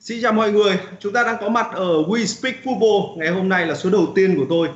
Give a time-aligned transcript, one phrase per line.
[0.00, 3.18] Xin chào mọi người, chúng ta đang có mặt ở We Speak Football.
[3.18, 4.68] Ngày hôm nay là số đầu tiên của tôi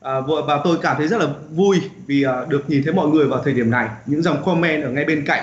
[0.00, 3.26] à, và tôi cảm thấy rất là vui vì à, được nhìn thấy mọi người
[3.26, 3.88] vào thời điểm này.
[4.06, 5.42] Những dòng comment ở ngay bên cạnh.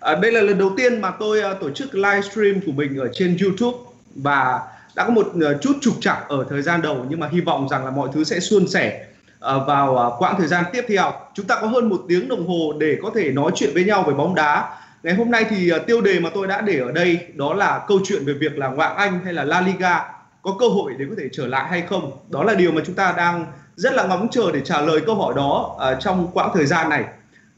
[0.00, 3.08] À, đây là lần đầu tiên mà tôi à, tổ chức livestream của mình ở
[3.12, 3.78] trên YouTube
[4.14, 4.60] và
[4.96, 7.68] đã có một à, chút trục trặc ở thời gian đầu nhưng mà hy vọng
[7.68, 9.06] rằng là mọi thứ sẽ suôn sẻ
[9.40, 11.12] à, vào à, quãng thời gian tiếp theo.
[11.34, 14.04] Chúng ta có hơn một tiếng đồng hồ để có thể nói chuyện với nhau
[14.08, 16.92] về bóng đá Ngày hôm nay thì à, tiêu đề mà tôi đã để ở
[16.92, 20.04] đây đó là câu chuyện về việc là ngoại Anh hay là La Liga
[20.42, 22.12] có cơ hội để có thể trở lại hay không.
[22.30, 23.46] Đó là điều mà chúng ta đang
[23.76, 26.88] rất là ngóng chờ để trả lời câu hỏi đó uh, trong quãng thời gian
[26.88, 27.04] này.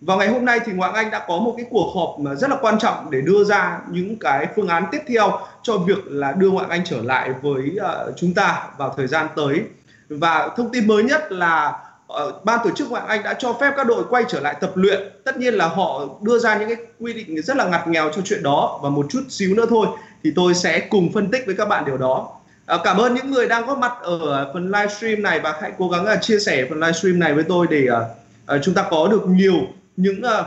[0.01, 2.57] Vào ngày hôm nay thì Ngoại Anh đã có một cái cuộc họp rất là
[2.61, 6.51] quan trọng để đưa ra những cái phương án tiếp theo cho việc là đưa
[6.51, 9.63] Ngoại Anh trở lại với uh, chúng ta vào thời gian tới.
[10.09, 11.79] Và thông tin mới nhất là
[12.15, 14.57] Ờ, uh, ban tổ chức ngoại Anh đã cho phép các đội quay trở lại
[14.61, 15.01] tập luyện.
[15.25, 18.23] Tất nhiên là họ đưa ra những cái quy định rất là ngặt nghèo cho
[18.25, 19.87] chuyện đó và một chút xíu nữa thôi
[20.25, 22.33] thì tôi sẽ cùng phân tích với các bạn điều đó.
[22.67, 25.89] À, cảm ơn những người đang có mặt ở phần livestream này và hãy cố
[25.89, 29.09] gắng uh, chia sẻ phần livestream này với tôi để uh, uh, chúng ta có
[29.09, 29.55] được nhiều
[29.97, 30.47] những uh,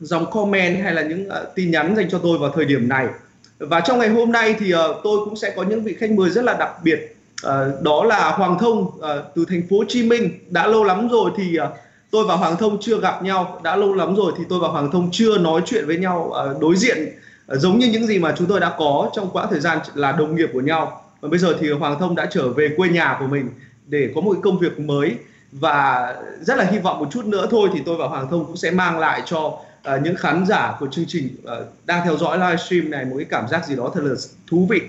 [0.00, 3.06] dòng comment hay là những uh, tin nhắn dành cho tôi vào thời điểm này.
[3.58, 6.30] Và trong ngày hôm nay thì uh, tôi cũng sẽ có những vị khách mời
[6.30, 10.02] rất là đặc biệt à, đó là Hoàng Thông à, từ thành phố Hồ Chí
[10.02, 10.38] Minh.
[10.48, 11.68] Đã lâu lắm rồi thì à,
[12.10, 13.60] tôi và Hoàng Thông chưa gặp nhau.
[13.62, 16.44] Đã lâu lắm rồi thì tôi và Hoàng Thông chưa nói chuyện với nhau à,
[16.60, 16.98] đối diện
[17.46, 20.12] à, giống như những gì mà chúng tôi đã có trong quãng thời gian là
[20.12, 21.02] đồng nghiệp của nhau.
[21.20, 23.50] Và bây giờ thì Hoàng Thông đã trở về quê nhà của mình
[23.86, 25.14] để có một công việc mới.
[25.52, 28.56] Và rất là hy vọng một chút nữa thôi thì tôi và Hoàng Thông cũng
[28.56, 32.38] sẽ mang lại cho uh, những khán giả của chương trình uh, đang theo dõi
[32.38, 34.14] livestream này một cái cảm giác gì đó thật là
[34.50, 34.80] thú vị.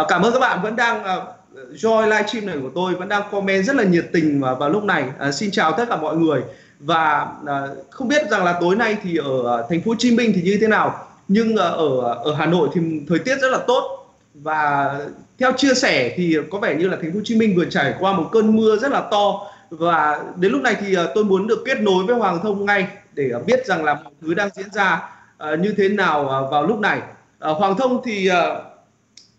[0.00, 1.35] Uh, cảm ơn các bạn vẫn đang uh,
[1.74, 4.84] joy livestream này của tôi vẫn đang comment rất là nhiệt tình vào, vào lúc
[4.84, 5.04] này.
[5.18, 6.42] À, xin chào tất cả mọi người.
[6.80, 10.16] Và à, không biết rằng là tối nay thì ở à, thành phố Hồ Chí
[10.16, 11.08] Minh thì như thế nào.
[11.28, 14.06] Nhưng à, ở à, ở Hà Nội thì thời tiết rất là tốt.
[14.34, 14.94] Và
[15.38, 17.94] theo chia sẻ thì có vẻ như là thành phố Hồ Chí Minh vừa trải
[18.00, 19.46] qua một cơn mưa rất là to.
[19.70, 22.86] Và đến lúc này thì à, tôi muốn được kết nối với Hoàng Thông ngay
[23.14, 26.66] để biết rằng là mọi thứ đang diễn ra à, như thế nào à, vào
[26.66, 27.00] lúc này.
[27.38, 28.54] À, Hoàng Thông thì à,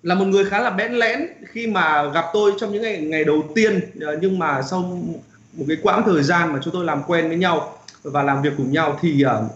[0.03, 3.23] là một người khá là bẽn lẽn khi mà gặp tôi trong những ngày ngày
[3.23, 4.81] đầu tiên ờ, nhưng mà sau
[5.53, 8.53] một cái quãng thời gian mà chúng tôi làm quen với nhau và làm việc
[8.57, 9.51] cùng nhau thì uh,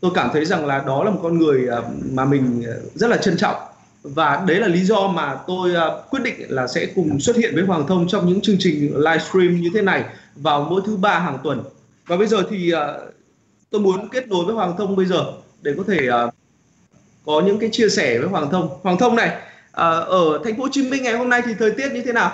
[0.00, 2.64] tôi cảm thấy rằng là đó là một con người uh, mà mình
[2.94, 3.56] rất là trân trọng.
[4.02, 7.54] Và đấy là lý do mà tôi uh, quyết định là sẽ cùng xuất hiện
[7.54, 10.04] với Hoàng Thông trong những chương trình livestream như thế này
[10.36, 11.62] vào mỗi thứ ba hàng tuần.
[12.06, 12.78] Và bây giờ thì uh,
[13.70, 15.24] tôi muốn kết nối với Hoàng Thông bây giờ
[15.62, 16.34] để có thể uh,
[17.26, 18.68] có những cái chia sẻ với Hoàng Thông.
[18.82, 19.36] Hoàng Thông này
[19.78, 22.30] ở thành phố Hồ Chí Minh ngày hôm nay thì thời tiết như thế nào?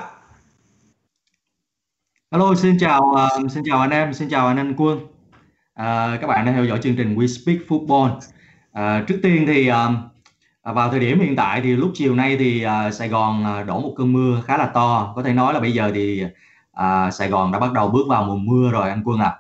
[2.32, 4.98] Hello, xin chào uh, xin chào anh em, xin chào anh anh Quân.
[4.98, 8.16] Uh, các bạn đang theo dõi chương trình We Speak Football.
[8.16, 12.66] Uh, trước tiên thì uh, vào thời điểm hiện tại thì lúc chiều nay thì
[12.66, 15.12] uh, Sài Gòn uh, đổ một cơn mưa khá là to.
[15.16, 18.24] Có thể nói là bây giờ thì uh, Sài Gòn đã bắt đầu bước vào
[18.24, 19.36] mùa mưa rồi anh Quân ạ.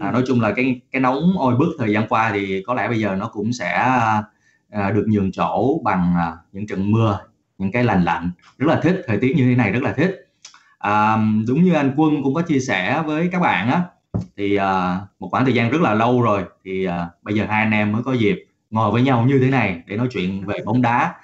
[0.00, 0.08] À.
[0.08, 2.88] Uh, nói chung là cái cái nóng oi bức thời gian qua thì có lẽ
[2.88, 3.88] bây giờ nó cũng sẽ
[4.78, 7.20] uh, được nhường chỗ bằng uh, những trận mưa
[7.62, 10.28] những cái lành lạnh rất là thích thời tiết như thế này rất là thích.
[10.78, 11.16] À,
[11.48, 13.82] đúng như anh quân cũng có chia sẻ với các bạn á
[14.36, 17.62] thì à, một khoảng thời gian rất là lâu rồi thì à, bây giờ hai
[17.62, 20.54] anh em mới có dịp ngồi với nhau như thế này để nói chuyện về
[20.64, 21.14] bóng đá.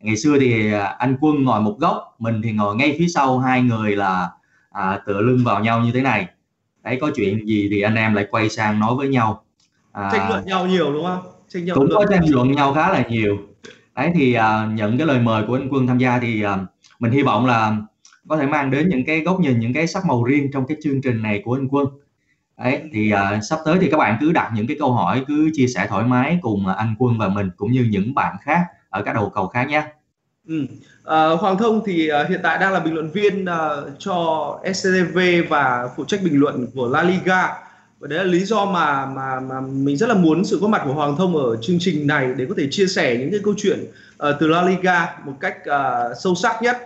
[0.00, 3.38] Ngày xưa thì à, anh quân ngồi một góc mình thì ngồi ngay phía sau
[3.38, 4.30] hai người là
[4.70, 6.26] à, tựa lưng vào nhau như thế này.
[6.82, 9.44] Đấy có chuyện gì thì anh em lại quay sang nói với nhau.
[9.92, 11.22] À, tranh luận nhau nhiều đúng không?
[11.48, 13.38] Tranh cũng có tranh luận nhau khá là nhiều
[13.96, 16.50] đấy thì uh, nhận cái lời mời của anh Quân tham gia thì uh,
[16.98, 17.76] mình hy vọng là
[18.28, 20.76] có thể mang đến những cái góc nhìn những cái sắc màu riêng trong cái
[20.82, 21.86] chương trình này của anh Quân
[22.58, 25.50] đấy thì uh, sắp tới thì các bạn cứ đặt những cái câu hỏi cứ
[25.52, 29.02] chia sẻ thoải mái cùng anh Quân và mình cũng như những bạn khác ở
[29.02, 29.82] các đầu cầu khác nhé
[30.46, 30.66] Ừ.
[31.04, 33.68] À, Hoàng Thông thì à, hiện tại đang là bình luận viên à,
[33.98, 35.18] cho SCTV
[35.48, 37.65] và phụ trách bình luận của La Liga
[38.00, 40.82] và đấy là lý do mà mà mà mình rất là muốn sự có mặt
[40.84, 43.54] của Hoàng Thông ở chương trình này để có thể chia sẻ những cái câu
[43.56, 43.78] chuyện
[44.28, 46.76] uh, từ La Liga một cách uh, sâu sắc nhất.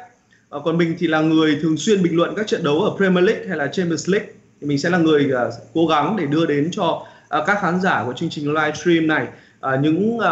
[0.56, 3.24] Uh, còn mình thì là người thường xuyên bình luận các trận đấu ở Premier
[3.24, 4.28] League hay là Champions League
[4.60, 7.80] thì mình sẽ là người uh, cố gắng để đưa đến cho uh, các khán
[7.80, 9.26] giả của chương trình livestream này
[9.74, 10.24] uh, những uh,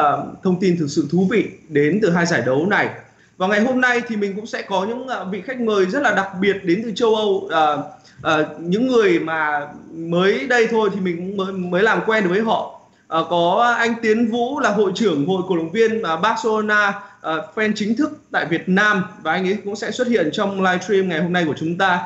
[0.42, 2.88] thông tin thực sự thú vị đến từ hai giải đấu này.
[3.36, 6.02] Và ngày hôm nay thì mình cũng sẽ có những uh, vị khách mời rất
[6.02, 7.50] là đặc biệt đến từ châu Âu uh,
[8.22, 12.30] à, những người mà mới đây thôi thì mình cũng mới mới làm quen được
[12.30, 16.16] với họ à, có anh Tiến Vũ là hội trưởng hội cổ động viên ờ,
[16.16, 20.30] Barcelona à, fan chính thức tại Việt Nam và anh ấy cũng sẽ xuất hiện
[20.32, 22.00] trong livestream ngày hôm nay của chúng ta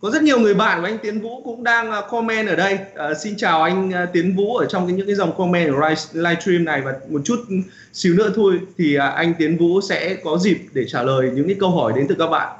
[0.00, 2.74] có rất nhiều người bạn của anh Tiến Vũ cũng đang comment ở đây.
[2.74, 6.64] Uh, xin chào anh Tiến Vũ ở trong cái, những cái dòng comment ở livestream
[6.64, 7.36] này và một chút
[7.92, 11.46] xíu nữa thôi thì uh, anh Tiến Vũ sẽ có dịp để trả lời những
[11.46, 12.56] cái câu hỏi đến từ các bạn.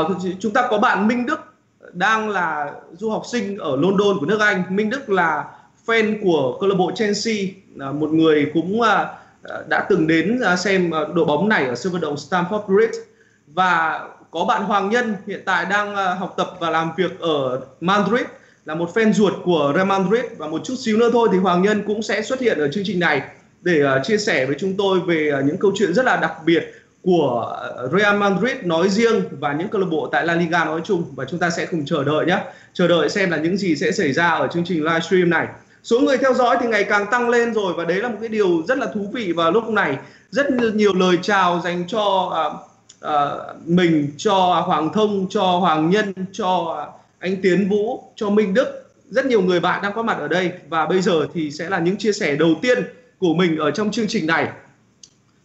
[0.00, 1.51] Uh, chúng ta có bạn Minh Đức
[1.92, 4.62] đang là du học sinh ở London của nước Anh.
[4.70, 5.44] Minh Đức là
[5.86, 7.34] fan của câu lạc bộ Chelsea,
[7.76, 9.06] là một người cũng à,
[9.42, 12.98] à, đã từng đến à, xem đội bóng này ở sân vận động Stamford Bridge.
[13.46, 14.00] Và
[14.30, 18.26] có bạn Hoàng Nhân hiện tại đang học tập và làm việc ở Madrid
[18.64, 20.24] là một fan ruột của Real Madrid.
[20.38, 22.84] Và một chút xíu nữa thôi thì Hoàng Nhân cũng sẽ xuất hiện ở chương
[22.86, 23.22] trình này
[23.62, 27.56] để chia sẻ với chúng tôi về những câu chuyện rất là đặc biệt của
[27.56, 31.04] ờ, Real Madrid nói riêng và những câu lạc bộ tại La Liga nói chung.
[31.14, 32.38] Và chúng ta sẽ cùng chờ đợi nhé.
[32.72, 35.46] Chờ đợi xem là những gì sẽ xảy ra ở chương trình livestream này.
[35.82, 38.28] Số người theo dõi thì ngày càng tăng lên rồi và đấy là một cái
[38.28, 39.96] điều rất là thú vị vào lúc này.
[40.30, 42.72] Rất nhiều lời chào dành cho uh,
[43.06, 44.34] uh, mình cho
[44.66, 46.76] Hoàng Thông, cho Hoàng Nhân, cho
[47.18, 50.52] anh Tiến Vũ, cho Minh Đức, rất nhiều người bạn đang có mặt ở đây.
[50.68, 52.78] Và bây giờ thì sẽ là những chia sẻ đầu tiên
[53.18, 54.48] của mình ở trong chương trình này.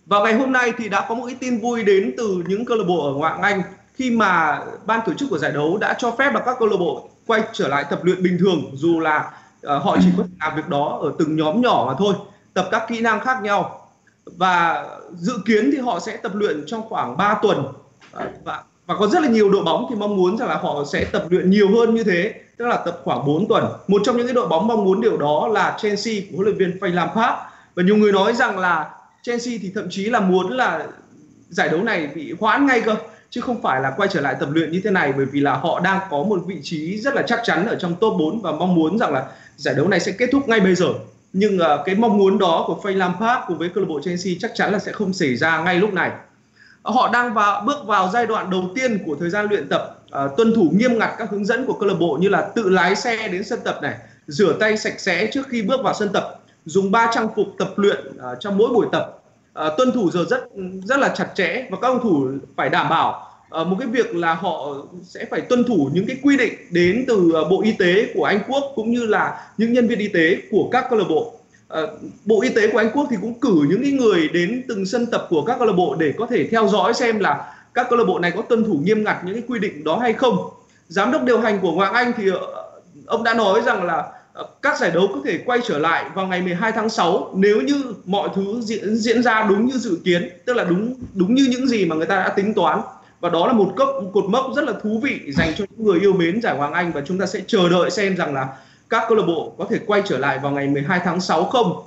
[0.07, 2.77] Vào ngày hôm nay thì đã có một cái tin vui đến từ những câu
[2.77, 3.61] lạc bộ ở ngoại hạng Anh
[3.93, 6.77] khi mà ban tổ chức của giải đấu đã cho phép là các câu lạc
[6.79, 9.31] bộ quay trở lại tập luyện bình thường dù là
[9.75, 12.13] uh, họ chỉ có thể làm việc đó ở từng nhóm nhỏ mà thôi,
[12.53, 13.89] tập các kỹ năng khác nhau.
[14.25, 17.65] Và dự kiến thì họ sẽ tập luyện trong khoảng 3 tuần.
[18.11, 20.83] Ờ, và và có rất là nhiều đội bóng thì mong muốn rằng là họ
[20.91, 23.65] sẽ tập luyện nhiều hơn như thế tức là tập khoảng 4 tuần.
[23.87, 26.57] Một trong những cái đội bóng mong muốn điều đó là Chelsea của huấn luyện
[26.57, 27.33] viên Frank Lampard.
[27.75, 28.89] Và nhiều người nói rằng là
[29.27, 30.87] Chelsea thì thậm chí là muốn là
[31.49, 32.95] giải đấu này bị hoãn ngay cơ
[33.29, 35.53] chứ không phải là quay trở lại tập luyện như thế này bởi vì là
[35.53, 38.51] họ đang có một vị trí rất là chắc chắn ở trong top 4 và
[38.51, 39.25] mong muốn rằng là
[39.57, 40.87] giải đấu này sẽ kết thúc ngay bây giờ
[41.33, 44.33] nhưng uh, cái mong muốn đó của Frank Lampard cùng với câu lạc bộ Chelsea
[44.39, 46.11] chắc chắn là sẽ không xảy ra ngay lúc này.
[46.83, 50.37] Họ đang vào bước vào giai đoạn đầu tiên của thời gian luyện tập, uh,
[50.37, 52.95] tuân thủ nghiêm ngặt các hướng dẫn của câu lạc bộ như là tự lái
[52.95, 53.95] xe đến sân tập này,
[54.27, 57.69] rửa tay sạch sẽ trước khi bước vào sân tập, dùng ba trang phục tập
[57.75, 59.16] luyện uh, trong mỗi buổi tập,
[59.57, 60.49] Ờ, tuân thủ giờ rất
[60.85, 63.29] rất là chặt chẽ và các cầu thủ phải đảm bảo
[63.61, 67.05] uh, một cái việc là họ sẽ phải tuân thủ những cái quy định đến
[67.07, 70.07] từ uh, bộ y tế của Anh Quốc cũng như là những nhân viên y
[70.07, 71.33] tế của các câu lạc bộ.
[71.83, 71.89] Uh,
[72.25, 75.05] bộ y tế của Anh Quốc thì cũng cử những cái người đến từng sân
[75.05, 77.99] tập của các câu lạc bộ để có thể theo dõi xem là các câu
[77.99, 80.49] lạc bộ này có tuân thủ nghiêm ngặt những cái quy định đó hay không.
[80.87, 82.37] Giám đốc điều hành của Hoàng Anh thì uh,
[83.05, 86.27] ông đã nói rằng là Ờ, các giải đấu có thể quay trở lại vào
[86.27, 90.29] ngày 12 tháng 6 nếu như mọi thứ diễn diễn ra đúng như dự kiến
[90.45, 92.81] tức là đúng đúng như những gì mà người ta đã tính toán
[93.19, 95.99] và đó là một cốc cột mốc rất là thú vị dành cho những người
[95.99, 98.47] yêu mến giải Hoàng Anh và chúng ta sẽ chờ đợi xem rằng là
[98.89, 101.83] các câu lạc bộ có thể quay trở lại vào ngày 12 tháng 6 không.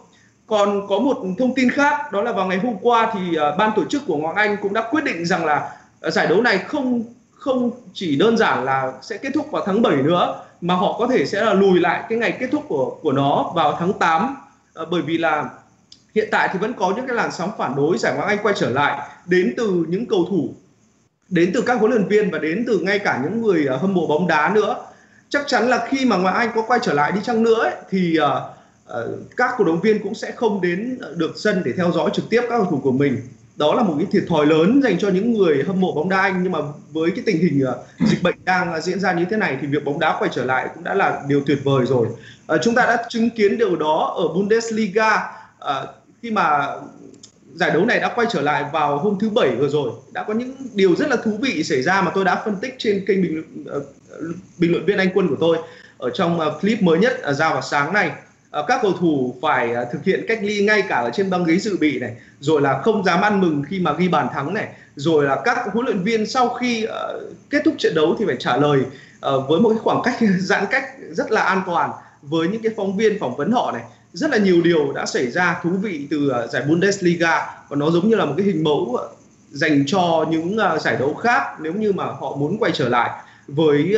[0.47, 3.71] Còn có một thông tin khác đó là vào ngày hôm qua thì uh, ban
[3.77, 5.71] tổ chức của Hoàng Anh cũng đã quyết định rằng là
[6.07, 9.83] uh, giải đấu này không không chỉ đơn giản là sẽ kết thúc vào tháng
[9.83, 12.99] 7 nữa mà họ có thể sẽ là lùi lại cái ngày kết thúc của
[13.03, 14.35] của nó vào tháng 8 à,
[14.75, 15.49] ờ, bởi vì là
[16.15, 18.55] hiện tại thì vẫn có những cái làn sóng phản đối giải Ngoại Anh quay
[18.59, 20.55] trở lại đến từ những cầu thủ
[21.31, 23.95] đến từ các huấn luyện viên và đến từ ngay cả những người uh, hâm
[23.95, 24.77] mộ bóng đá nữa.
[25.29, 27.75] Chắc chắn là khi mà ngoại anh có quay trở lại đi chăng nữa ấy,
[27.91, 28.27] thì uh,
[28.89, 32.31] uh, các cổ động viên cũng sẽ không đến được sân để theo dõi trực
[32.31, 33.17] tiếp các cầu thủ của mình
[33.61, 36.21] đó là một cái thiệt thòi lớn dành cho những người hâm mộ bóng đá
[36.21, 36.43] anh.
[36.43, 36.59] Nhưng mà
[36.93, 39.67] với cái tình hình uh, dịch bệnh đang ờ, diễn ra như thế này thì
[39.67, 42.07] việc bóng đá quay trở lại cũng đã là điều tuyệt vời rồi.
[42.55, 45.17] Uh, chúng ta đã chứng kiến điều đó ở Bundesliga.
[45.59, 45.89] Uh,
[46.23, 46.67] khi mà
[47.55, 50.35] giải đấu này đã quay trở lại vào hôm thứ bảy vừa rồi đã có
[50.35, 53.23] những điều rất là thú vị xảy ra mà tôi đã phân tích trên kênh
[53.23, 53.43] bình
[53.77, 53.83] uh,
[54.59, 55.57] bình luận viên anh quân của tôi
[55.99, 58.09] ở trong uh, clip mới nhất uh, ra vào sáng nay.
[58.09, 61.31] uh, Ờ, các cầu thủ phải ờ, thực hiện cách ly ngay cả ở trên
[61.31, 64.29] băng ghế dự bị này, rồi là không dám ăn mừng khi mà ghi bàn
[64.33, 68.17] thắng này, rồi là các huấn luyện viên sau khi ờ, kết thúc trận đấu
[68.19, 68.81] thì phải trả lời
[69.21, 71.91] với một cái khoảng cách, giãn cách rất là an toàn
[72.23, 73.83] với những cái phóng viên phỏng vấn họ này.
[74.13, 78.09] Rất là nhiều điều đã xảy ra thú vị từ giải Bundesliga và nó giống
[78.09, 78.99] như là một cái hình mẫu
[79.51, 83.11] dành cho những giải đấu khác nếu như mà họ muốn quay trở lại
[83.49, 83.97] với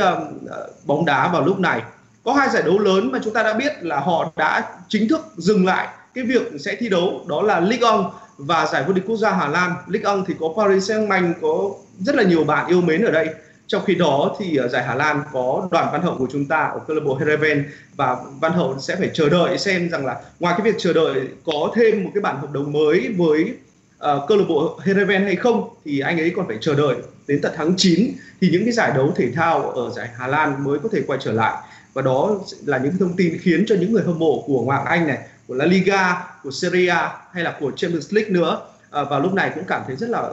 [0.84, 1.82] bóng đá vào lúc này
[2.24, 5.20] có hai giải đấu lớn mà chúng ta đã biết là họ đã chính thức
[5.36, 9.04] dừng lại cái việc sẽ thi đấu đó là Ligue 1 và giải vô địch
[9.06, 9.74] quốc gia Hà Lan.
[9.88, 13.28] Ligue 1 thì có Paris Saint-Germain có rất là nhiều bạn yêu mến ở đây.
[13.66, 16.56] Trong khi đó thì ở giải Hà Lan có đoàn Văn Hậu của chúng ta
[16.56, 20.20] ở câu lạc bộ Heerenveen và Văn Hậu sẽ phải chờ đợi xem rằng là
[20.40, 23.52] ngoài cái việc chờ đợi có thêm một cái bản hợp đồng mới với
[23.96, 27.40] uh, câu lạc bộ Heerenveen hay không thì anh ấy còn phải chờ đợi đến
[27.42, 30.78] tận tháng 9 thì những cái giải đấu thể thao ở giải Hà Lan mới
[30.78, 31.62] có thể quay trở lại
[31.94, 35.06] và đó là những thông tin khiến cho những người hâm mộ của Hoàng Anh
[35.06, 35.18] này,
[35.48, 39.34] của La Liga, của Serie A hay là của Champions League nữa à, vào lúc
[39.34, 40.32] này cũng cảm thấy rất là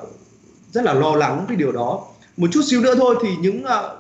[0.72, 2.06] rất là lo lắng cái điều đó.
[2.38, 4.00] Một chút xíu nữa thôi thì những uh,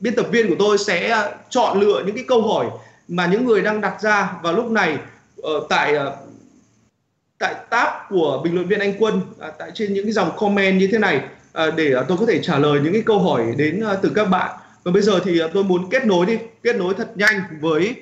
[0.00, 2.66] biên tập viên của tôi sẽ à, chọn lựa những cái câu hỏi
[3.08, 4.98] mà những người đang đặt ra vào lúc này
[5.40, 6.04] uh, tại à,
[7.38, 9.20] tại tab của bình luận viên anh Quân
[9.58, 11.20] tại trên những cái dòng comment như thế này.
[11.76, 14.92] Để tôi có thể trả lời những cái câu hỏi đến từ các bạn còn
[14.92, 17.94] bây giờ thì à, tôi muốn kết nối đi kết nối thật nhanh với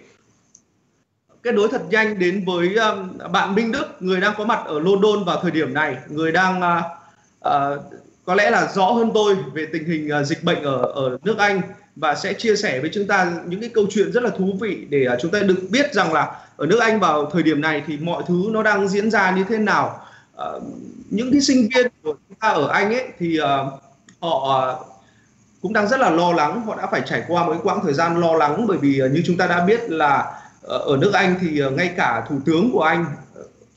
[1.42, 2.92] kết nối thật nhanh đến với à,
[3.28, 5.96] bạn Minh Đức người đang có mặt ở London vào thời điểm này.
[6.08, 6.60] Người đang
[7.48, 7.82] uh,
[8.24, 11.60] có lẽ là rõ hơn tôi về tình hình dịch bệnh ở ở nước Anh
[11.96, 14.86] và sẽ chia sẻ với chúng ta những cái câu chuyện rất là thú vị
[14.90, 17.96] để chúng ta được biết rằng là ở nước Anh vào thời điểm này thì
[17.96, 20.00] mọi thứ nó đang diễn ra như thế nào.
[20.36, 20.62] Uh,
[21.10, 23.46] những cái sinh viên của chúng ta ở Anh ấy thì uh,
[24.20, 24.93] họ
[25.64, 27.94] cũng đang rất là lo lắng, họ đã phải trải qua một cái quãng thời
[27.94, 31.12] gian lo lắng bởi vì ờ, như chúng ta đã biết là ờ, ở nước
[31.14, 33.06] Anh thì ờ, ngay cả thủ tướng của Anh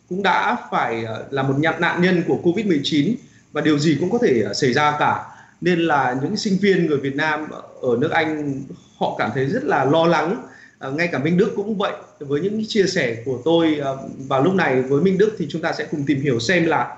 [0.10, 3.16] cũng đã phải là một nạn nhân của Covid-19
[3.52, 5.26] và điều gì cũng có thể xảy ra cả.
[5.62, 7.48] Nên là những sinh viên người Việt Nam
[7.82, 8.64] ở nước Anh,
[8.98, 10.48] họ cảm thấy rất là lo lắng.
[10.94, 11.94] Ngay cả Minh Đức cũng vậy.
[12.20, 13.82] Với những chia sẻ của tôi
[14.28, 16.96] vào lúc này với Minh Đức thì chúng ta sẽ cùng tìm hiểu xem là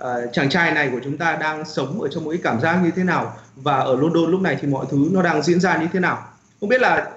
[0.00, 2.80] uh, chàng trai này của chúng ta đang sống ở trong một cái cảm giác
[2.84, 3.36] như thế nào?
[3.56, 6.28] Và ở London lúc này thì mọi thứ nó đang diễn ra như thế nào?
[6.60, 7.10] Không biết là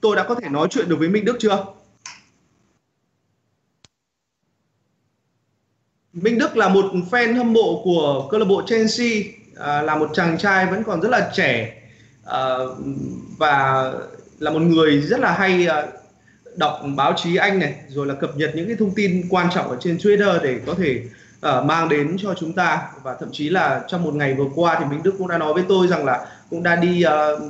[0.00, 1.64] tôi đã có thể nói chuyện được với Minh Đức chưa?
[6.12, 9.08] Minh Đức là một fan hâm mộ của câu lạc bộ Chelsea,
[9.56, 11.82] à, là một chàng trai vẫn còn rất là trẻ.
[12.24, 12.54] À,
[13.38, 13.84] và
[14.38, 15.86] là một người rất là hay à,
[16.56, 19.68] đọc báo chí Anh này, rồi là cập nhật những cái thông tin quan trọng
[19.68, 21.02] ở trên Twitter để có thể
[21.46, 24.76] uh, mang đến cho chúng ta và thậm chí là trong một ngày vừa qua
[24.78, 27.42] thì Minh Đức cũng đã nói với tôi rằng là cũng đã đi uh,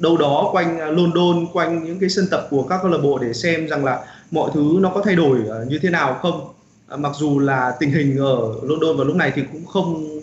[0.00, 3.18] đâu đó quanh ờ, London, quanh những cái sân tập của các câu lạc bộ
[3.18, 6.48] để xem rằng là mọi thứ nó có thay đổi uh, như thế nào không
[6.96, 10.20] mặc dù là tình hình ở London vào lúc này thì cũng không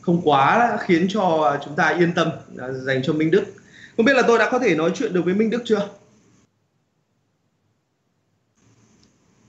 [0.00, 2.30] không quá khiến cho chúng ta yên tâm
[2.72, 3.44] dành cho Minh Đức.
[3.96, 5.88] Không biết là tôi đã có thể nói chuyện được với Minh Đức chưa?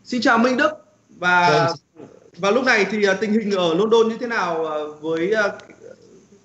[0.04, 0.72] Xin chào Minh Đức
[1.10, 1.78] và vâng
[2.40, 5.44] và lúc này thì à, tình hình ở London như thế nào à, với à,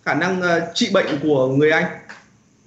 [0.05, 0.41] khả năng
[0.75, 1.85] trị bệnh của người Anh?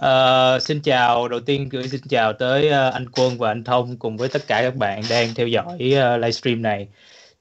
[0.02, 3.98] Uh, xin chào, đầu tiên gửi xin chào tới uh, anh Quân và anh Thông
[3.98, 6.88] cùng với tất cả các bạn đang theo dõi uh, livestream này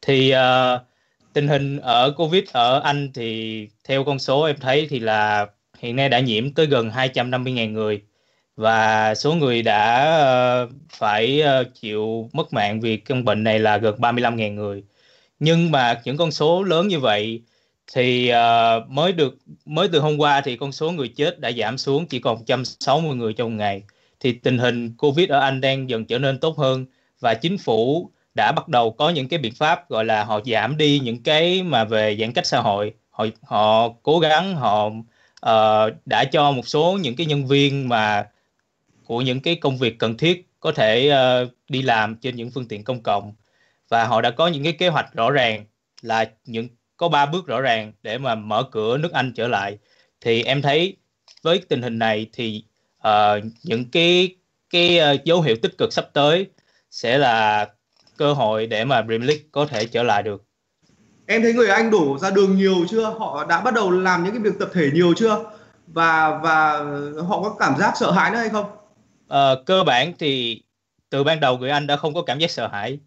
[0.03, 0.81] thì uh,
[1.33, 5.47] tình hình ở covid ở Anh thì theo con số em thấy thì là
[5.79, 8.03] hiện nay đã nhiễm tới gần 250.000 người
[8.57, 10.07] và số người đã
[10.65, 14.85] uh, phải uh, chịu mất mạng vì căn bệnh này là gần 35.000 người.
[15.41, 17.43] Nhưng mà những con số lớn như vậy
[17.93, 21.79] thì uh, mới được mới từ hôm qua thì con số người chết đã giảm
[21.79, 23.83] xuống chỉ còn 160 người trong ngày.
[24.21, 26.87] Thì tình hình Covid ở Anh đang dần trở nên tốt hơn
[27.21, 30.77] và chính phủ đã bắt đầu có những cái biện pháp gọi là họ giảm
[30.77, 35.95] đi những cái mà về giãn cách xã hội họ họ cố gắng họ uh,
[36.07, 38.29] đã cho một số những cái nhân viên mà
[39.05, 41.13] của những cái công việc cần thiết có thể
[41.45, 43.35] uh, đi làm trên những phương tiện công cộng
[43.89, 45.65] và họ đã có những cái kế hoạch rõ ràng
[46.03, 49.79] là những có ba bước rõ ràng để mà mở cửa nước Anh trở lại
[50.21, 50.97] thì em thấy
[51.43, 52.65] với tình hình này thì
[53.09, 54.37] uh, những cái
[54.71, 56.47] cái uh, dấu hiệu tích cực sắp tới
[56.91, 57.69] sẽ là
[58.17, 60.45] cơ hội để mà Premier League có thể trở lại được.
[61.27, 63.05] Em thấy người Anh đổ ra đường nhiều chưa?
[63.19, 65.45] Họ đã bắt đầu làm những cái việc tập thể nhiều chưa?
[65.87, 66.85] Và và
[67.29, 68.65] họ có cảm giác sợ hãi nữa hay không?
[69.29, 70.63] Ờ, cơ bản thì
[71.11, 72.99] từ ban đầu người Anh đã không có cảm giác sợ hãi.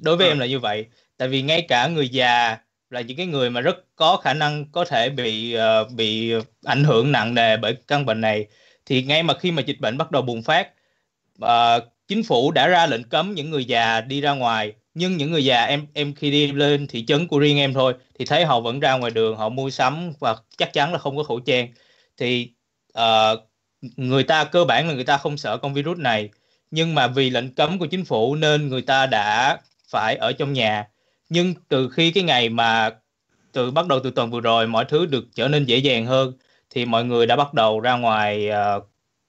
[0.00, 0.30] Đối với à.
[0.30, 0.86] em là như vậy.
[1.16, 2.58] Tại vì ngay cả người già
[2.90, 6.32] là những cái người mà rất có khả năng có thể bị uh, bị
[6.64, 8.46] ảnh hưởng nặng nề bởi căn bệnh này
[8.86, 10.68] thì ngay mà khi mà dịch bệnh bắt đầu bùng phát
[11.44, 11.48] uh,
[12.08, 15.44] chính phủ đã ra lệnh cấm những người già đi ra ngoài nhưng những người
[15.44, 18.60] già em em khi đi lên thị trấn của riêng em thôi thì thấy họ
[18.60, 21.68] vẫn ra ngoài đường họ mua sắm và chắc chắn là không có khẩu trang
[22.16, 22.50] thì
[22.98, 23.38] uh,
[23.96, 26.28] người ta cơ bản là người ta không sợ con virus này
[26.70, 29.58] nhưng mà vì lệnh cấm của chính phủ nên người ta đã
[29.90, 30.88] phải ở trong nhà.
[31.28, 32.90] Nhưng từ khi cái ngày mà
[33.52, 36.32] từ bắt đầu từ tuần vừa rồi mọi thứ được trở nên dễ dàng hơn
[36.70, 38.84] thì mọi người đã bắt đầu ra ngoài uh,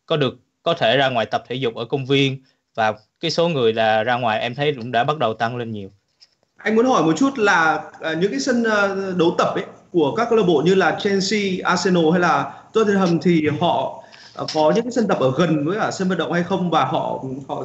[0.05, 2.43] có được có thể ra ngoài tập thể dục ở công viên.
[2.75, 5.71] Và cái số người là ra ngoài em thấy cũng đã bắt đầu tăng lên
[5.71, 5.91] nhiều.
[6.57, 10.15] Anh muốn hỏi một chút là uh, những cái sân uh, đấu tập ấy của
[10.15, 14.03] các câu lạc bộ như là Chelsea, Arsenal hay là Tottenham thì họ
[14.41, 16.69] uh, có những cái sân tập ở gần với cả sân vận động hay không?
[16.69, 17.63] Và họ họ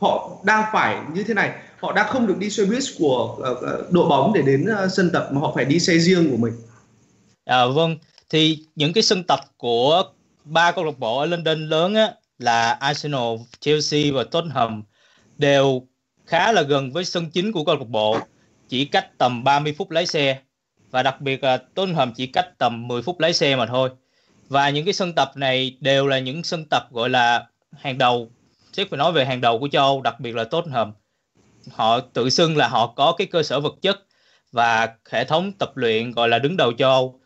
[0.00, 1.52] họ đang phải như thế này
[1.84, 5.10] họ đã không được đi xe buýt của uh, đội bóng để đến uh, sân
[5.12, 6.52] tập mà họ phải đi xe riêng của mình.
[7.44, 7.98] À, vâng
[8.30, 10.02] thì những cái sân tập của
[10.44, 14.82] ba câu lạc bộ ở London lớn á là Arsenal, Chelsea và Tottenham
[15.38, 15.82] đều
[16.26, 18.18] khá là gần với sân chính của câu lạc bộ,
[18.68, 20.38] chỉ cách tầm 30 phút lái xe
[20.90, 23.90] và đặc biệt là Tottenham chỉ cách tầm 10 phút lái xe mà thôi.
[24.48, 28.30] và những cái sân tập này đều là những sân tập gọi là hàng đầu
[28.72, 30.92] xét phải nói về hàng đầu của châu Âu đặc biệt là Tottenham
[31.72, 34.00] họ tự xưng là họ có cái cơ sở vật chất
[34.52, 37.20] và hệ thống tập luyện gọi là đứng đầu châu Âu.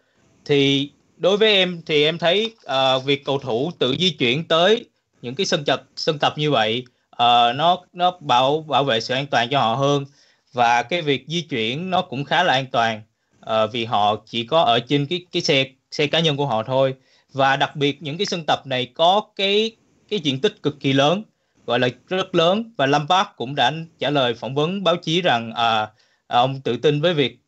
[0.44, 4.84] Thì đối với em thì em thấy uh, việc cầu thủ tự di chuyển tới
[5.22, 9.14] những cái sân tập sân tập như vậy uh, nó nó bảo bảo vệ sự
[9.14, 10.04] an toàn cho họ hơn
[10.52, 13.02] và cái việc di chuyển nó cũng khá là an toàn
[13.40, 16.62] uh, vì họ chỉ có ở trên cái cái xe xe cá nhân của họ
[16.62, 16.94] thôi.
[17.32, 19.76] Và đặc biệt những cái sân tập này có cái
[20.08, 21.22] cái diện tích cực kỳ lớn
[21.68, 25.52] gọi là rất lớn và Lampard cũng đã trả lời phỏng vấn báo chí rằng
[25.54, 25.80] à,
[26.26, 27.38] à ông tự tin với việc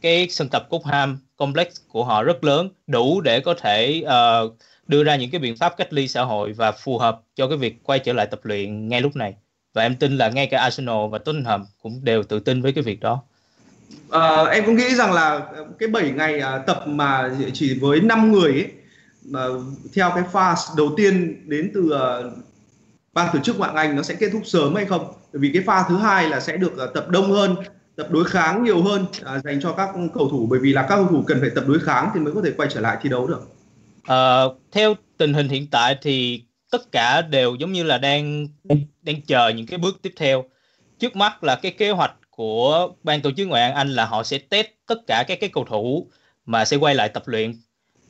[0.00, 4.56] cái sân tập Cobham complex của họ rất lớn đủ để có thể uh,
[4.86, 7.56] đưa ra những cái biện pháp cách ly xã hội và phù hợp cho cái
[7.56, 9.34] việc quay trở lại tập luyện ngay lúc này
[9.74, 12.84] và em tin là ngay cả Arsenal và Tottenham cũng đều tự tin với cái
[12.84, 13.22] việc đó.
[14.10, 15.40] À, em cũng nghĩ rằng là
[15.78, 18.66] cái 7 ngày à, tập mà chỉ với 5 người ấy,
[19.24, 19.44] mà
[19.94, 22.30] theo cái pha đầu tiên đến từ à,
[23.18, 25.12] ban tổ chức ngoại Anh nó sẽ kết thúc sớm hay không?
[25.32, 27.56] Bởi vì cái pha thứ hai là sẽ được à, tập đông hơn,
[27.96, 30.96] tập đối kháng nhiều hơn à, dành cho các cầu thủ bởi vì là các
[30.96, 33.08] cầu thủ cần phải tập đối kháng thì mới có thể quay trở lại thi
[33.08, 33.40] đấu được.
[34.04, 38.48] à, theo tình hình hiện tại thì tất cả đều giống như là đang
[39.02, 40.44] đang chờ những cái bước tiếp theo.
[40.98, 44.22] Trước mắt là cái kế hoạch của ban tổ chức ngoại hạng Anh là họ
[44.22, 46.10] sẽ test tất cả các cái cầu thủ
[46.46, 47.52] mà sẽ quay lại tập luyện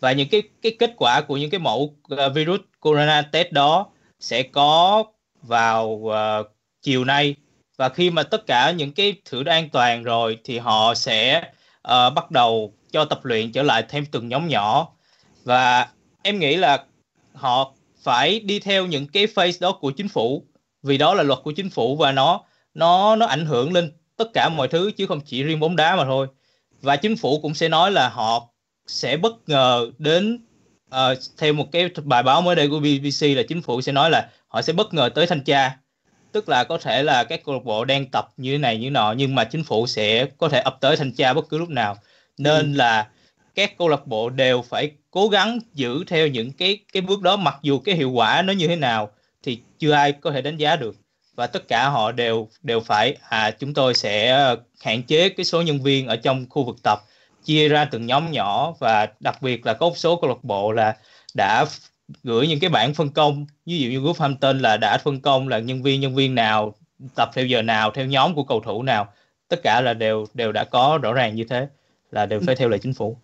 [0.01, 3.87] và những cái cái kết quả của những cái mẫu à, virus corona test đó
[4.21, 5.05] sẽ có
[5.43, 6.15] vào uh,
[6.83, 7.35] chiều nay.
[7.77, 11.43] Và khi mà tất cả những cái thử đã an toàn rồi thì họ sẽ
[11.89, 14.89] uh, bắt đầu cho tập luyện trở lại thêm từng nhóm nhỏ.
[15.45, 15.89] Và
[16.23, 16.85] em nghĩ là
[17.33, 17.73] họ
[18.03, 20.45] phải đi theo những cái phase đó của chính phủ
[20.83, 22.41] vì đó là luật của chính phủ và nó
[22.75, 25.97] nó nó ảnh hưởng lên tất cả mọi thứ chứ không chỉ riêng bóng đá
[25.97, 26.27] mà thôi.
[26.83, 28.49] Và chính phủ cũng sẽ nói là họ
[28.87, 30.47] sẽ bất ngờ đến
[30.95, 34.11] uh, theo một cái bài báo mới đây của BBC là chính phủ sẽ nói
[34.11, 35.77] là họ sẽ bất ngờ tới thanh tra.
[36.33, 38.91] Tức là có thể là các câu lạc bộ đang tập như thế này như
[38.91, 41.69] nọ nhưng mà chính phủ sẽ có thể ập tới thanh tra bất cứ lúc
[41.69, 41.97] nào.
[42.39, 42.77] Nên ừ.
[42.77, 43.09] là
[43.55, 47.37] các câu lạc bộ đều phải cố gắng giữ theo những cái cái bước đó
[47.37, 49.11] mặc dù cái hiệu quả nó như thế nào
[49.43, 50.97] thì chưa ai có thể đánh giá được.
[51.35, 55.63] Và tất cả họ đều đều phải à chúng tôi sẽ hạn chế cái số
[55.63, 56.99] nhân viên ở trong khu vực tập
[57.49, 60.73] chia ra từng nhóm nhỏ và đặc biệt là có một số câu lạc bộ
[60.73, 60.97] là
[61.35, 61.65] đã
[62.23, 63.47] gửi những cái bản phân công.
[63.67, 66.75] Ví dụ như Wolverhampton là đã phân công là nhân viên nhân viên nào
[67.15, 69.13] tập theo giờ nào theo nhóm của cầu thủ nào.
[69.49, 71.69] Tất cả là đều đều đã có rõ ràng như thế
[72.13, 73.17] là đều phải theo lệ chính phủ.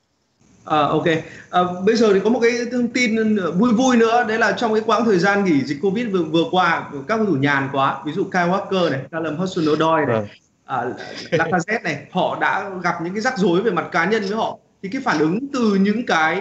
[0.64, 1.04] À, ok.
[1.50, 4.74] À, bây giờ thì có một cái thông tin vui vui nữa đấy là trong
[4.74, 8.02] cái quãng thời gian nghỉ dịch Covid vừa, vừa qua các cầu thủ nhàn quá,
[8.06, 10.22] ví dụ Kyle Walker này, Callum Hudson-Odoi này,
[10.64, 10.84] à,
[11.30, 14.58] Lacazette này, họ đã gặp những cái rắc rối về mặt cá nhân với họ.
[14.82, 16.40] Thì cái phản ứng từ những cái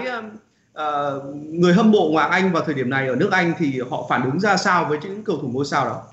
[0.80, 4.06] uh, người hâm mộ ngoại Anh vào thời điểm này ở nước Anh thì họ
[4.10, 6.04] phản ứng ra sao với những cầu thủ ngôi sao đó?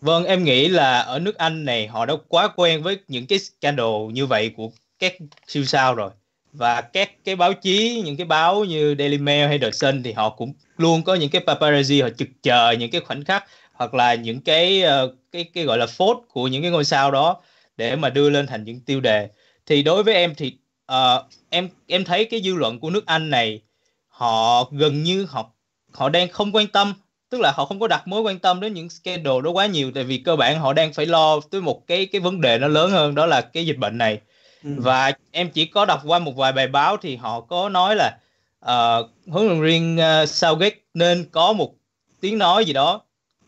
[0.00, 3.38] Vâng, em nghĩ là ở nước Anh này họ đã quá quen với những cái
[3.38, 5.14] scandal như vậy của các
[5.46, 6.10] siêu sao rồi
[6.52, 10.12] và các cái báo chí những cái báo như Daily Mail hay The Sun thì
[10.12, 13.94] họ cũng luôn có những cái paparazzi họ trực chờ những cái khoảnh khắc hoặc
[13.94, 17.40] là những cái uh, cái cái gọi là phốt của những cái ngôi sao đó
[17.76, 19.28] để mà đưa lên thành những tiêu đề
[19.66, 20.56] thì đối với em thì
[20.92, 23.60] uh, em em thấy cái dư luận của nước Anh này
[24.08, 25.50] họ gần như họ
[25.92, 26.94] họ đang không quan tâm
[27.30, 29.92] tức là họ không có đặt mối quan tâm đến những scandal đó quá nhiều
[29.94, 32.68] tại vì cơ bản họ đang phải lo tới một cái cái vấn đề nó
[32.68, 34.20] lớn hơn đó là cái dịch bệnh này
[34.64, 34.70] ừ.
[34.76, 38.18] và em chỉ có đọc qua một vài bài báo thì họ có nói là
[38.64, 41.74] uh, huấn luyện viên uh, Southgate nên có một
[42.20, 43.00] tiếng nói gì đó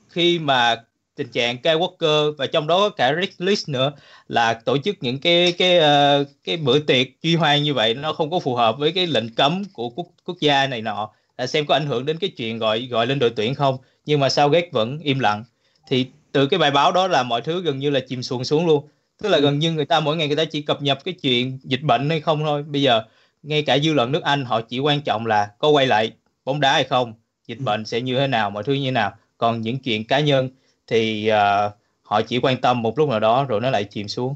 [0.09, 0.83] khi mà
[1.17, 3.93] tình trạng Kyle Walker và trong đó có cả Rick List nữa
[4.29, 7.95] là tổ chức những cái cái uh, cái bữa tiệc truy hoan như vậy.
[7.95, 11.11] Nó không có phù hợp với cái lệnh cấm của quốc quốc gia này nọ.
[11.39, 13.77] Là xem có ảnh hưởng đến cái chuyện gọi gọi lên đội tuyển không.
[14.07, 15.45] Nhưng mà sao ghét vẫn im lặng.
[15.89, 18.67] Thì từ cái bài báo đó là mọi thứ gần như là chìm xuồng xuống
[18.67, 18.89] luôn.
[19.23, 21.59] Tức là gần như người ta mỗi ngày người ta chỉ cập nhật cái chuyện
[21.65, 22.63] dịch bệnh hay không thôi.
[22.63, 23.03] Bây giờ
[23.43, 26.13] ngay cả dư luận nước Anh họ chỉ quan trọng là có quay lại
[26.45, 27.15] bóng đá hay không
[27.47, 29.13] dịch bệnh sẽ như thế nào mọi thứ như thế nào.
[29.39, 30.51] Còn những chuyện cá nhân
[30.87, 34.35] thì uh, họ chỉ quan tâm một lúc nào đó rồi nó lại chìm xuống.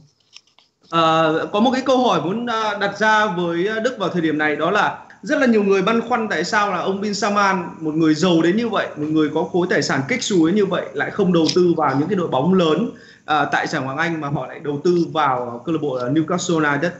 [0.91, 2.47] À, có một cái câu hỏi muốn
[2.81, 6.01] đặt ra với Đức vào thời điểm này đó là rất là nhiều người băn
[6.09, 9.29] khoăn tại sao là ông Bin Saman một người giàu đến như vậy một người
[9.35, 12.17] có khối tài sản kích xù như vậy lại không đầu tư vào những cái
[12.17, 12.91] đội bóng lớn
[13.25, 16.55] à, tại giải Ngoại Anh mà họ lại đầu tư vào câu lạc bộ Newcastle
[16.55, 16.93] United?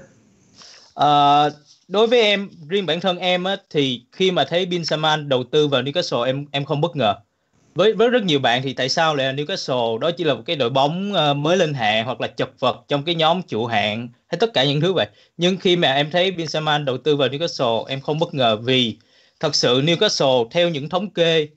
[0.95, 1.45] À,
[1.89, 5.45] đối với em riêng bản thân em á, thì khi mà thấy Bin Saman đầu
[5.51, 7.15] tư vào Newcastle em em không bất ngờ
[7.79, 9.99] với với rất nhiều bạn thì tại sao lại là Newcastle?
[9.99, 12.85] Đó chỉ là một cái đội bóng ờ, mới lên hạng hoặc là chật vật
[12.89, 14.09] trong cái nhóm trụ hạng.
[14.27, 15.07] Hay tất cả những thứ vậy.
[15.37, 18.97] Nhưng khi mà em thấy Benzema đầu tư vào Newcastle em không bất ngờ vì
[19.41, 21.49] thật sự Newcastle theo những thống kê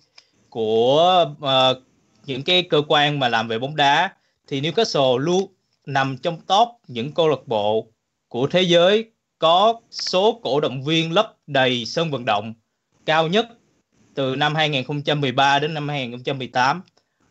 [0.49, 1.83] của uh,
[2.25, 4.09] những cái cơ quan mà làm về bóng đá
[4.47, 5.53] thì Newcastle luôn
[5.85, 7.87] nằm trong top những câu lạc bộ
[8.27, 9.05] của thế giới
[9.39, 12.53] có số cổ động viên lấp đầy sân vận động
[13.05, 13.47] cao nhất
[14.15, 16.81] từ năm 2013 đến năm 2018.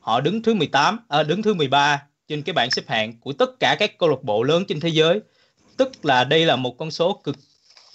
[0.00, 3.60] Họ đứng thứ 18, à, đứng thứ 13 trên cái bảng xếp hạng của tất
[3.60, 5.20] cả các câu lạc bộ lớn trên thế giới.
[5.76, 7.36] Tức là đây là một con số cực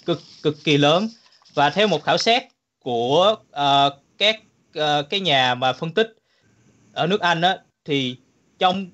[0.06, 1.08] cực cực kỳ lớn
[1.54, 2.46] và theo một khảo sát
[2.82, 4.40] của uh, các
[4.78, 6.16] uh, cái nhà mà phân tích
[6.92, 8.16] ở nước Anh á thì
[8.58, 8.86] trong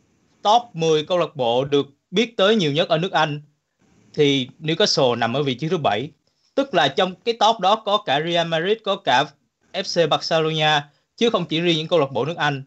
[0.42, 3.42] top 10 câu lạc bộ được biết tới nhiều nhất ở nước Anh
[4.14, 6.10] thì Newcastle nằm ở vị trí thứ bảy
[6.54, 9.24] tức là trong cái top đó có cả Real Madrid có cả
[9.72, 12.64] FC Barcelona, chứ không chỉ riêng những câu lạc bộ nước Anh.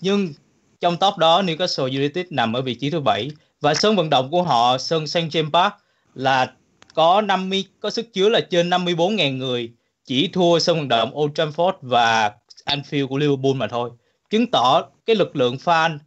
[0.00, 0.34] Nhưng
[0.80, 4.30] trong top đó, Newcastle United nằm ở vị trí thứ bảy và sân vận động
[4.30, 5.74] của họ, sân St James Park,
[6.14, 6.52] là
[6.94, 9.72] có 50 có sức chứa là trên 54.000 người.
[10.04, 12.32] Chỉ thua sân vận động Old Trafford và
[12.66, 13.90] Anfield của Liverpool mà thôi.
[14.30, 15.98] Chứng tỏ cái lực lượng fan,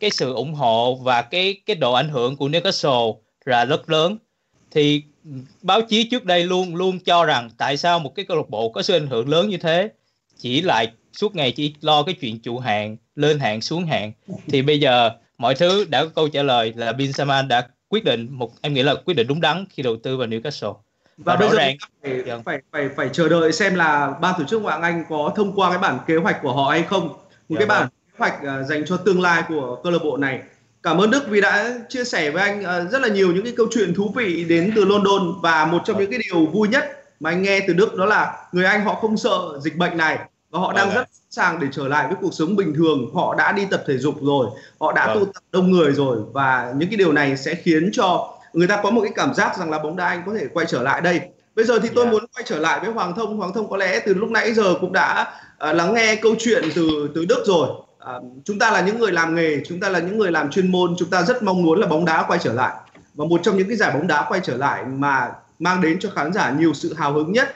[0.00, 4.18] cái sự ủng hộ và cái cái độ ảnh hưởng của Newcastle là rất lớn.
[4.70, 5.02] Thì
[5.62, 8.68] báo chí trước đây luôn luôn cho rằng tại sao một cái câu lạc bộ
[8.68, 9.90] có sự ảnh hưởng lớn như thế?
[10.38, 14.12] Chỉ lại suốt ngày chỉ lo cái chuyện trụ hạng lên hạng xuống hạng
[14.46, 18.04] thì bây giờ mọi thứ đã có câu trả lời là Bin Saman đã quyết
[18.04, 20.74] định một em nghĩ là quyết định đúng đắn khi đầu tư vào Newcastle.
[21.16, 22.38] Và, và bây giờ ràng, phải, dạ.
[22.44, 25.52] phải phải phải chờ đợi xem là ban tổ chức ngoại hạng Anh có thông
[25.54, 27.08] qua cái bản kế hoạch của họ hay không.
[27.08, 27.16] Một
[27.48, 27.90] dạ cái bản vâng.
[28.12, 30.40] kế hoạch uh, dành cho tương lai của câu lạc bộ này
[30.82, 33.54] cảm ơn Đức vì đã chia sẻ với anh uh, rất là nhiều những cái
[33.56, 36.84] câu chuyện thú vị đến từ London và một trong những cái điều vui nhất
[37.20, 40.18] mà anh nghe từ Đức đó là người Anh họ không sợ dịch bệnh này
[40.50, 43.10] và họ đang vâng rất sẵn sàng để trở lại với cuộc sống bình thường.
[43.14, 44.46] Họ đã đi tập thể dục rồi
[44.80, 48.34] họ đã tụ tập đông người rồi và những cái điều này sẽ khiến cho
[48.52, 50.66] người ta có một cái cảm giác rằng là bóng đá anh có thể quay
[50.66, 51.20] trở lại đây.
[51.56, 52.12] Bây giờ thì tôi yeah.
[52.12, 53.36] muốn quay trở lại với Hoàng Thông.
[53.36, 55.34] Hoàng Thông có lẽ từ lúc nãy giờ cũng đã
[55.70, 57.68] uh, lắng nghe câu chuyện từ từ Đức rồi
[58.44, 60.94] chúng ta là những người làm nghề chúng ta là những người làm chuyên môn
[60.98, 62.74] chúng ta rất mong muốn là bóng đá quay trở lại.
[63.14, 66.10] Và một trong những cái giải bóng đá quay trở lại mà mang đến cho
[66.14, 67.48] khán giả nhiều sự hào hứng nhất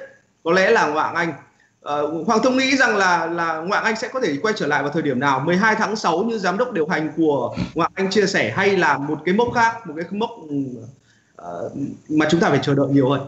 [0.45, 1.33] có lẽ là ngoại Anh.
[1.87, 4.83] Uh, Hoàng Thông nghĩ rằng là là Ngoại Anh sẽ có thể quay trở lại
[4.83, 5.41] vào thời điểm nào?
[5.41, 8.99] 12 tháng 6 như giám đốc điều hành của Ngoại Anh chia sẻ hay là
[8.99, 11.73] một cái mốc khác một cái mốc uh,
[12.09, 13.21] mà chúng ta phải chờ đợi nhiều hơn?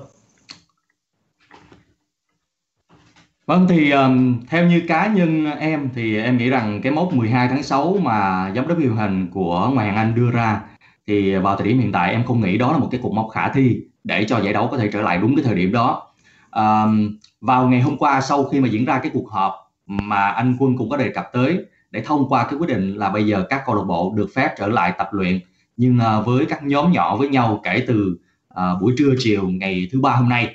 [3.48, 7.48] Vâng thì um, theo như cá nhân em thì em nghĩ rằng cái mốc 12
[7.48, 10.61] tháng 6 mà giám đốc điều hành của Ngoại hạng Anh đưa ra
[11.06, 13.28] thì vào thời điểm hiện tại em không nghĩ đó là một cái cột mốc
[13.32, 16.12] khả thi để cho giải đấu có thể trở lại đúng cái thời điểm đó.
[16.50, 19.54] Um, vào ngày hôm qua sau khi mà diễn ra cái cuộc họp
[19.87, 21.58] mà anh Quân cũng có đề cập tới
[21.90, 24.54] để thông qua cái quyết định là bây giờ các câu lạc bộ được phép
[24.58, 25.40] trở lại tập luyện
[25.76, 28.18] nhưng uh, với các nhóm nhỏ với nhau kể từ
[28.54, 30.54] uh, buổi trưa chiều ngày thứ ba hôm nay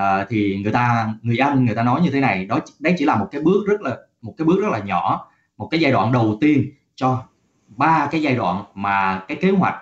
[0.00, 3.04] uh, thì người ta người Anh người ta nói như thế này đó đấy chỉ
[3.04, 5.92] là một cái bước rất là một cái bước rất là nhỏ một cái giai
[5.92, 7.22] đoạn đầu tiên cho
[7.68, 9.74] ba cái giai đoạn mà cái kế hoạch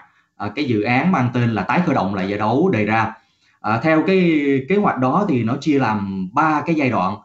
[0.46, 3.14] uh, cái dự án mang tên là tái khởi động lại giải đấu đề ra.
[3.60, 7.16] À, theo cái kế hoạch đó thì nó chia làm ba cái giai đoạn.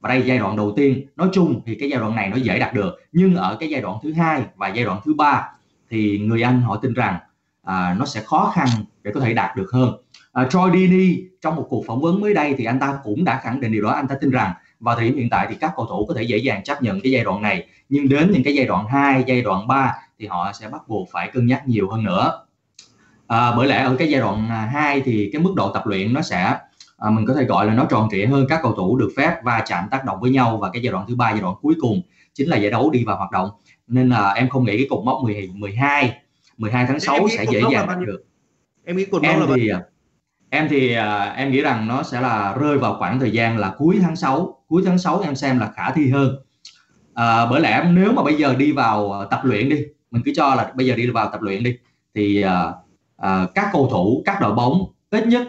[0.00, 1.06] Và đây giai đoạn đầu tiên.
[1.16, 2.94] Nói chung thì cái giai đoạn này nó dễ đạt được.
[3.12, 5.48] Nhưng ở cái giai đoạn thứ hai và giai đoạn thứ ba
[5.90, 7.18] thì người Anh họ tin rằng
[7.62, 8.68] à, nó sẽ khó khăn
[9.02, 9.92] để có thể đạt được hơn
[10.36, 13.40] à, Troy Deeney trong một cuộc phỏng vấn mới đây thì anh ta cũng đã
[13.42, 13.90] khẳng định điều đó.
[13.90, 16.22] Anh ta tin rằng vào thời điểm hiện tại thì các cầu thủ có thể
[16.22, 17.66] dễ dàng chấp nhận cái giai đoạn này.
[17.88, 21.08] Nhưng đến những cái giai đoạn 2, giai đoạn 3 thì họ sẽ bắt buộc
[21.12, 22.46] phải cân nhắc nhiều hơn nữa.
[23.26, 26.22] À, bởi lẽ ở cái giai đoạn 2 thì cái mức độ tập luyện nó
[26.22, 26.56] sẽ
[26.96, 28.46] à, mình có thể gọi là nó tròn trịa hơn.
[28.48, 31.04] Các cầu thủ được phép va chạm tác động với nhau và cái giai đoạn
[31.08, 32.02] thứ ba giai đoạn cuối cùng
[32.34, 33.50] chính là giải đấu đi vào hoạt động.
[33.86, 36.18] Nên là em không nghĩ cái cột mốc 10, 12
[36.56, 38.24] 12 tháng 6 sẽ dễ dàng được.
[38.84, 39.70] Em nghĩ cột mốc là thì
[40.50, 43.74] em thì uh, em nghĩ rằng nó sẽ là rơi vào khoảng thời gian là
[43.78, 46.36] cuối tháng 6 cuối tháng 6 em xem là khả thi hơn.
[47.10, 50.32] Uh, bởi lẽ nếu mà bây giờ đi vào à, tập luyện đi mình cứ
[50.36, 51.76] cho là bây giờ đi vào tập luyện đi
[52.14, 52.74] thì uh,
[53.22, 55.48] uh, các cầu thủ các đội bóng ít nhất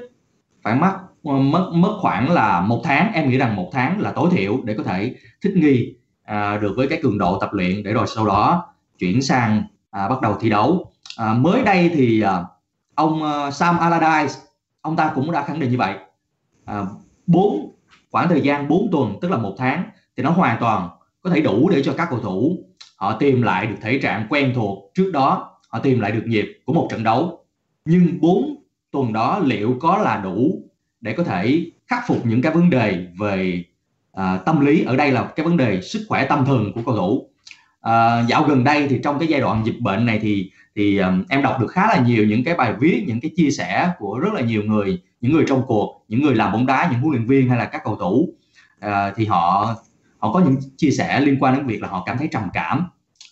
[0.64, 3.12] phải mất ờ, mất mất khoảng là một tháng.
[3.14, 5.96] Em nghĩ rằng một tháng là tối thiểu để có thể thích nghi
[6.32, 9.64] uh, được với cái cường độ tập luyện để rồi sau đó chuyển sang
[10.06, 10.92] uh, bắt đầu thi đấu.
[11.22, 12.30] Uh, mới đây thì uh,
[12.96, 14.40] ông uh, Sam Allardyce
[14.88, 15.96] ông ta cũng đã khẳng định như vậy.
[16.66, 16.86] À,
[17.28, 17.76] bốn uh,
[18.12, 19.84] khoảng thời gian 4 tuần tức là một tháng
[20.18, 20.90] thì nó hoàn toàn
[21.22, 22.58] có thể đủ để cho các cầu thủ
[22.96, 26.60] họ tìm lại được thể trạng quen thuộc trước đó họ tìm lại được nhịp
[26.66, 27.46] của một trận đấu.
[27.86, 30.62] Nhưng 4 tuần đó liệu có là đủ
[31.02, 33.64] để có thể khắc phục những cái vấn đề về
[34.12, 34.84] à, tâm lý?
[34.84, 37.30] Ở đây là cái vấn đề sức khỏe tâm thần của cầu thủ
[37.82, 41.24] à, dạo gần đây thì trong cái giai đoạn dịch bệnh này thì thì um,
[41.30, 44.20] em đọc được khá là nhiều những cái bài viết những cái chia sẻ của
[44.20, 47.12] rất là nhiều người những người trong cuộc những người làm bóng đá những huấn
[47.12, 48.30] luyện viên hay là các cầu thủ
[48.86, 49.76] uh, thì họ
[50.18, 52.88] họ có những chia sẻ liên quan đến việc là họ cảm thấy trầm cảm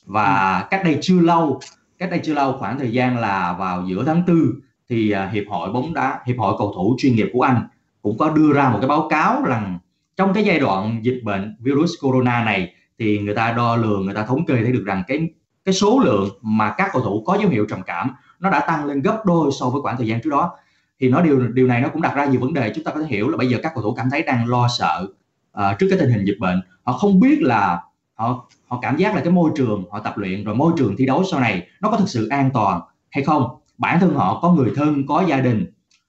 [0.05, 0.65] và ừ.
[0.71, 1.59] cách đây chưa lâu
[1.97, 4.53] cách đây chưa lâu khoảng thời gian là vào giữa tháng tư
[4.89, 7.67] thì uh, hiệp hội bóng đá hiệp hội cầu thủ chuyên nghiệp của anh
[8.01, 9.79] cũng có đưa ra một cái báo cáo rằng
[10.17, 14.13] trong cái giai đoạn dịch bệnh virus corona này thì người ta đo lường người
[14.13, 15.29] ta thống kê thấy được rằng cái
[15.65, 18.85] cái số lượng mà các cầu thủ có dấu hiệu trầm cảm nó đã tăng
[18.85, 20.51] lên gấp đôi so với khoảng thời gian trước đó.
[20.99, 22.99] Thì nó điều điều này nó cũng đặt ra nhiều vấn đề chúng ta có
[22.99, 25.07] thể hiểu là bây giờ các cầu thủ cảm thấy đang lo sợ
[25.59, 26.61] uh, trước cái tình hình dịch bệnh.
[26.83, 30.43] Họ không biết là họ họ cảm giác là cái môi trường họ tập luyện
[30.43, 33.49] rồi môi trường thi đấu sau này nó có thực sự an toàn hay không.
[33.77, 35.65] Bản thân họ có người thân có gia đình.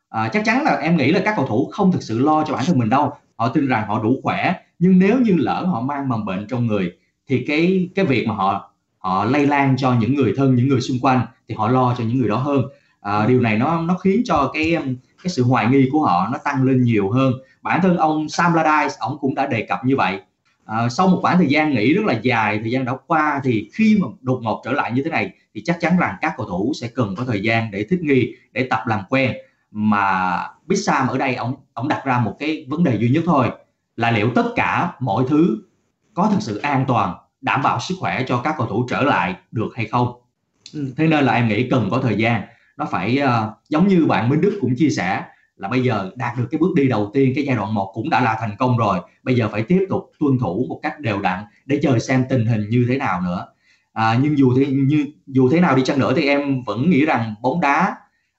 [0.09, 2.55] À, chắc chắn là em nghĩ là các cầu thủ không thực sự lo cho
[2.55, 3.13] bản thân mình đâu.
[3.37, 6.67] Họ tin rằng họ đủ khỏe nhưng nếu như lỡ họ mang mầm bệnh trong
[6.67, 6.93] người
[7.29, 10.81] thì cái cái việc mà họ họ lây lan cho những người thân những người
[10.81, 12.63] xung quanh thì họ lo cho những người đó hơn.
[13.01, 16.29] À, điều này nó nó khiến cho cái um, cái sự hoài nghi của họ
[16.33, 17.33] nó tăng lên nhiều hơn.
[17.63, 20.21] Bản thân ông Sam Allardyce ông cũng đã đề cập như vậy.
[20.65, 23.71] À, sau một khoảng thời gian nghỉ rất là dài thời gian đã qua thì
[23.75, 26.47] khi mà đột ngột trở lại như thế này thì chắc chắn rằng các cầu
[26.47, 29.33] thủ sẽ cần có thời gian để thích nghi để tập làm quen.
[29.71, 33.23] Mà Big Sam ở đây ông ông đặt ra một cái vấn đề duy nhất
[33.27, 33.47] thôi
[33.97, 35.59] là liệu tất cả mọi thứ
[36.15, 39.35] có thực sự an toàn đảm bảo sức khỏe cho các cầu thủ trở lại
[39.51, 40.13] được hay không?
[40.75, 40.93] Ừ.
[40.97, 42.43] thế nên là em nghĩ cần có thời gian.
[42.77, 45.25] Nó phải uh, giống như bạn Minh Đức cũng chia sẻ
[45.57, 48.11] là bây giờ đạt được cái bước đi đầu tiên cái giai đoạn 1 cũng
[48.11, 48.99] đã là thành công rồi.
[49.23, 52.47] Bây giờ phải tiếp tục tuân thủ một cách đều đặn để chờ xem tình
[52.47, 53.47] hình như thế nào nữa.
[53.93, 57.05] À, nhưng dù thế như dù thế nào đi chăng nữa thì em vẫn nghĩ
[57.05, 57.97] rằng bóng đá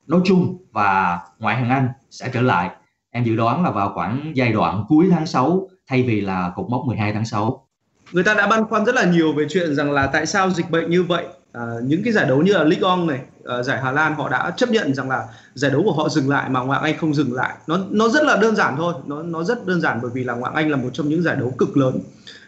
[0.08, 2.70] nói chung và ngoại hạng Anh sẽ trở lại
[3.18, 6.70] em dự đoán là vào khoảng giai đoạn cuối tháng 6 thay vì là cột
[6.70, 7.68] mốc 12 tháng 6
[8.12, 10.72] người ta đã băn khoăn rất là nhiều về chuyện rằng là tại sao dịch
[10.72, 11.26] bệnh như vậy.
[11.54, 14.30] À, những cái giải đấu như là Ligue 1 này à, giải Hà Lan họ
[14.30, 17.14] đã chấp nhận rằng là giải đấu của họ dừng lại mà ngoại Anh không
[17.14, 17.56] dừng lại.
[17.68, 20.34] Nó nó rất là đơn giản thôi nó nó rất đơn giản bởi vì là
[20.34, 22.00] ngoại Anh là một trong những giải đấu cực lớn.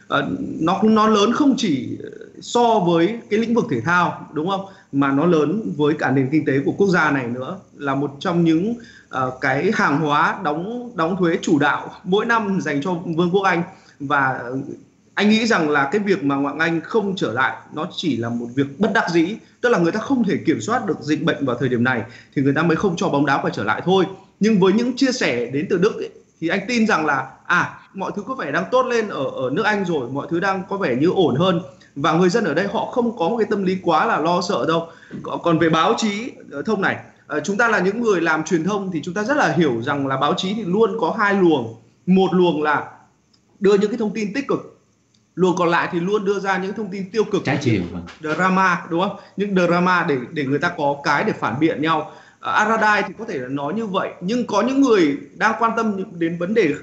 [0.09, 0.17] À,
[0.59, 1.97] nó nó lớn không chỉ
[2.41, 4.65] so với cái lĩnh vực thể thao đúng không?
[4.91, 8.11] Mà nó lớn với cả nền kinh tế của quốc gia này nữa là một
[8.19, 8.75] trong những
[9.17, 13.41] uh, cái hàng hóa đóng đóng thuế chủ đạo mỗi năm dành cho Vương quốc
[13.41, 13.63] Anh.
[13.99, 14.41] Và
[15.13, 18.29] anh nghĩ rằng là cái việc mà ngoại Anh không trở lại nó chỉ là
[18.29, 19.35] một việc bất đắc dĩ.
[19.61, 22.03] Tức là người ta không thể kiểm soát được dịch bệnh vào thời điểm này
[22.35, 24.05] thì người ta mới không cho bóng đá quay trở lại thôi.
[24.39, 26.09] Nhưng với những chia sẻ đến từ Đức ấy,
[26.41, 29.49] thì anh tin rằng là à mọi thứ có vẻ đang tốt lên ở ở
[29.53, 31.61] nước Anh rồi mọi thứ đang có vẻ như ổn hơn.
[31.95, 34.41] Và người dân ở đây họ không có một cái tâm lý quá là lo
[34.41, 34.87] sợ đâu.
[35.43, 36.97] Còn về báo chí ờ, thông này
[37.27, 39.81] ờ, chúng ta là những người làm truyền thông thì chúng ta rất là hiểu
[39.81, 41.75] rằng là báo chí thì luôn có hai luồng.
[42.05, 42.91] Một luồng là
[43.59, 44.79] đưa những cái thông tin tích cực
[45.35, 47.43] luồng còn lại thì luôn đưa ra những thông tin tiêu cực.
[47.45, 47.83] Trái chiều
[48.21, 49.17] drama đúng không?
[49.37, 53.13] Những drama để để người ta có cái để phản biện nhau Ờ, Aradai thì
[53.19, 56.73] có thể nói như vậy nhưng có những người đang quan tâm đến vấn đề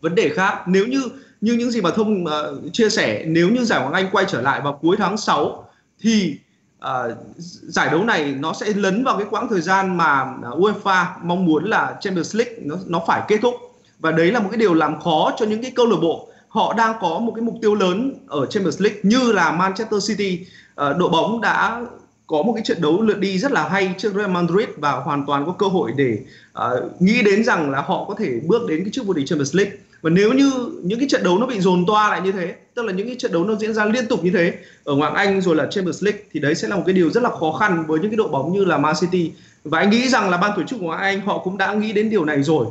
[0.00, 0.68] vấn đề khác.
[0.68, 1.02] Nếu như
[1.40, 4.40] như những gì mà thông uh, chia sẻ nếu như giải Hoàng Anh quay trở
[4.40, 5.68] lại vào cuối tháng 6
[6.00, 6.36] thì
[6.78, 7.16] uh,
[7.62, 11.64] giải đấu này nó sẽ lấn vào cái quãng thời gian mà UEFA mong muốn
[11.64, 13.54] là Champions League nó nó phải kết thúc.
[13.98, 16.28] Và đấy là một cái điều làm khó cho những cái câu lạc bộ.
[16.48, 20.46] Họ đang có một cái mục tiêu lớn ở Champions League như là Manchester City.
[20.72, 21.80] Uh, đội bóng đã
[22.26, 25.26] có một cái trận đấu lượt đi rất là hay trước Real Madrid và hoàn
[25.26, 26.18] toàn có cơ hội để
[26.58, 29.56] uh, nghĩ đến rằng là họ có thể bước đến cái chức vô địch Champions
[29.56, 29.72] League.
[30.02, 32.82] Và nếu như những cái trận đấu nó bị dồn toa lại như thế tức
[32.84, 34.54] là những cái trận đấu nó diễn ra liên tục như thế
[34.84, 37.22] ở ngoại Anh rồi là Champions League thì đấy sẽ là một cái điều rất
[37.22, 39.32] là khó khăn với những cái đội bóng như là Man City.
[39.64, 41.92] Và anh nghĩ rằng là ban tổ chức của ngoại Anh họ cũng đã nghĩ
[41.92, 42.66] đến điều này rồi.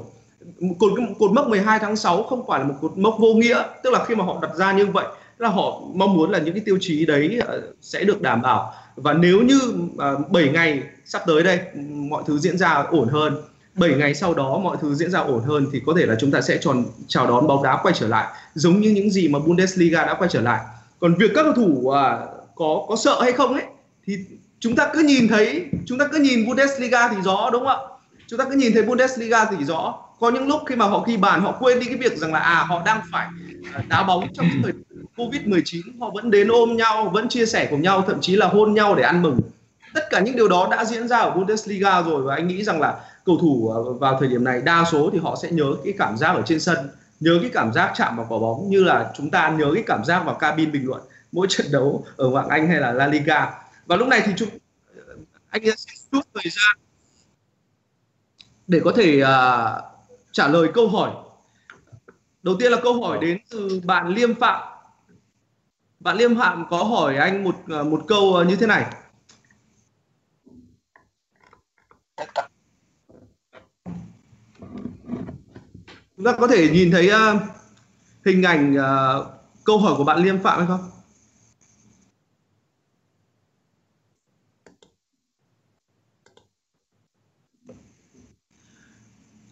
[0.79, 3.93] Cột cột mốc 12 tháng 6 không phải là một cột mốc vô nghĩa tức
[3.93, 5.05] là khi mà họ đặt ra như vậy
[5.41, 8.73] là họ mong muốn là những cái tiêu chí đấy ờ, sẽ được đảm bảo
[8.95, 9.59] và nếu như
[9.97, 11.59] à, uh, 7 ngày sắp tới đây
[12.09, 13.41] mọi thứ diễn ra ổn hơn
[13.75, 16.31] 7 ngày sau đó mọi thứ diễn ra ổn hơn thì có thể là chúng
[16.31, 19.39] ta sẽ tròn chào đón bóng đá quay trở lại giống như những gì mà
[19.39, 20.61] Bundesliga đã quay trở lại.
[20.99, 21.93] Còn việc các cầu thủ uh,
[22.55, 23.63] có có sợ hay không ấy
[24.07, 24.17] thì
[24.59, 27.91] chúng ta cứ nhìn thấy chúng ta cứ nhìn Bundesliga thì rõ đúng không ạ?
[28.31, 29.99] Chúng ta cứ nhìn thấy Bundesliga thì rõ.
[30.19, 32.39] Có những lúc khi mà họ ghi bàn, họ quên đi cái việc rằng là
[32.39, 33.27] à họ đang phải
[33.73, 34.71] à, đá bóng trong thời
[35.17, 38.47] covid 19 họ vẫn đến ôm nhau, vẫn chia sẻ cùng nhau, thậm chí là
[38.47, 39.39] hôn nhau để ăn mừng.
[39.93, 42.81] Tất cả những điều đó đã diễn ra ở Bundesliga rồi và anh nghĩ rằng
[42.81, 45.93] là cầu thủ à, vào thời điểm này đa số thì họ sẽ nhớ cái
[45.97, 46.77] cảm giác ở trên sân,
[47.19, 50.05] nhớ cái cảm giác chạm vào quả bóng như là chúng ta nhớ cái cảm
[50.05, 53.49] giác vào cabin bình luận mỗi trận đấu ở ngoại Anh hay là La Liga.
[53.85, 54.49] Và lúc này thì chúng,
[55.49, 56.77] anh sẽ rút thời gian
[58.71, 59.27] để có thể uh,
[60.31, 61.11] trả lời câu hỏi.
[62.43, 64.61] Đầu tiên là câu hỏi đến từ bạn Liêm Phạm.
[65.99, 68.85] Bạn Liêm Phạm có hỏi anh một à, một câu à, như thế này.
[76.17, 77.41] Chúng ta có thể nhìn thấy uh,
[78.25, 79.27] hình ảnh uh,
[79.63, 81.00] câu hỏi của bạn Liêm Phạm hay không?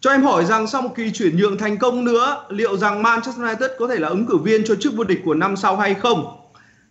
[0.00, 3.44] Cho em hỏi rằng sau một kỳ chuyển nhượng thành công nữa, liệu rằng Manchester
[3.44, 5.94] United có thể là ứng cử viên cho chức vô địch của năm sau hay
[5.94, 6.36] không?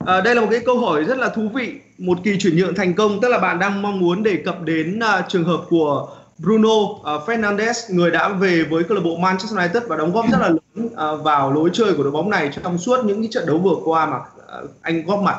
[0.05, 1.73] À, đây là một cái câu hỏi rất là thú vị.
[1.97, 4.99] Một kỳ chuyển nhượng thành công, tức là bạn đang mong muốn đề cập đến
[4.99, 9.57] uh, trường hợp của Bruno uh, Fernandes, người đã về với câu lạc bộ Manchester
[9.57, 12.51] United và đóng góp rất là lớn uh, vào lối chơi của đội bóng này
[12.63, 15.37] trong suốt những cái trận đấu vừa qua mà uh, anh góp mặt.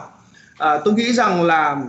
[0.52, 1.82] Uh, tôi nghĩ rằng là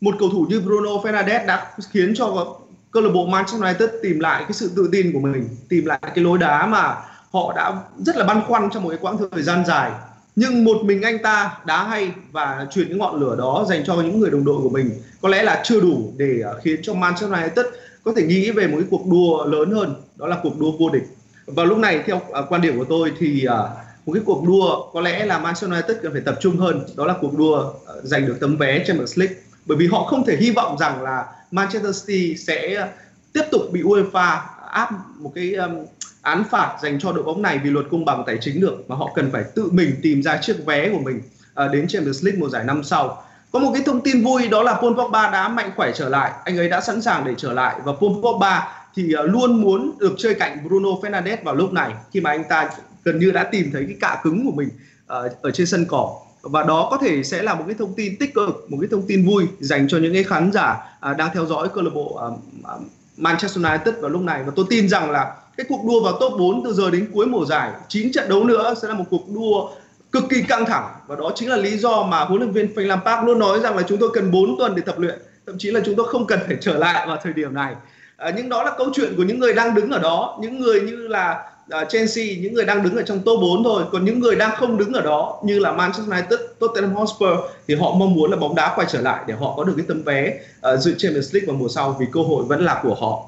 [0.00, 2.46] một cầu thủ như Bruno Fernandes đã khiến cho
[2.90, 6.00] câu lạc bộ Manchester United tìm lại cái sự tự tin của mình, tìm lại
[6.02, 6.96] cái lối đá mà
[7.32, 9.90] họ đã rất là băn khoăn trong một cái quãng thời gian dài.
[10.36, 13.94] Nhưng một mình anh ta đá hay và truyền cái ngọn lửa đó dành cho
[13.94, 14.90] những người đồng đội của mình
[15.22, 17.66] có lẽ là chưa đủ để ờ, khiến cho Manchester United
[18.04, 20.90] có thể nghĩ về một cái cuộc đua lớn hơn, đó là cuộc đua vô
[20.90, 21.02] địch.
[21.46, 23.70] Và lúc này theo ờ, quan điểm của tôi thì ờ,
[24.06, 27.06] một cái cuộc đua có lẽ là Manchester United cần phải tập trung hơn, đó
[27.06, 27.72] là cuộc đua
[28.02, 31.24] giành được tấm vé Champions League bởi vì họ không thể hy vọng rằng là
[31.50, 32.88] Manchester City sẽ ờ,
[33.32, 34.38] tiếp tục bị UEFA
[34.70, 35.86] áp một cái um,
[36.22, 38.96] án phạt dành cho đội bóng này vì luật công bằng tài chính được mà
[38.96, 41.22] họ cần phải tự mình tìm ra chiếc vé của mình
[41.64, 43.24] uh, đến Champions League mùa giải năm sau.
[43.52, 46.32] Có một cái thông tin vui đó là Paul Pogba đã mạnh khỏe trở lại,
[46.44, 49.98] anh ấy đã sẵn sàng để trở lại và Paul Pogba thì uh, luôn muốn
[49.98, 52.70] được chơi cạnh Bruno Fernandes vào lúc này khi mà anh ta
[53.04, 56.20] gần như đã tìm thấy cái cạ cứng của mình uh, ở trên sân cỏ
[56.42, 59.06] và đó có thể sẽ là một cái thông tin tích cực một cái thông
[59.06, 62.16] tin vui dành cho những cái khán giả à, đang theo dõi câu lạc bộ
[62.16, 62.26] à,
[62.64, 62.74] à,
[63.16, 64.42] Manchester United vào lúc này.
[64.46, 67.26] Và tôi tin rằng là cái cuộc đua vào top 4 từ giờ đến cuối
[67.26, 69.70] mùa giải 9 trận đấu nữa sẽ là một cuộc đua
[70.12, 70.94] cực kỳ căng thẳng.
[71.06, 73.76] Và đó chính là lý do mà huấn luyện viên Frank Lampard luôn nói rằng
[73.76, 76.26] là chúng tôi cần 4 tuần để tập luyện thậm chí là chúng tôi không
[76.26, 77.74] cần phải trở lại vào thời điểm này.
[78.16, 80.80] À, nhưng đó là câu chuyện của những người đang đứng ở đó những người
[80.80, 81.50] như là
[81.82, 83.84] uh, Chelsea những người đang đứng ở trong top 4 thôi.
[83.92, 87.28] Còn những người đang không đứng ở đó như là Manchester United, Tottenham Hotspur
[87.68, 89.86] thì họ mong muốn là bóng đá quay trở lại để họ có được cái
[89.88, 90.40] tấm vé
[90.74, 93.26] uh, dự Champions League vào mùa sau vì cơ hội vẫn là của họ.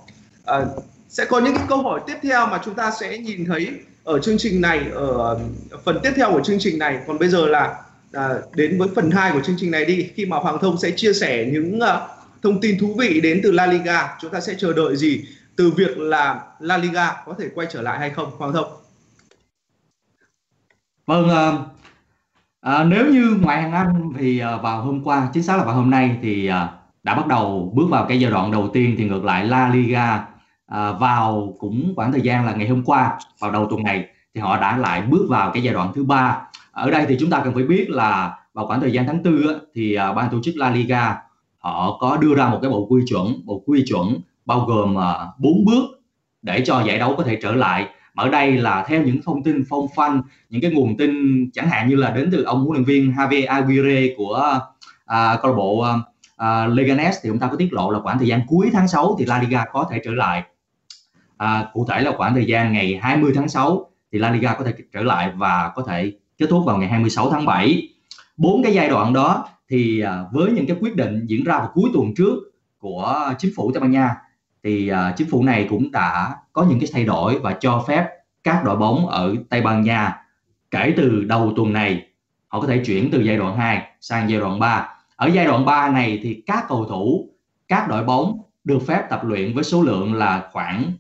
[0.63, 0.69] Uh,
[1.09, 3.69] sẽ có những cái câu hỏi tiếp theo mà chúng ta sẽ nhìn thấy
[4.05, 5.39] ở chương trình này ở
[5.85, 6.99] phần tiếp theo của chương trình này.
[7.07, 7.75] Còn bây giờ là
[8.13, 10.11] à, đến với phần 2 của chương trình này đi.
[10.15, 12.11] Khi mà Hoàng Thông sẽ chia sẻ những uh,
[12.43, 15.25] thông tin thú vị đến từ La Liga chúng ta sẽ chờ đợi gì
[15.57, 18.67] từ việc là La Liga có thể quay trở lại hay không Hoàng Thông?
[21.07, 21.53] Vâng, à,
[22.61, 25.75] à, nếu như ngoài hạng Anh thì à, vào hôm qua, chính xác là vào
[25.75, 29.05] hôm nay thì à, đã bắt đầu bước vào cái giai đoạn đầu tiên thì
[29.05, 30.27] ngược lại La Liga
[30.67, 34.41] à, vào cũng khoảng thời gian là ngày hôm qua vào đầu tuần này thì
[34.41, 36.49] họ đã lại bước vào cái giai đoạn thứ ba.
[36.73, 39.61] Ở đây thì chúng ta cần phải biết là vào khoảng thời gian tháng tư
[39.75, 41.17] thì à, ban tổ chức La Liga
[41.59, 45.27] họ có đưa ra một cái bộ quy chuẩn, bộ quy chuẩn bao gồm à,
[45.39, 45.85] bốn bước
[46.43, 47.87] để cho giải đấu có thể trở lại.
[48.15, 51.11] Ở đây là theo những thông tin phong phanh những cái nguồn tin
[51.53, 54.61] chẳng hạn như là đến từ ông huấn luyện viên Javier Aguirre của
[55.07, 55.95] à, câu lạc bộ à,
[56.37, 59.17] à Leganes thì ông ta có tiết lộ là khoảng thời gian cuối tháng 6
[59.19, 60.43] thì La Liga có thể trở lại.
[61.37, 64.65] À, cụ thể là khoảng thời gian ngày 20 tháng 6 thì La Liga có
[64.65, 67.89] thể trở lại và có thể kết thúc vào ngày 26 tháng 7
[68.37, 71.71] bốn cái giai đoạn đó thì à, với những cái quyết định diễn ra vào
[71.75, 72.35] cuối tuần trước
[72.79, 74.17] của chính phủ Tây Ban Nha
[74.65, 78.09] thì uh, chính phủ này cũng đã có những cái thay đổi và cho phép
[78.45, 80.19] các đội bóng ở Tây Ban Nha
[80.71, 82.07] kể từ đầu tuần này
[82.49, 84.89] họ có thể chuyển từ giai đoạn 2 sang giai đoạn 3.
[85.17, 87.29] Ở giai đoạn 3 này thì các cầu thủ,
[87.69, 90.93] các đội bóng được phép tập luyện với số lượng là khoảng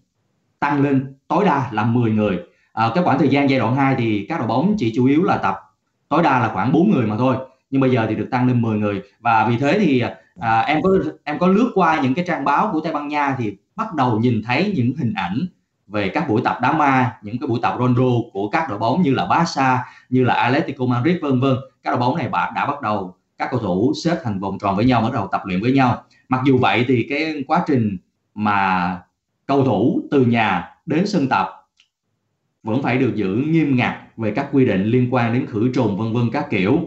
[0.58, 2.38] tăng lên tối đa là 10 người.
[2.72, 5.22] À, cái khoảng thời gian giai đoạn 2 thì các đội bóng chỉ chủ yếu
[5.22, 5.56] là tập
[6.08, 7.36] tối đa là khoảng 4 người mà thôi.
[7.70, 10.60] Nhưng bây giờ thì được tăng lên 10 người và vì thế thì à, à,
[10.60, 10.90] em có
[11.24, 14.18] em có lướt qua những cái trang báo của Tây Ban Nha thì bắt đầu
[14.18, 15.46] nhìn thấy những hình ảnh
[15.86, 19.02] về các buổi tập đá ma, những cái buổi tập rondo của các đội bóng
[19.02, 21.56] như là Barca, như là Atletico Madrid vân vân.
[21.82, 24.84] Các đội bóng này đã bắt đầu các cầu thủ xếp thành vòng tròn với
[24.84, 26.04] nhau bắt đầu tập luyện với nhau.
[26.28, 27.98] Mặc dù vậy thì cái quá trình
[28.34, 29.00] mà
[29.46, 31.48] cầu thủ từ nhà đến sân tập
[32.62, 35.96] vẫn phải được giữ nghiêm ngặt về các quy định liên quan đến khử trùng
[35.96, 36.80] vân vân các kiểu.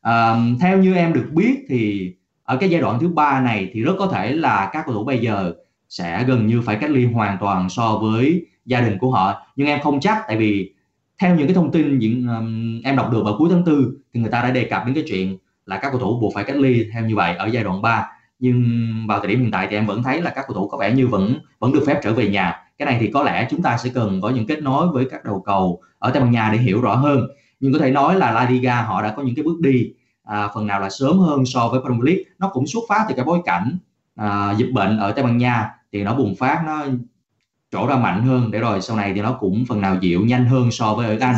[0.00, 2.14] À, theo như em được biết thì
[2.48, 5.04] ở cái giai đoạn thứ ba này thì rất có thể là các cầu thủ
[5.04, 5.52] bây giờ
[5.88, 9.46] sẽ gần như phải cách ly hoàn toàn so với gia đình của họ.
[9.56, 10.72] Nhưng em không chắc tại vì
[11.18, 14.20] theo những cái thông tin những um, em đọc được vào cuối tháng tư thì
[14.20, 16.56] người ta đã đề cập đến cái chuyện là các cầu thủ buộc phải cách
[16.56, 18.06] ly theo như vậy ở giai đoạn 3
[18.38, 18.62] nhưng
[19.08, 20.92] vào thời điểm hiện tại thì em vẫn thấy là các cầu thủ có vẻ
[20.92, 22.54] như vẫn vẫn được phép trở về nhà.
[22.78, 25.24] Cái này thì có lẽ chúng ta sẽ cần có những kết nối với các
[25.24, 27.28] đầu cầu ở Tây Ban Nha để hiểu rõ hơn.
[27.60, 29.92] Nhưng có thể nói là La Liga họ đã có những cái bước đi
[30.28, 32.22] à, phần nào là sớm hơn so với Premier League.
[32.38, 33.78] Nó cũng xuất phát từ cái bối cảnh
[34.16, 36.84] à, dịch bệnh ở Tây Ban Nha thì nó bùng phát nó
[37.72, 38.50] trổ ra mạnh hơn.
[38.50, 41.16] Để rồi sau này thì nó cũng phần nào dịu nhanh hơn so với ở
[41.20, 41.36] Anh.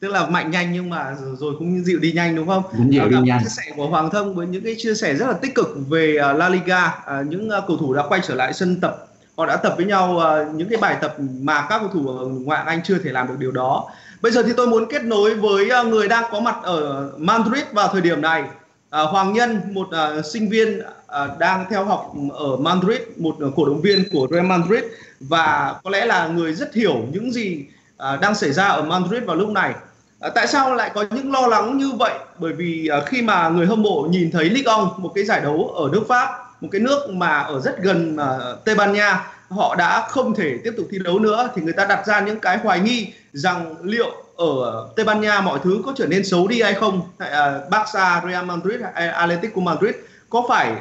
[0.00, 2.62] Tức là mạnh nhanh nhưng mà rồi cũng dịu đi nhanh đúng không?
[2.76, 3.40] Cũng dịu đi nhanh.
[3.40, 6.16] Chia sẻ của Hoàng Thông với những cái chia sẻ rất là tích cực về
[6.36, 6.94] La Liga,
[7.28, 9.06] những cầu thủ đã quay trở lại sân tập
[9.36, 12.26] họ đã tập với nhau uh, những cái bài tập mà các cầu thủ ở
[12.26, 13.90] ngoại Anh chưa thể làm được điều đó.
[14.22, 17.64] Bây giờ thì tôi muốn kết nối với uh, người đang có mặt ở Madrid
[17.72, 18.42] vào thời điểm này.
[18.42, 23.54] Uh, Hoàng Nhân, một uh, sinh viên uh, đang theo học ở Madrid, một uh,
[23.56, 24.84] cổ động viên của Real Madrid
[25.20, 27.64] và có lẽ là người rất hiểu những gì
[27.94, 29.74] uh, đang xảy ra ở Madrid vào lúc này.
[30.26, 32.12] Uh, tại sao lại có những lo lắng như vậy?
[32.38, 35.40] Bởi vì uh, khi mà người hâm mộ nhìn thấy Ligue 1, một cái giải
[35.40, 39.32] đấu ở nước Pháp một cái nước mà ở rất gần uh, Tây Ban Nha
[39.48, 42.40] họ đã không thể tiếp tục thi đấu nữa thì người ta đặt ra những
[42.40, 46.48] cái hoài nghi rằng liệu ở Tây Ban Nha mọi thứ có trở nên xấu
[46.48, 46.98] đi hay không?
[46.98, 49.94] Uh, Barca, Real Madrid hay Atletico Madrid
[50.28, 50.74] có phải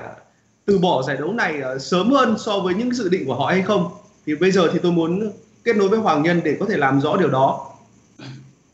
[0.65, 3.45] từ bỏ giải đấu này uh, sớm hơn so với những dự định của họ
[3.45, 3.89] hay không?
[4.25, 5.31] Thì bây giờ thì tôi muốn
[5.63, 7.67] kết nối với Hoàng Nhân để có thể làm rõ điều đó.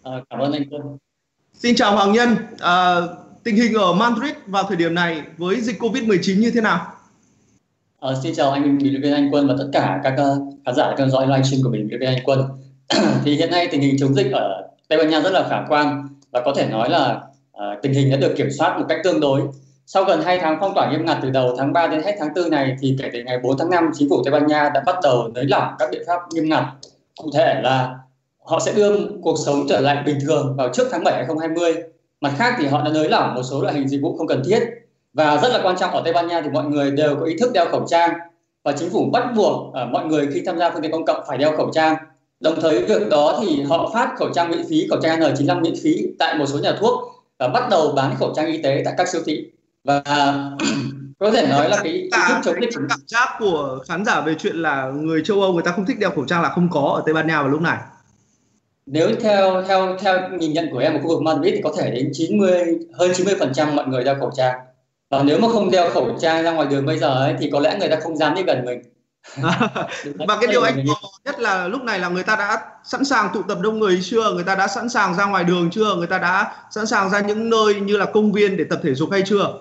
[0.03, 0.63] À, cảm ơn anh
[1.53, 2.35] Xin chào Hoàng Nhân.
[2.59, 2.95] À,
[3.43, 6.96] tình hình ở Madrid vào thời điểm này với dịch Covid-19 như thế nào?
[8.01, 10.75] À, xin chào anh bình luận viên Anh Quân và tất cả các uh, khán
[10.75, 12.41] giả theo dõi livestream của bình luận viên Anh Quân.
[13.25, 16.07] thì hiện nay tình hình chống dịch ở Tây Ban Nha rất là khả quan
[16.31, 17.21] và có thể nói là
[17.51, 19.41] uh, tình hình đã được kiểm soát một cách tương đối.
[19.85, 22.29] Sau gần 2 tháng phong tỏa nghiêm ngặt từ đầu tháng 3 đến hết tháng
[22.35, 24.83] 4 này thì kể từ ngày 4 tháng 5 chính phủ Tây Ban Nha đã
[24.85, 26.63] bắt đầu nới lỏng các biện pháp nghiêm ngặt.
[27.17, 27.95] Cụ thể là
[28.43, 31.75] họ sẽ đưa cuộc sống trở lại bình thường vào trước tháng 7 2020
[32.21, 34.41] mặt khác thì họ đã nới lỏng một số loại hình dịch vụ không cần
[34.45, 34.59] thiết
[35.17, 37.35] và rất là quan trọng ở Tây Ban Nha thì mọi người đều có ý
[37.39, 38.13] thức đeo khẩu trang.
[38.63, 41.23] Và chính phủ bắt buộc uh, mọi người khi tham gia phương tiện công cộng
[41.27, 41.95] phải đeo khẩu trang.
[42.39, 45.73] Đồng thời việc đó thì họ phát khẩu trang miễn phí khẩu trang N95 miễn
[45.83, 46.99] phí tại một số nhà thuốc
[47.39, 49.45] và bắt đầu bán khẩu trang y tế tại các siêu thị.
[49.83, 50.03] Và
[51.19, 54.35] có thể nói là cái ý thức chống dịch cảm giác của khán giả về
[54.39, 56.81] chuyện là người châu Âu người ta không thích đeo khẩu trang là không có
[56.81, 57.77] ở Tây Ban Nha vào lúc này.
[58.85, 61.91] Nếu theo theo theo nhìn nhận của em ở khu vực Madrid thì có thể
[61.91, 62.63] đến 90
[62.93, 64.55] hơn 90 phần trăm mọi người đeo khẩu trang
[65.09, 67.59] và nếu mà không đeo khẩu trang ra ngoài đường bây giờ ấy, thì có
[67.59, 68.81] lẽ người ta không dám đi gần mình.
[70.27, 70.95] Và cái điều anh có
[71.25, 74.31] nhất là lúc này là người ta đã sẵn sàng tụ tập đông người chưa?
[74.31, 75.95] Người ta đã sẵn sàng ra ngoài đường chưa?
[75.95, 78.93] Người ta đã sẵn sàng ra những nơi như là công viên để tập thể
[78.93, 79.53] dục hay chưa?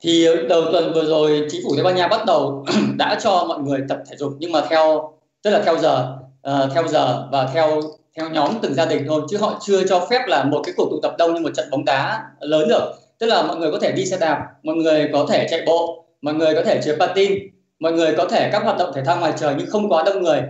[0.00, 2.66] Thì đầu tuần vừa rồi chính phủ Tây Ban Nha bắt đầu
[2.96, 5.12] đã cho mọi người tập thể dục nhưng mà theo
[5.42, 6.16] tức là theo giờ
[6.50, 7.82] uh, theo giờ và theo
[8.16, 10.88] theo nhóm từng gia đình thôi chứ họ chưa cho phép là một cái cuộc
[10.90, 13.78] tụ tập đông như một trận bóng đá lớn được tức là mọi người có
[13.78, 16.96] thể đi xe đạp, mọi người có thể chạy bộ, mọi người có thể chơi
[16.96, 17.32] patin,
[17.78, 20.22] mọi người có thể các hoạt động thể thao ngoài trời nhưng không quá đông
[20.22, 20.42] người.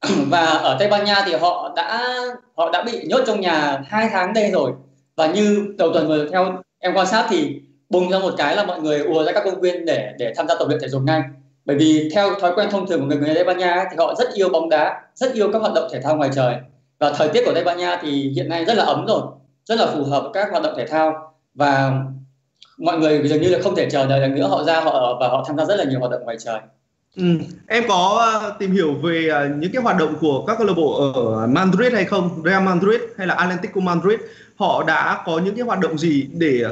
[0.30, 2.14] Và ở Tây Ban Nha thì họ đã
[2.56, 4.72] họ đã bị nhốt trong nhà hai tháng đây rồi.
[5.16, 8.64] Và như đầu tuần vừa theo em quan sát thì bùng ra một cái là
[8.64, 11.02] mọi người ùa ra các công viên để để tham gia tập luyện thể dục
[11.02, 11.22] ngay
[11.64, 14.14] bởi vì theo thói quen thông thường của người người Tây Ban Nha thì họ
[14.14, 16.54] rất yêu bóng đá, rất yêu các hoạt động thể thao ngoài trời.
[16.98, 19.20] Và thời tiết của Tây Ban Nha thì hiện nay rất là ấm rồi,
[19.64, 22.02] rất là phù hợp với các hoạt động thể thao và
[22.78, 25.28] mọi người dường như là không thể chờ đợi được nữa họ ra họ và
[25.28, 26.60] họ tham gia rất là nhiều hoạt động ngoài trời
[27.16, 27.24] Ừ.
[27.66, 30.72] Em có ờ, tìm hiểu về ờ, những cái hoạt động của các câu lạc
[30.76, 32.42] bộ ở Madrid hay không?
[32.44, 34.20] Real Madrid hay là Atlético Madrid
[34.56, 36.64] họ đã có những cái hoạt động gì để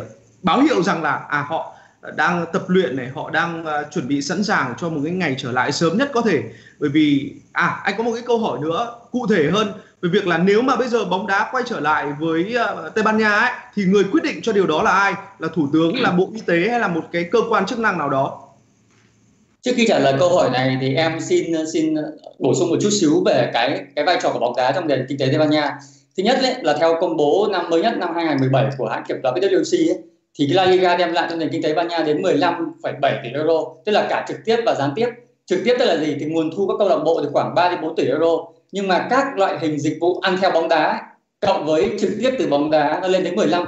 [0.42, 1.74] báo hiệu rằng là à họ
[2.16, 5.34] đang tập luyện này, họ đang ờ, chuẩn bị sẵn sàng cho một cái ngày
[5.38, 6.42] trở lại sớm nhất có thể.
[6.78, 9.68] Bởi vì à anh có một cái câu hỏi nữa cụ thể hơn
[10.02, 13.04] về việc là nếu mà bây giờ bóng đá quay trở lại với uh, Tây
[13.04, 15.14] Ban Nha ấy thì người quyết định cho điều đó là ai?
[15.38, 17.98] Là thủ tướng, là bộ y tế hay là một cái cơ quan chức năng
[17.98, 18.48] nào đó?
[19.62, 22.70] Trước khi trả lời câu hỏi này thì em xin ờ, xin ờ, bổ sung
[22.70, 25.26] một chút xíu về cái cái vai trò của bóng đá trong nền kinh tế
[25.26, 25.78] Tây Ban Nha.
[26.16, 29.16] Thứ nhất ấy, là theo công bố năm mới nhất năm 2017 của hãng kiểm
[29.22, 29.98] toán PwC ấy,
[30.38, 33.28] thì cái La Liga đem lại cho nền kinh tế Ban Nha đến 15,7 tỷ
[33.34, 35.08] euro, tức là cả trực tiếp và gián tiếp.
[35.46, 36.16] Trực tiếp tức là gì?
[36.20, 38.36] Thì nguồn thu các câu lạc bộ thì khoảng 3 đến 4 tỷ euro,
[38.72, 41.00] nhưng mà các loại hình dịch vụ ăn theo bóng đá
[41.40, 43.64] cộng với trực tiếp từ bóng đá nó lên đến 15,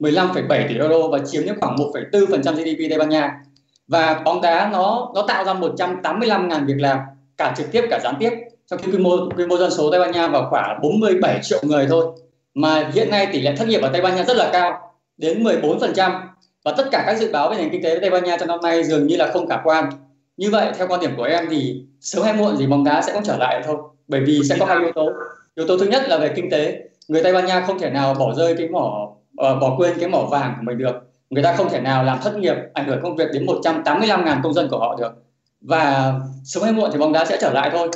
[0.00, 3.40] 15,7 tỷ euro và chiếm đến khoảng 1,4% GDP Tây Ban Nha.
[3.88, 6.98] Và bóng đá nó nó tạo ra 185.000 việc làm
[7.36, 8.30] cả trực tiếp cả gián tiếp
[8.66, 11.58] trong khi quy mô quy mô dân số Tây Ban Nha vào khoảng 47 triệu
[11.62, 12.06] người thôi
[12.54, 15.44] mà hiện nay tỷ lệ thất nghiệp ở Tây Ban Nha rất là cao đến
[15.44, 16.20] 14%
[16.64, 18.58] và tất cả các dự báo về nền kinh tế Tây Ban Nha trong năm
[18.62, 19.90] nay dường như là không khả quan.
[20.36, 23.12] Như vậy theo quan điểm của em thì sớm hay muộn gì bóng đá sẽ
[23.12, 23.76] cũng trở lại thôi
[24.08, 25.12] bởi vì sẽ có hai yếu tố.
[25.54, 28.14] Yếu tố thứ nhất là về kinh tế, người Tây Ban Nha không thể nào
[28.14, 30.94] bỏ rơi cái mỏ uh, bỏ quên cái mỏ vàng của mình được.
[31.30, 34.54] Người ta không thể nào làm thất nghiệp ảnh hưởng công việc đến 185.000 công
[34.54, 35.12] dân của họ được.
[35.60, 37.90] Và sớm hay muộn thì bóng đá sẽ trở lại thôi.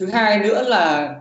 [0.00, 1.14] Thứ hai nữa là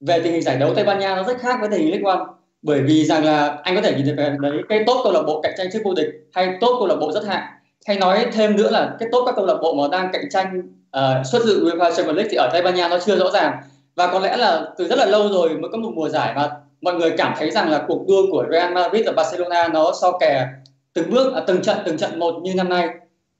[0.00, 2.10] về tình hình giải đấu Tây Ban Nha nó rất khác với tình hình League
[2.10, 2.24] One
[2.62, 5.40] bởi vì rằng là anh có thể nhìn thấy đấy cái tốt câu lạc bộ
[5.40, 7.46] cạnh tranh trước vô địch hay tốt câu lạc bộ rất hạng
[7.86, 10.62] hay nói thêm nữa là cái tốt các câu lạc bộ mà đang cạnh tranh
[10.98, 13.62] uh, xuất dự UEFA Champions League thì ở Tây Ban Nha nó chưa rõ ràng
[13.98, 16.50] và có lẽ là từ rất là lâu rồi mới có một mùa giải mà
[16.80, 20.18] mọi người cảm thấy rằng là cuộc đua của Real Madrid và Barcelona nó so
[20.18, 20.46] kè
[20.94, 22.88] từng bước à, từng trận từng trận một như năm nay.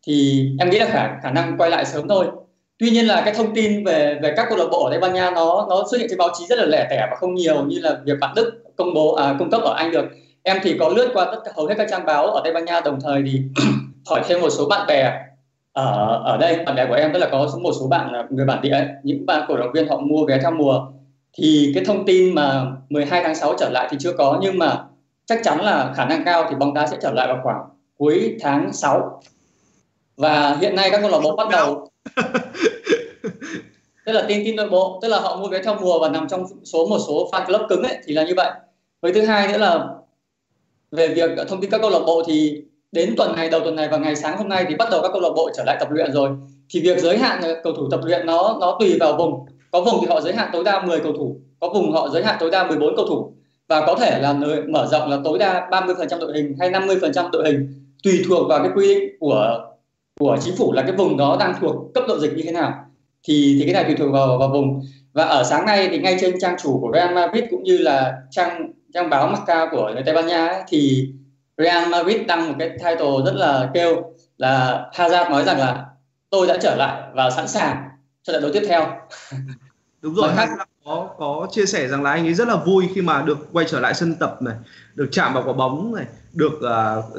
[0.06, 2.26] Thì em nghĩ là khả khả năng quay lại sớm thôi.
[2.78, 5.14] Tuy nhiên là cái thông tin về về các câu lạc bộ ở Tây Ban
[5.14, 7.64] Nha nó nó xuất hiện trên báo chí rất là lẻ tẻ và không nhiều
[7.64, 10.04] như là việc bạn Đức công bố à, cung cấp ở Anh được.
[10.42, 12.64] Em thì có lướt qua tất cả hầu hết các trang báo ở Tây Ban
[12.64, 12.80] Nha.
[12.80, 13.40] Đồng thời thì
[14.11, 15.12] hỏi thêm một số bạn bè
[15.78, 18.46] ở ở đây bạn bè của em tức là có một số bạn là người
[18.46, 20.86] bản địa những bạn cổ động viên họ mua vé theo mùa.
[21.32, 24.84] Thì cái thông tin mà 12 tháng 6 trở lại thì chưa có nhưng mà
[25.26, 27.60] chắc chắn là khả năng cao thì bóng đá sẽ trở lại vào khoảng
[27.98, 29.22] cuối tháng 6
[30.16, 31.90] và hiện nay các câu lạc bộ bắt đầu
[34.06, 36.28] tức là tin tin nội bộ tức là họ mua vé theo mùa và nằm
[36.28, 38.50] trong số một số fan club cứng ấy thì là như vậy.
[39.02, 39.86] Với thứ hai nữa là
[40.90, 42.62] về việc thông tin các câu lạc bộ thì
[42.93, 45.11] đến tuần này đầu tuần này và ngày sáng hôm nay thì bắt đầu các
[45.12, 46.30] câu lạc bộ trở lại tập luyện rồi.
[46.70, 49.47] Thì việc giới hạn ờ, cầu thủ tập luyện nó nó tùy vào vùng.
[49.70, 52.24] Có vùng thì họ giới hạn tối đa 10 cầu thủ có vùng họ giới
[52.24, 53.32] hạn tối đa 14 cầu thủ.
[53.68, 54.32] Và có thể là
[54.68, 58.59] mở rộng là tối đa 30% đội hình hay 50% đội hình tùy thuộc vào
[58.59, 59.64] cái quy định của
[60.18, 62.72] của chính phủ là cái vùng đó đang thuộc cấp độ dịch như thế nào.
[63.22, 64.80] Thì thì cái này tùy thuộc vào vào vùng.
[65.12, 68.14] Và ở sáng nay thì ngay trên trang chủ của Real Madrid cũng như là
[68.30, 71.09] trang trang báo Marca của người Tây Ban Nha ấy, thì
[71.59, 74.02] Real Madrid đăng một cái title rất là kêu
[74.36, 75.84] là Hazard nói rằng là
[76.30, 77.88] tôi đã trở lại và sẵn sàng
[78.22, 78.86] cho trận đấu tiếp theo.
[80.02, 83.02] Đúng rồi, Hazard có có chia sẻ rằng là anh ấy rất là vui khi
[83.02, 84.54] mà được quay trở lại sân tập này,
[84.94, 87.18] được chạm vào quả bóng này, được uh,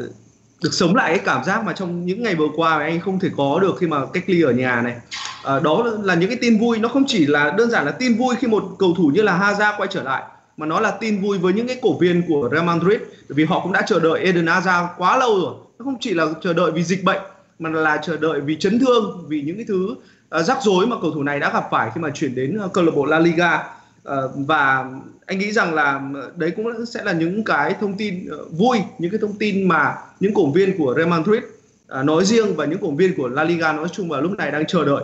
[0.64, 3.30] được sống lại cái cảm giác mà trong những ngày vừa qua anh không thể
[3.38, 4.96] có được khi mà cách ly ở nhà này.
[5.44, 8.18] À, đó là những cái tin vui, nó không chỉ là đơn giản là tin
[8.18, 10.24] vui khi một cầu thủ như là Hazard quay trở lại
[10.60, 13.44] mà nó là tin vui với những cái cổ viên của Real Madrid bởi vì
[13.44, 15.54] họ cũng đã chờ đợi Eden Hazard quá lâu rồi.
[15.80, 17.22] Nó không chỉ là chờ đợi vì dịch bệnh
[17.60, 19.96] mà là chờ đợi vì chấn thương vì những cái thứ
[20.40, 22.74] uh, rắc rối mà cầu thủ này đã gặp phải khi mà chuyển đến uh,
[22.74, 23.64] câu lạc bộ La Liga.
[24.10, 24.86] Uh, và
[25.26, 26.02] anh nghĩ rằng là à,
[26.36, 29.96] đấy cũng sẽ là những cái thông tin uh, vui những cái thông tin mà
[30.20, 33.44] những cổ viên của Real Madrid uh, nói riêng và những cổ viên của La
[33.44, 35.04] Liga nói chung vào lúc này đang chờ đợi.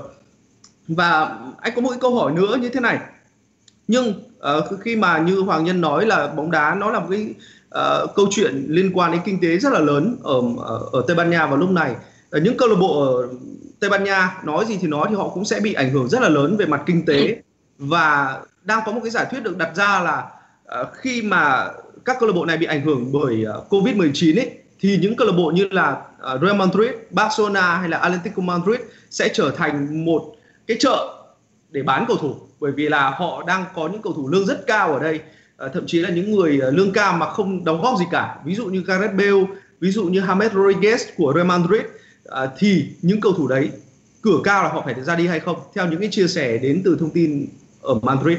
[0.88, 3.00] Và anh có một cái câu hỏi nữa như thế này
[3.88, 4.14] nhưng
[4.58, 7.34] uh, khi mà như Hoàng Nhân nói là bóng đá nó là một cái
[7.76, 11.16] uh, câu chuyện liên quan đến kinh tế rất là lớn ở ở, ở Tây
[11.16, 11.96] Ban Nha vào lúc này.
[12.38, 13.28] Uh, những câu lạc bộ ở
[13.80, 16.22] Tây Ban Nha nói gì thì nói thì họ cũng sẽ bị ảnh hưởng rất
[16.22, 17.42] là lớn về mặt kinh tế.
[17.78, 20.24] Và đang có một cái giả thuyết được đặt ra là
[20.82, 21.68] uh, khi mà
[22.06, 25.28] các câu lạc bộ này bị ảnh hưởng bởi uh, Covid-19 ấy thì những câu
[25.28, 26.02] lạc bộ như là
[26.36, 28.80] uh, Real Madrid, Barcelona hay là Atletico Madrid
[29.10, 30.36] sẽ trở thành một
[30.68, 31.25] cái chợ
[31.76, 34.68] để bán cầu thủ bởi vì là họ đang có những cầu thủ lương rất
[34.68, 35.20] cao ở đây.
[35.58, 38.38] À, thậm chí là những người ờ, lương cao mà không đóng góp gì cả.
[38.46, 39.46] Ví dụ như Gareth Bale
[39.80, 41.82] ví dụ như James Rodriguez của Real Madrid.
[42.26, 43.70] À, thì những cầu thủ đấy
[44.22, 45.56] cửa cao là họ phải ra đi hay không?
[45.76, 47.48] Theo những cái chia sẻ đến từ thông tin
[47.82, 48.38] ở Madrid.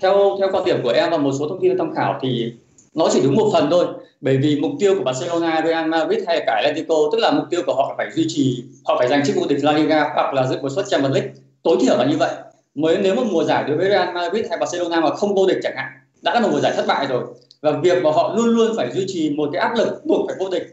[0.00, 2.52] Theo theo quan điểm của em và một số thông tin tham khảo thì
[2.94, 3.86] nó chỉ đúng một phần thôi.
[4.20, 7.62] Bởi vì mục tiêu của Barcelona, Real Madrid hay cả Atletico tức là mục tiêu
[7.66, 10.46] của họ phải duy trì họ phải giành chức vô địch La Liga hoặc là
[10.46, 11.32] dự một suất Champions League
[11.66, 12.30] tối thiểu là như vậy.
[12.74, 15.58] Mới nếu một mùa giải đối với Real Madrid hay Barcelona mà không vô địch
[15.62, 15.92] chẳng hạn,
[16.22, 17.22] đã là một mùa giải thất bại rồi,
[17.62, 20.36] và việc mà họ luôn luôn phải duy trì một cái áp lực buộc phải
[20.38, 20.66] vô địch,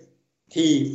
[0.51, 0.91] thì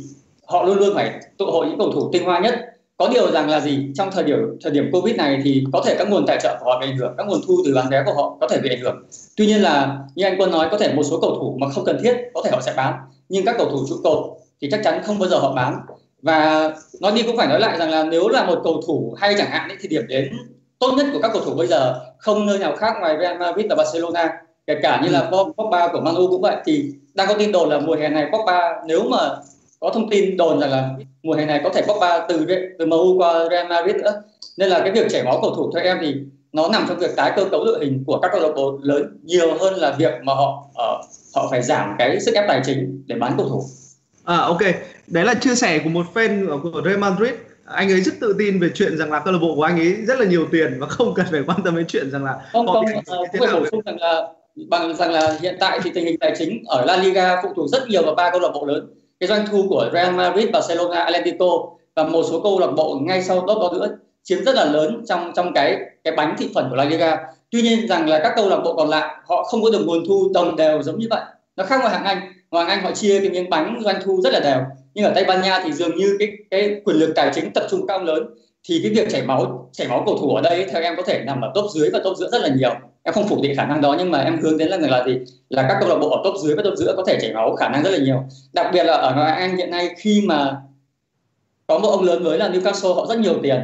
[0.47, 2.55] họ luôn luôn phải tụ hội những cầu thủ tinh hoa nhất.
[2.97, 3.91] Có điều rằng là gì?
[3.95, 6.65] Trong thời điểm thời điểm covid này thì có thể các nguồn tài trợ của
[6.65, 8.69] họ bị ảnh hưởng, các nguồn thu từ bán vé của họ có thể bị
[8.69, 9.03] ảnh hưởng.
[9.37, 11.85] Tuy nhiên là như anh quân nói, có thể một số cầu thủ mà không
[11.85, 12.93] cần thiết có thể họ sẽ bán,
[13.29, 14.25] nhưng các cầu thủ trụ cột
[14.61, 15.75] thì chắc chắn không bao giờ họ bán
[16.21, 19.35] và nói đi cũng phải nói lại rằng là nếu là một cầu thủ hay
[19.37, 20.33] chẳng hạn ấy, thì điểm đến
[20.79, 23.65] tốt nhất của các cầu thủ bây giờ không nơi nào khác ngoài Real Madrid
[23.69, 24.31] và Barcelona
[24.67, 25.43] kể cả như là ừ.
[25.57, 28.27] Pogba của Man U cũng vậy thì đang có tin đồn là mùa hè này
[28.31, 29.17] Pogba nếu mà
[29.79, 30.89] có thông tin đồn rằng là
[31.23, 32.45] mùa hè này có thể Pogba từ
[32.79, 34.21] từ MU qua Real Madrid nữa
[34.57, 36.15] nên là cái việc chảy máu cầu thủ theo em thì
[36.53, 39.19] nó nằm trong việc tái cơ cấu đội hình của các câu lạc bộ lớn
[39.23, 41.05] nhiều hơn là việc mà họ uh,
[41.35, 43.63] họ phải giảm cái sức ép tài chính để bán cầu thủ.
[44.23, 44.61] À ok,
[45.09, 47.33] đấy là chia sẻ của một fan của Real Madrid.
[47.65, 49.93] Anh ấy rất tự tin về chuyện rằng là câu lạc bộ của anh ấy
[49.93, 52.67] rất là nhiều tiền và không cần phải quan tâm đến chuyện rằng là không
[52.67, 54.27] không uh, phải bổ sung rằng là
[54.69, 57.69] bằng rằng là hiện tại thì tình hình tài chính ở La Liga phụ thuộc
[57.69, 58.93] rất nhiều vào ba câu lạc bộ lớn.
[59.19, 61.45] Cái doanh thu của Real Madrid, Barcelona, Atletico
[61.95, 65.03] và một số câu lạc bộ ngay sau đó, đó nữa chiếm rất là lớn
[65.07, 67.17] trong trong cái cái bánh thị phần của La Liga.
[67.51, 70.07] Tuy nhiên rằng là các câu lạc bộ còn lại họ không có được nguồn
[70.07, 71.21] thu đồng đều giống như vậy.
[71.55, 74.33] Nó khác ngoài hạng Anh, ngoài Anh họ chia cái miếng bánh doanh thu rất
[74.33, 74.59] là đều
[74.93, 77.63] nhưng ở Tây Ban Nha thì dường như cái cái quyền lực tài chính tập
[77.69, 78.23] trung cao lớn
[78.63, 81.23] thì cái việc chảy máu chảy máu cầu thủ ở đây theo em có thể
[81.25, 82.71] nằm ở top dưới và top giữa rất là nhiều.
[83.03, 85.05] Em không phủ định khả năng đó nhưng mà em hướng đến là người là
[85.05, 85.19] gì?
[85.49, 87.55] Là các câu lạc bộ ở top dưới và top giữa có thể chảy máu
[87.55, 88.23] khả năng rất là nhiều.
[88.53, 90.57] Đặc biệt là ở ngoại Anh hiện nay khi mà
[91.67, 93.59] có một ông lớn mới là Newcastle họ rất nhiều tiền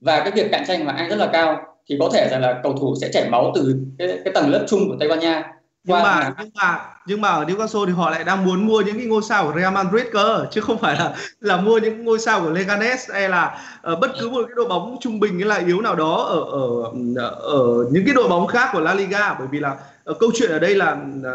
[0.00, 1.56] và cái việc cạnh tranh mà Anh rất là cao
[1.88, 4.64] thì có thể rằng là cầu thủ sẽ chảy máu từ cái, cái tầng lớp
[4.68, 5.52] chung của Tây Ban Nha
[5.84, 8.96] nhưng mà nhưng mà nhưng mà ở Newcastle thì họ lại đang muốn mua những
[8.96, 12.18] cái ngôi sao của Real Madrid cơ chứ không phải là là mua những ngôi
[12.18, 13.60] sao của Leganes hay là
[13.92, 16.40] uh, bất cứ một cái đội bóng trung bình hay là yếu nào đó ở
[16.40, 19.34] ở ở những cái đội bóng khác của La Liga.
[19.34, 19.76] Bởi vì là
[20.10, 21.26] uh, câu chuyện ở đây là uh,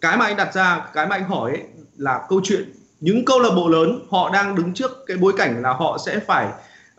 [0.00, 1.62] cái mà anh đặt ra cái mà anh hỏi ấy,
[1.96, 5.62] là câu chuyện những câu lạc bộ lớn họ đang đứng trước cái bối cảnh
[5.62, 6.46] là họ sẽ phải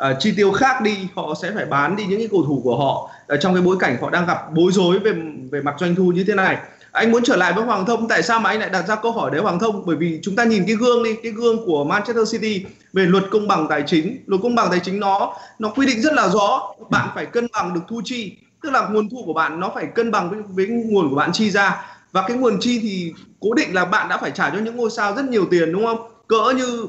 [0.09, 2.77] uh, chi tiêu khác đi họ sẽ phải bán đi những cái cầu thủ của
[2.77, 3.09] họ.
[3.33, 5.13] Uh, trong cái bối cảnh họ đang gặp bối rối về
[5.51, 6.57] về mặt doanh thu như thế này
[6.93, 9.11] anh muốn trở lại với Hoàng Thông tại sao mà anh lại đặt ra câu
[9.11, 9.85] hỏi đấy Hoàng Thông?
[9.85, 13.23] Bởi vì chúng ta nhìn cái gương đi cái gương của Manchester City về luật
[13.31, 14.23] công bằng tài chính.
[14.25, 16.73] Luật công bằng tài chính nó nó quy định rất là rõ.
[16.89, 19.85] Bạn phải cân bằng được thu chi tức là nguồn thu của bạn nó phải
[19.85, 21.85] cân bằng với, với nguồn của bạn chi ra.
[22.11, 24.89] Và cái nguồn chi thì cố định là bạn đã phải trả cho những ngôi
[24.91, 26.07] sao rất nhiều tiền đúng không?
[26.27, 26.85] Cỡ như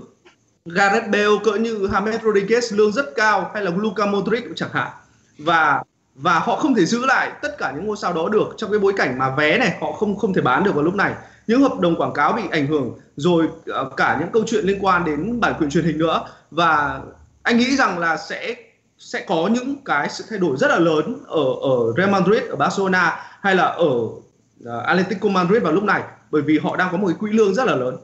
[0.64, 4.90] Gareth Bale cỡ như James Rodriguez lương rất cao hay là Luka Modric chẳng hạn.
[5.38, 5.82] Và
[6.14, 8.80] và họ không thể giữ lại tất cả những ngôi sao đó được trong cái
[8.80, 11.14] bối cảnh mà vé này họ không không thể bán được vào lúc này.
[11.46, 14.84] Những hợp đồng quảng cáo bị ảnh hưởng rồi ờ, cả những câu chuyện liên
[14.84, 16.20] quan đến bản quyền truyền hình nữa.
[16.50, 17.00] Và
[17.42, 18.54] anh nghĩ rằng là sẽ
[18.98, 22.56] sẽ có những cái sự thay đổi rất là lớn ở ở Real Madrid ở
[22.56, 23.88] Barcelona hay là ở
[24.64, 27.32] ờ, uh, Atletico Madrid vào lúc này bởi vì họ đang có một cái quỹ
[27.32, 27.96] lương rất là lớn.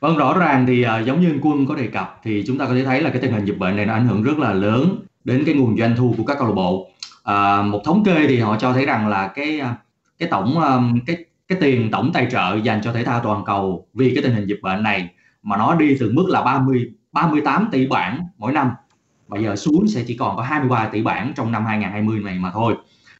[0.00, 2.66] Vâng rõ ràng thì uh, giống như anh Quân có đề cập thì chúng ta
[2.66, 4.52] có thể thấy là cái tình hình dịch bệnh này nó ảnh hưởng rất là
[4.52, 6.90] lớn đến cái nguồn doanh thu của các câu lạc bộ.
[7.24, 9.76] À, một thống kê thì họ cho thấy rằng là cái à,
[10.18, 13.86] cái tổng à, cái cái tiền tổng tài trợ dành cho thể thao toàn cầu
[13.94, 15.08] vì cái tình hình dịch bệnh này
[15.42, 18.70] mà nó đi từ mức là 30 38 tỷ bảng mỗi năm
[19.28, 22.50] bây giờ xuống sẽ chỉ còn có 23 tỷ bảng trong năm 2020 này mà
[22.54, 22.76] thôi.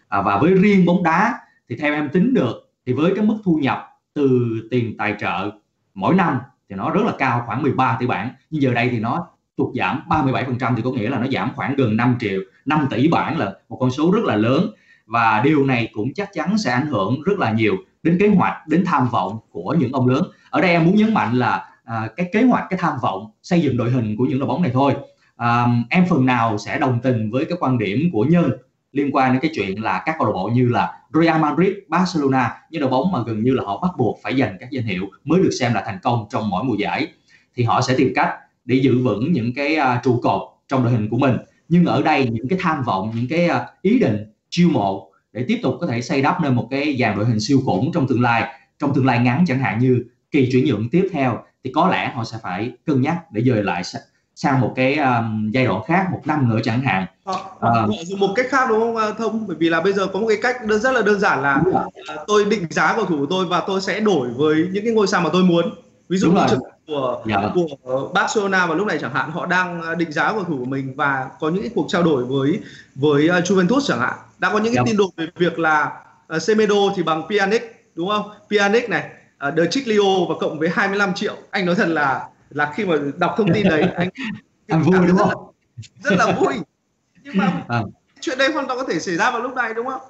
[0.09, 1.35] À, và với riêng bóng đá
[1.69, 5.51] thì theo em tính được thì với cái mức thu nhập từ tiền tài trợ
[5.95, 6.39] mỗi năm
[6.69, 9.27] thì nó rất là cao khoảng 13 tỷ bảng nhưng giờ đây thì nó
[9.61, 13.09] tụt giảm 37% thì có nghĩa là nó giảm khoảng gần 5 triệu 5 tỷ
[13.09, 14.67] bảng là một con số rất là lớn.
[15.07, 18.69] Và điều này cũng chắc chắn sẽ ảnh hưởng rất là nhiều đến kế hoạch
[18.69, 20.23] đến tham vọng của những ông lớn.
[20.51, 23.61] Ở đây em muốn nhấn mạnh là à, cái kế hoạch cái tham vọng xây
[23.61, 24.95] dựng đội hình của những đội bóng này thôi.
[25.37, 28.51] À, em phần nào sẽ đồng tình với cái quan điểm của nhân
[28.93, 32.53] liên quan đến cái chuyện là các câu lạc bộ như là Real Madrid, Barcelona
[32.71, 35.07] những đội bóng mà gần như là họ bắt buộc phải giành các danh hiệu
[35.25, 37.09] mới được xem là thành công trong mỗi mùa giải
[37.55, 38.35] thì họ sẽ tìm cách
[38.71, 41.37] để giữ vững những cái uh, trụ cột trong đội hình của mình.
[41.69, 45.45] Nhưng ở đây những cái tham vọng những cái uh, ý định chiêu mộ để
[45.49, 48.09] tiếp tục có thể xây đắp nên một cái dàn đội hình siêu khủng trong
[48.09, 51.73] tương lai trong tương lai ngắn chẳng hạn như kỳ chuyển nhượng tiếp theo thì
[51.75, 53.83] có lẽ họ sẽ phải cân nhắc để dời lại
[54.35, 57.07] sang một cái um, giai đoạn khác một năm nữa chẳng hạn.
[57.31, 59.47] Uh, dùng một cách khác đúng không thông?
[59.47, 61.63] Bởi vì là bây giờ có một cái cách đơn rất là đơn giản là
[61.69, 61.93] uh,
[62.27, 65.07] tôi định giá cầu thủ của tôi và tôi sẽ đổi với những cái ngôi
[65.07, 65.65] sao mà tôi muốn.
[66.09, 66.61] Ví dụ như trường
[66.91, 67.37] của dạ.
[67.83, 70.65] của Barcelona vào lúc này chẳng hạn họ đang à, định giá cầu thủ của
[70.65, 72.61] mình và có những cuộc trao đổi với
[72.95, 74.15] với uh, Juventus chẳng hạn.
[74.39, 74.83] Đã có những cái dạ.
[74.87, 75.93] tin đồn về việc là
[76.37, 77.61] uh, Semedo thì bằng Pjanic
[77.95, 78.31] đúng không?
[78.51, 79.05] Pjanic này
[79.49, 81.37] uh, De Chiclio và cộng với 25 triệu.
[81.51, 84.09] Anh nói thật là là khi mà đọc thông tin đấy anh
[84.69, 85.53] anh vui đúng không?
[86.03, 86.55] Rất là, rất là vui.
[87.23, 87.83] Nhưng mà à.
[88.21, 90.01] chuyện đây hoàn toàn có thể xảy ra vào lúc này đúng không?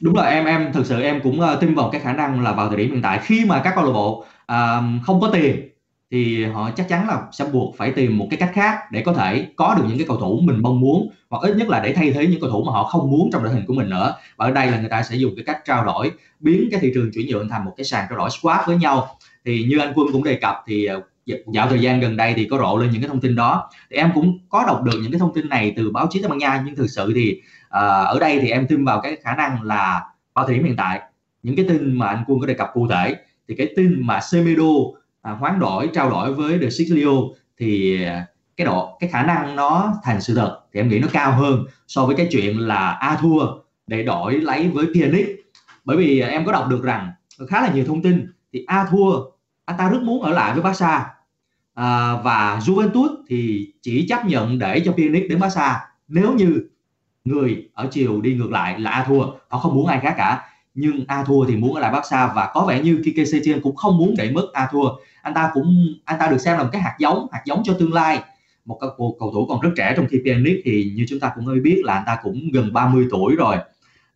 [0.00, 2.52] Đúng là em em thực sự em cũng uh, tin vào cái khả năng là
[2.52, 3.20] vào thời điểm hiện tại.
[3.22, 5.69] Khi mà các câu lạc bộ uh, không có tiền
[6.10, 9.12] thì họ chắc chắn là sẽ buộc phải tìm một cái cách khác để có
[9.12, 11.92] thể có được những cái cầu thủ mình mong muốn hoặc ít nhất là để
[11.92, 14.14] thay thế những cầu thủ mà họ không muốn trong đội hình của mình nữa.
[14.36, 16.90] Và ở đây là người ta sẽ dùng cái cách trao đổi biến cái thị
[16.94, 19.16] trường chuyển nhượng thành một cái sàn trao đổi swap với nhau.
[19.44, 22.44] Thì như anh quân cũng đề cập thì ờ, dạo thời gian gần đây thì
[22.50, 23.70] có rộ lên những cái thông tin đó.
[23.90, 26.28] Thì em cũng có đọc được những cái thông tin này từ báo chí Tây
[26.28, 29.34] Ban Nha nhưng thực sự thì uh, ở đây thì em tin vào cái khả
[29.36, 30.04] năng là
[30.34, 31.00] vào thời điểm hiện tại
[31.42, 33.14] những cái tin mà anh quân có đề cập cụ thể
[33.48, 34.64] thì cái tin mà Semedo
[35.22, 37.10] à, hoán đổi trao đổi với De Siglio
[37.58, 41.08] thì à, cái độ cái khả năng nó thành sự thật thì em nghĩ nó
[41.12, 43.46] cao hơn so với cái chuyện là a thua
[43.86, 45.26] để đổi lấy với Pianic
[45.84, 47.10] bởi vì à, em có đọc được rằng
[47.48, 49.22] khá là nhiều thông tin thì a thua
[49.64, 51.06] anh ta rất muốn ở lại với Barca
[51.74, 55.80] à, và Juventus thì chỉ chấp nhận để cho Pjanic đến Barca.
[56.08, 56.62] Nếu như
[57.24, 60.49] người ở chiều đi ngược lại là a thua họ không muốn ai khác cả
[60.74, 63.76] nhưng a thua thì muốn ở lại Barca và có vẻ như Kike Setien cũng
[63.76, 64.88] không muốn để mất a thua.
[65.22, 67.74] Anh ta cũng anh ta được xem là một cái hạt giống hạt giống cho
[67.78, 68.20] tương lai.
[68.64, 71.44] Một cầu, cầu thủ còn rất trẻ trong khi Pjanic thì như chúng ta cũng
[71.46, 73.56] hơi biết là anh ta cũng gần 30 tuổi rồi.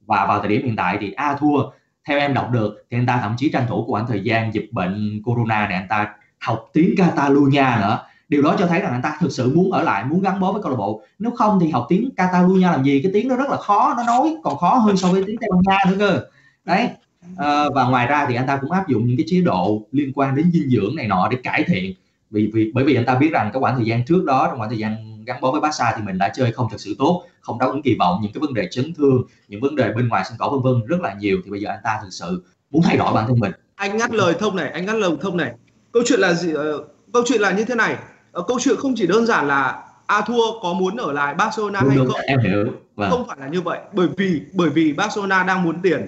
[0.07, 1.63] Và vào thời điểm hiện tại thì a thua
[2.09, 4.69] theo em đọc được thì anh ta thậm chí tranh thủ khoảng thời gian dịch
[4.73, 7.99] bệnh corona để anh ta học tiếng Catalonia nữa.
[8.29, 10.53] Điều đó cho thấy rằng anh ta thực sự muốn ở lại muốn gắn bó
[10.53, 11.03] với câu lạc bộ.
[11.19, 13.01] Nếu không thì học tiếng Catalonia làm gì?
[13.03, 15.51] Cái tiếng đó rất là khó nó nói còn khó hơn so với tiếng Tây
[15.53, 16.25] Ban Nha nữa cơ
[16.65, 16.89] đấy.
[17.37, 20.13] À, và ngoài ra thì anh ta cũng áp dụng những cái chế độ liên
[20.15, 21.95] quan đến dinh dưỡng này nọ để cải thiện.
[22.31, 24.59] Vì, vì bởi vì anh ta biết rằng cái khoảng thời gian trước đó trong
[24.59, 27.25] khoảng thời gian gắn bó với Barca thì mình đã chơi không thực sự tốt
[27.41, 30.09] không đáp ứng kỳ vọng những cái vấn đề chấn thương những vấn đề bên
[30.09, 31.39] ngoài sân cỏ vân vân rất là nhiều.
[31.45, 33.53] Thì bây giờ anh ta thực sự muốn thay đổi bản thân mình.
[33.75, 35.53] Anh ngắt lời thông này anh ngắt lời thông này.
[35.93, 36.59] Câu chuyện là gì uh,
[37.13, 37.97] câu chuyện là như thế này.
[38.39, 41.81] Uh, câu chuyện không chỉ đơn giản là a thua có muốn ở lại Barcelona
[41.81, 42.21] đúng, hay đúng, không.
[42.27, 42.73] Em hiểu.
[42.97, 43.11] Vâng.
[43.11, 43.79] không phải là như vậy.
[43.93, 46.07] Bởi vì bởi vì Barcelona đang muốn tiền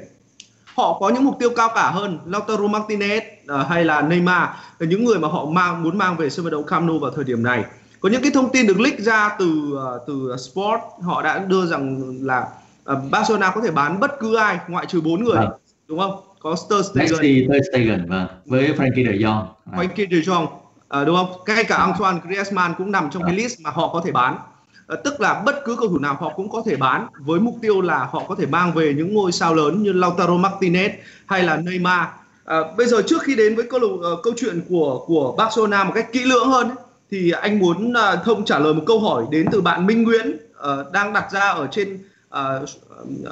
[0.77, 3.21] họ có những mục tiêu cao cả hơn Lautaro Martinez
[3.61, 4.49] uh, hay là Neymar
[4.81, 7.25] những người mà họ mang muốn mang về sân vận động Camp Nou vào thời
[7.25, 7.65] điểm này
[8.01, 11.67] có những cái thông tin được leak ra từ uh, từ Sport họ đã đưa
[11.67, 12.49] rằng là
[12.93, 15.49] uh, Barcelona có thể bán bất cứ ai ngoại trừ bốn người à.
[15.89, 18.27] đúng không có Ter Stegen, Messi, Ter Stegen vâng.
[18.47, 19.79] với Frankie De Jong à.
[19.79, 20.47] Frankie De Jong
[20.89, 23.27] à, đúng không ngay cả Antoine Griezmann cũng nằm trong à.
[23.27, 24.39] cái list mà họ có thể bán
[24.87, 27.55] à, tức là bất cứ cầu thủ nào họ cũng có thể bán với mục
[27.63, 30.91] tiêu là họ có thể mang về những ngôi sao lớn như Lautaro Martinez
[31.27, 32.07] hay là Neymar
[32.45, 35.93] à, bây giờ trước khi đến với câu uh, câu chuyện của của Barcelona một
[35.95, 36.77] cách kỹ lưỡng hơn ấy,
[37.11, 40.37] thì anh muốn uh, thông trả lời một câu hỏi đến từ bạn Minh Nguyễn
[40.59, 41.99] uh, đang đặt ra ở trên
[42.35, 42.69] uh,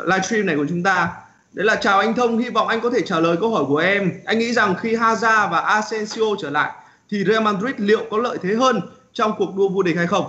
[0.07, 1.13] livestream này của chúng ta
[1.55, 3.77] Đấy là chào anh Thông, hy vọng anh có thể trả lời câu hỏi của
[3.77, 4.13] em.
[4.25, 6.73] Anh nghĩ rằng khi Hazard và Asensio trở lại
[7.11, 8.81] thì Real Madrid liệu có lợi thế hơn
[9.13, 10.25] trong cuộc đua vô địch hay không?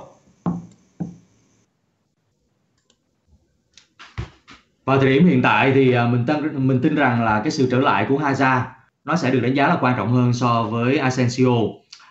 [4.86, 7.68] Vào thời điểm hiện tại thì à, mình tin mình tin rằng là cái sự
[7.72, 8.62] trở lại của Hazard
[9.06, 11.52] nó sẽ được đánh giá là quan trọng hơn so với Asensio.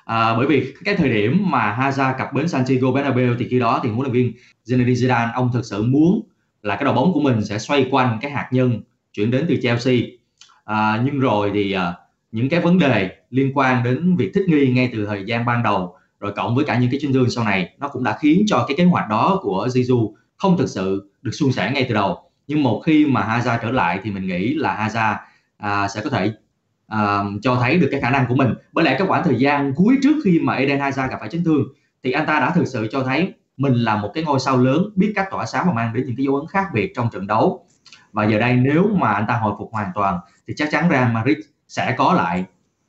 [0.05, 3.81] À, bởi vì cái thời điểm mà Hazard cặp bến Santiago Bernabeu thì khi đó
[3.83, 4.33] thì huấn luyện viên
[4.67, 6.29] Zinedine Zidane ông thực sự muốn
[6.63, 9.57] là cái đội bóng của mình sẽ xoay quanh cái hạt nhân chuyển đến từ
[9.63, 9.97] Chelsea
[10.65, 11.95] à, nhưng rồi thì à,
[12.33, 15.63] những cái vấn đề liên quan đến việc thích nghi ngay từ thời gian ban
[15.63, 18.45] đầu rồi cộng với cả những cái chấn thương sau này nó cũng đã khiến
[18.47, 21.95] cho cái kế hoạch đó của Zizou không thực sự được suôn sẻ ngay từ
[21.95, 25.17] đầu nhưng một khi mà Haza trở lại thì mình nghĩ là Haza
[25.57, 26.33] à, sẽ có thể
[26.87, 28.55] à, cho thấy được cái khả năng của mình.
[28.73, 31.45] Bởi lẽ cái khoảng thời gian cuối trước khi mà Eden Hazard gặp phải chấn
[31.45, 31.65] thương
[32.03, 34.91] thì anh ta đã thực sự cho thấy mình là một cái ngôi sao lớn
[34.97, 37.27] biết cách tỏa sáng và mang đến những cái dấu ấn khác biệt trong trận
[37.27, 37.67] đấu.
[38.13, 40.19] Và giờ đây nếu mà anh ta hồi phục hoàn toàn
[40.49, 41.39] thì chắc chắn Real Madrid
[41.69, 42.45] sẽ có lại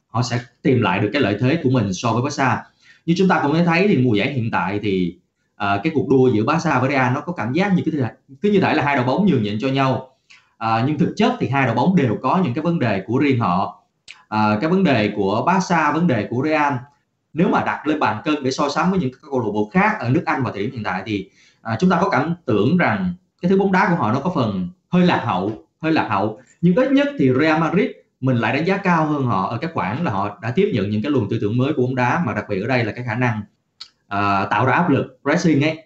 [0.08, 2.64] họ sẽ tìm lại được cái lợi thế của mình so với Barca.
[3.06, 5.18] Như chúng ta cũng đã thấy thì mùa giải hiện tại thì
[5.56, 8.52] à, cái cuộc đua giữa Barca với Real nó có cảm giác như cái cứ
[8.52, 10.18] như thể là hai đội bóng nhường nhịn cho nhau.
[10.58, 13.18] À, nhưng thực chất thì hai đội bóng đều có những cái vấn đề của
[13.18, 13.84] riêng họ.
[14.30, 16.74] À, cái vấn đề của Barca vấn đề của Real.
[17.34, 19.70] Nếu mà đặt lên bàn cân để so sánh với những các câu lạc bộ
[19.74, 21.30] khác ở nước Anh vào thời điểm hiện tại thì
[21.62, 24.32] à, chúng ta có cảm tưởng rằng cái thứ bóng đá của họ nó có
[24.36, 25.52] phần hơi lạc hậu
[25.82, 26.40] hơi lạc hậu.
[26.62, 27.90] Nhưng ít nhất thì Real Madrid
[28.20, 30.90] mình lại đánh giá cao hơn họ ở các khoản là họ đã tiếp nhận
[30.90, 32.92] những cái luồng tư tưởng mới của bóng đá mà đặc biệt ở đây là
[32.92, 33.42] cái khả năng
[34.14, 35.78] uh, tạo ra áp lực pressing ấy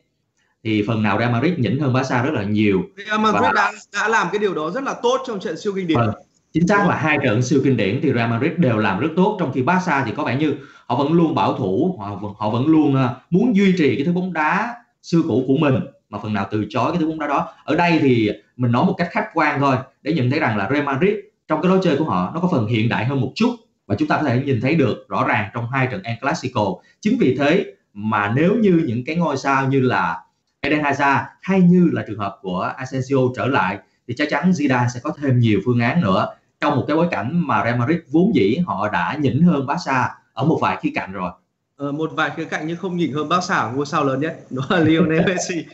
[0.64, 2.82] thì phần nào Real Madrid nhỉnh hơn Barca rất là nhiều.
[3.08, 3.52] Real Madrid và...
[3.56, 5.98] đã, đã làm cái điều đó rất là tốt trong trận siêu kinh điển.
[5.98, 6.14] Vâng.
[6.54, 9.38] chính xác là hai trận siêu kinh điển thì Real Madrid đều làm rất tốt
[9.40, 10.56] trong khi Barca thì có vẻ như
[10.88, 14.12] họ vẫn luôn bảo thủ họ, họ vẫn luôn uh, muốn duy trì cái thứ
[14.12, 15.76] bóng đá xưa cũ của mình
[16.10, 17.48] mà phần nào từ chối cái thứ bóng đá đó.
[17.64, 20.70] Ở đây thì mình nói một cách khách quan thôi để nhận thấy rằng là
[20.72, 21.14] Real Madrid
[21.48, 23.56] trong cái lối chơi của họ nó có phần hiện đại hơn một chút
[23.88, 26.76] và chúng ta có thể nhìn thấy được rõ ràng trong hai trận El Clasico.
[27.02, 30.24] Chính vì thế mà nếu như những cái ngôi sao như là
[30.62, 34.88] Eden Hazard hay như là trường hợp của Asensio trở lại thì chắc chắn Zidane
[34.94, 36.28] sẽ có thêm nhiều phương án nữa.
[36.62, 40.10] Trong một cái bối cảnh mà Real Madrid vốn dĩ họ đã nhỉnh hơn Barca
[40.34, 41.32] ở một vài khía cạnh rồi.
[41.80, 44.38] Ờ, một vài khía cạnh nhưng không nhìn hơn bác xảo ngôi sao lớn nhất
[44.50, 45.66] đó là Lionel Messi.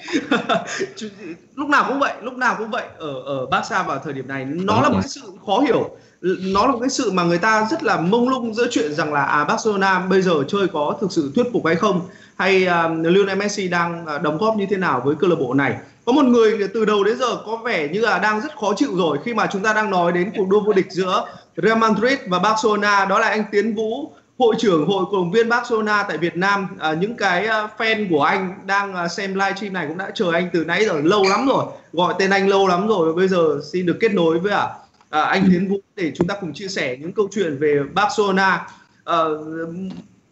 [1.55, 2.87] Lúc nào cũng vậy lúc nào cũng vậy.
[2.97, 6.65] Ở ở Barca vào thời điểm này nó là một cái sự khó hiểu nó
[6.65, 9.23] là một cái sự mà người ta rất là mông lung giữa chuyện rằng là
[9.23, 12.01] à Barcelona bây giờ chơi có thực sự thuyết phục hay không?
[12.35, 15.53] Hay uh, Lionel Messi đang uh, đóng góp như thế nào với câu lạc bộ
[15.53, 15.77] này?
[16.05, 18.95] Có một người từ đầu đến giờ có vẻ như là đang rất khó chịu
[18.95, 21.25] rồi khi mà chúng ta đang nói đến cuộc đua vô địch giữa
[21.57, 23.05] Real Madrid và Barcelona.
[23.05, 26.67] Đó là anh Tiến Vũ hội trưởng hội cổ động viên Barcelona tại Việt Nam.
[26.79, 30.49] À, những cái à, fan của anh đang xem livestream này cũng đã chờ anh
[30.53, 33.85] từ nãy giờ lâu lắm rồi gọi tên anh lâu lắm rồi bây giờ xin
[33.85, 34.67] được kết nối với à,
[35.09, 38.67] à, anh Tiến Vũ để chúng ta cùng chia sẻ những câu chuyện về Barcelona.
[39.03, 39.17] À,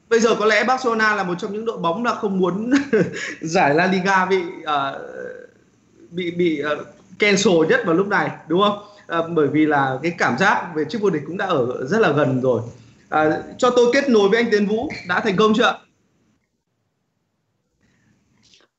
[0.09, 2.71] bây giờ có lẽ Barcelona là một trong những đội bóng là không muốn
[3.41, 5.01] giải La Liga bị uh,
[6.11, 6.87] bị bị uh,
[7.19, 8.85] cancel nhất vào lúc này đúng không?
[9.19, 11.99] Uh, bởi vì là cái cảm giác về chức vô địch cũng đã ở rất
[11.99, 12.61] là gần rồi.
[13.09, 15.79] À, cho tôi kết nối với anh Tiến Vũ đã thành công chưa?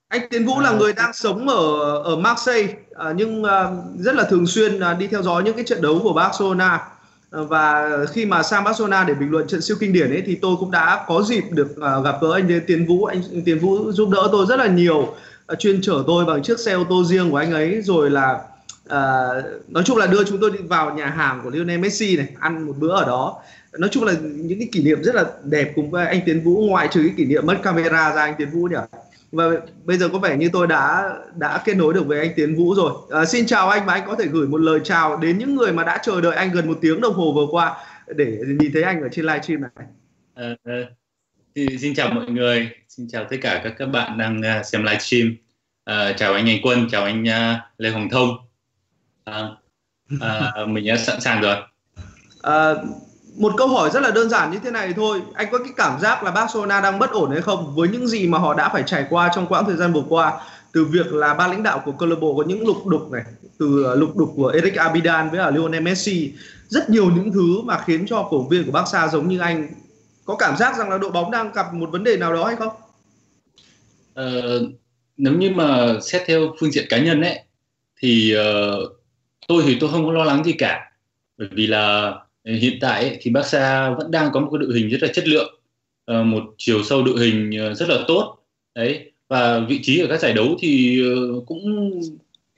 [0.09, 4.25] Anh Tiến Vũ là người đang sống ở ở Marseille à, nhưng à, rất là
[4.25, 6.81] thường xuyên à, đi theo dõi những cái trận đấu của Barcelona.
[7.31, 10.35] À, và khi mà sang Barcelona để bình luận trận siêu kinh điển ấy thì
[10.35, 13.05] tôi cũng đã có dịp được à, gặp gỡ anh Tiến Vũ.
[13.05, 15.15] Anh, Tiến Vũ giúp đỡ tôi rất là nhiều
[15.47, 17.83] à, chuyên chở tôi bằng chiếc xe ô tô riêng của anh ấy.
[17.83, 18.41] Rồi là
[18.89, 19.29] à,
[19.69, 22.67] nói chung là đưa chúng tôi đi vào nhà hàng của Lionel Messi này ăn
[22.67, 23.41] một bữa ở đó.
[23.79, 26.67] Nói chung là những cái kỷ niệm rất là đẹp cùng với anh Tiến Vũ
[26.69, 28.77] ngoại trừ cái kỷ niệm mất camera ra anh Tiến Vũ nhỉ?
[29.35, 29.45] Và
[29.85, 32.75] bây giờ có vẻ như tôi đã đã kết nối được với anh Tiến Vũ
[32.75, 32.93] rồi.
[33.11, 35.73] À, xin chào anh và anh có thể gửi một lời chào đến những người
[35.73, 37.77] mà đã chờ đợi anh gần một tiếng đồng hồ vừa qua
[38.17, 39.87] để nhìn thấy anh ở trên livestream này.
[40.35, 40.55] À,
[41.55, 45.35] thì xin chào mọi người xin chào tất cả các các bạn đang xem livestream.
[45.85, 48.31] À, chào anh Anh Quân chào anh uh, Lê Hồng Thông.
[49.25, 49.49] À,
[50.21, 51.57] à, mình đã sẵn sàng rồi.
[52.43, 52.75] À,
[53.37, 55.23] một câu hỏi rất là đơn giản như thế này thôi.
[55.35, 57.75] Anh có cái cảm giác là Barcelona đang bất ổn hay không?
[57.77, 60.33] Với những gì mà họ đã phải trải qua trong quãng thời gian vừa qua
[60.73, 63.23] từ việc là ban lãnh đạo của câu lạc bộ có những lục đục này
[63.59, 66.33] từ ờ, lục đục của Eric Abidan với là Lionel Messi
[66.69, 69.69] rất nhiều những thứ mà khiến cho cổ viên của Barca giống như anh.
[70.25, 72.57] Có cảm giác rằng là đội bóng đang gặp một vấn đề nào đó hay
[72.57, 72.73] không?
[74.15, 74.61] Ờ,
[75.17, 77.41] nếu như mà xét theo phương diện cá nhân ấy
[77.99, 78.93] thì uh,
[79.49, 80.93] tôi thì tôi không có lo lắng gì cả.
[81.39, 82.15] Bởi vì là
[82.45, 85.61] hiện tại thì Barca vẫn đang có một cái đội hình rất là chất lượng
[86.11, 88.37] uh, một chiều sâu đội hình uh, rất là tốt
[88.75, 91.91] đấy và vị trí ở các giải đấu thì uh, cũng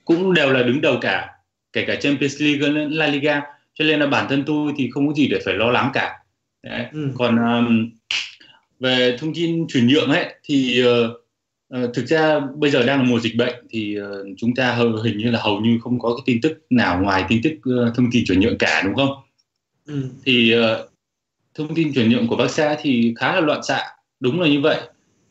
[0.05, 1.29] cũng đều là đứng đầu cả
[1.73, 3.41] kể cả Champions League La Liga
[3.73, 6.19] cho nên là bản thân tôi thì không có gì để phải lo lắng cả
[6.63, 6.85] đấy.
[6.93, 7.09] Ừ.
[7.17, 7.89] còn um,
[8.79, 13.19] về thông tin chuyển nhượng ấy thì uh, thực ra bây giờ đang là mùa
[13.19, 16.41] dịch bệnh thì uh, chúng ta hình như là hầu như không có cái tin
[16.41, 19.09] tức nào ngoài tin tức uh, thông tin chuyển nhượng cả đúng không
[19.87, 20.09] ừ.
[20.25, 20.89] thì uh,
[21.55, 23.81] thông tin chuyển nhượng của Barca thì khá là loạn xạ
[24.19, 24.79] đúng là như vậy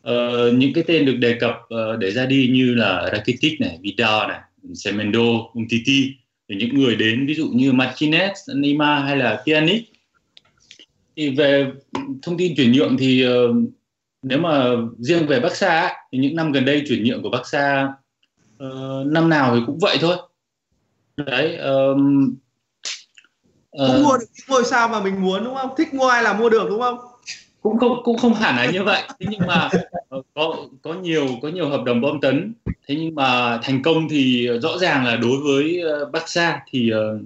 [0.08, 3.78] uh, những cái tên được đề cập uh, để ra đi như là Rakitic này
[3.82, 4.40] Vidal này
[4.74, 6.14] Semendo Umtiti
[6.48, 9.82] thì những người đến ví dụ như Martinez Neymar hay là Pjanic
[11.16, 11.70] thì về
[12.22, 13.56] thông tin chuyển nhượng thì uh,
[14.22, 14.64] nếu mà
[14.98, 17.88] riêng về Barca thì những năm gần đây chuyển nhượng của Barca
[18.64, 20.16] uh, năm nào thì cũng vậy thôi
[21.16, 22.34] đấy um,
[23.82, 25.70] uh, không mua được ngôi sao mà mình muốn đúng không?
[25.76, 26.98] Thích mua ai là mua được đúng không?
[27.62, 29.02] Cũng không cũng không hẳn là như vậy.
[29.20, 29.70] Thế nhưng mà
[30.16, 32.54] uh, có có nhiều có nhiều hợp đồng bom tấn.
[32.86, 37.20] Thế nhưng mà thành công thì rõ ràng là đối với uh, Barca thì uh,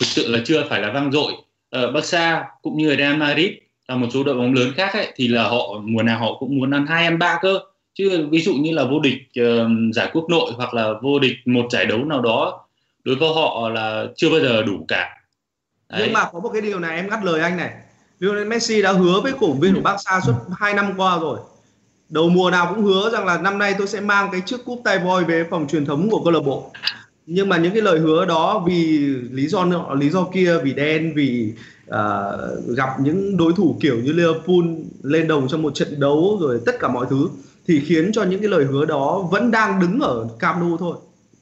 [0.00, 1.32] thực sự là chưa phải là vang dội.
[1.32, 3.50] Uh, Barca cũng như Real Madrid
[3.88, 6.58] là một số đội bóng lớn khác ấy, thì là họ mùa nào họ cũng
[6.58, 7.58] muốn ăn hai ăn ba cơ.
[7.94, 11.36] Chứ ví dụ như là vô địch uh, giải quốc nội hoặc là vô địch
[11.44, 12.66] một giải đấu nào đó
[13.04, 15.15] đối với họ là chưa bao giờ đủ cả
[15.90, 16.02] Đấy.
[16.04, 17.70] nhưng mà có một cái điều này em ngắt lời anh này.
[18.18, 21.38] Lionel Messi đã hứa với cổ viên của Barca suốt hai năm qua rồi.
[22.08, 24.80] Đầu mùa nào cũng hứa rằng là năm nay tôi sẽ mang cái chiếc cúp
[24.84, 26.72] tay voi về phòng truyền thống của câu lạc bộ.
[27.26, 28.98] Nhưng mà những cái lời hứa đó vì
[29.30, 31.52] lý do nọ lý do kia vì đen vì
[31.90, 34.64] uh, gặp những đối thủ kiểu như Liverpool
[35.02, 37.28] lên đồng trong một trận đấu rồi tất cả mọi thứ
[37.68, 40.96] thì khiến cho những cái lời hứa đó vẫn đang đứng ở Camp Nou thôi.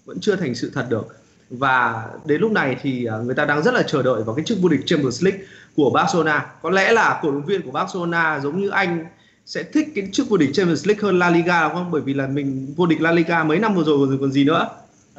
[0.05, 1.24] Vẫn chưa thành sự thật được
[1.59, 4.45] và đến lúc này thì à, người ta đang rất là chờ đợi vào cái
[4.45, 5.41] chức vô địch Champions League
[5.77, 6.47] của Barcelona.
[6.63, 9.05] Có lẽ là cổ động viên của Barcelona giống như anh
[9.47, 11.91] sẽ thích cái chức vô địch Champions League hơn La Liga đúng không?
[11.91, 14.45] Bởi vì là mình vô địch La Liga mấy năm vừa rồi rồi còn gì
[14.45, 14.69] nữa.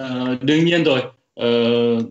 [0.02, 1.02] Uh, đương nhiên rồi.
[1.42, 2.04] Uh,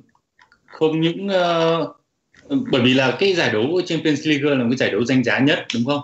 [0.66, 4.90] không những uh, bởi vì là cái giải đấu Champions League là một cái giải
[4.90, 6.00] đấu danh giá nhất đúng không?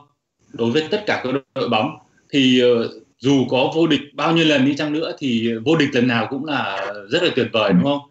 [0.52, 1.90] Đối với tất cả các đội bóng.
[2.30, 5.88] Thì uh, dù có vô địch bao nhiêu lần đi chăng nữa thì vô địch
[5.92, 8.09] lần nào cũng là rất là tuyệt vời đúng không?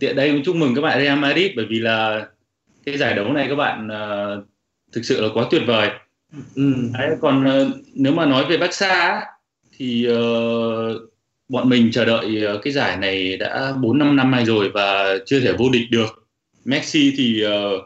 [0.00, 2.26] Tiện đây chúc mừng các bạn Real Madrid bởi vì là
[2.86, 4.44] cái giải đấu này các bạn uh,
[4.92, 5.90] thực sự là quá tuyệt vời.
[6.54, 6.74] Ừ.
[6.98, 9.20] Đấy, còn uh, nếu mà nói về Barca
[9.76, 11.10] thì uh,
[11.48, 15.18] bọn mình chờ đợi uh, cái giải này đã 4 năm năm nay rồi và
[15.26, 16.26] chưa thể vô địch được.
[16.64, 17.82] Messi thì uh,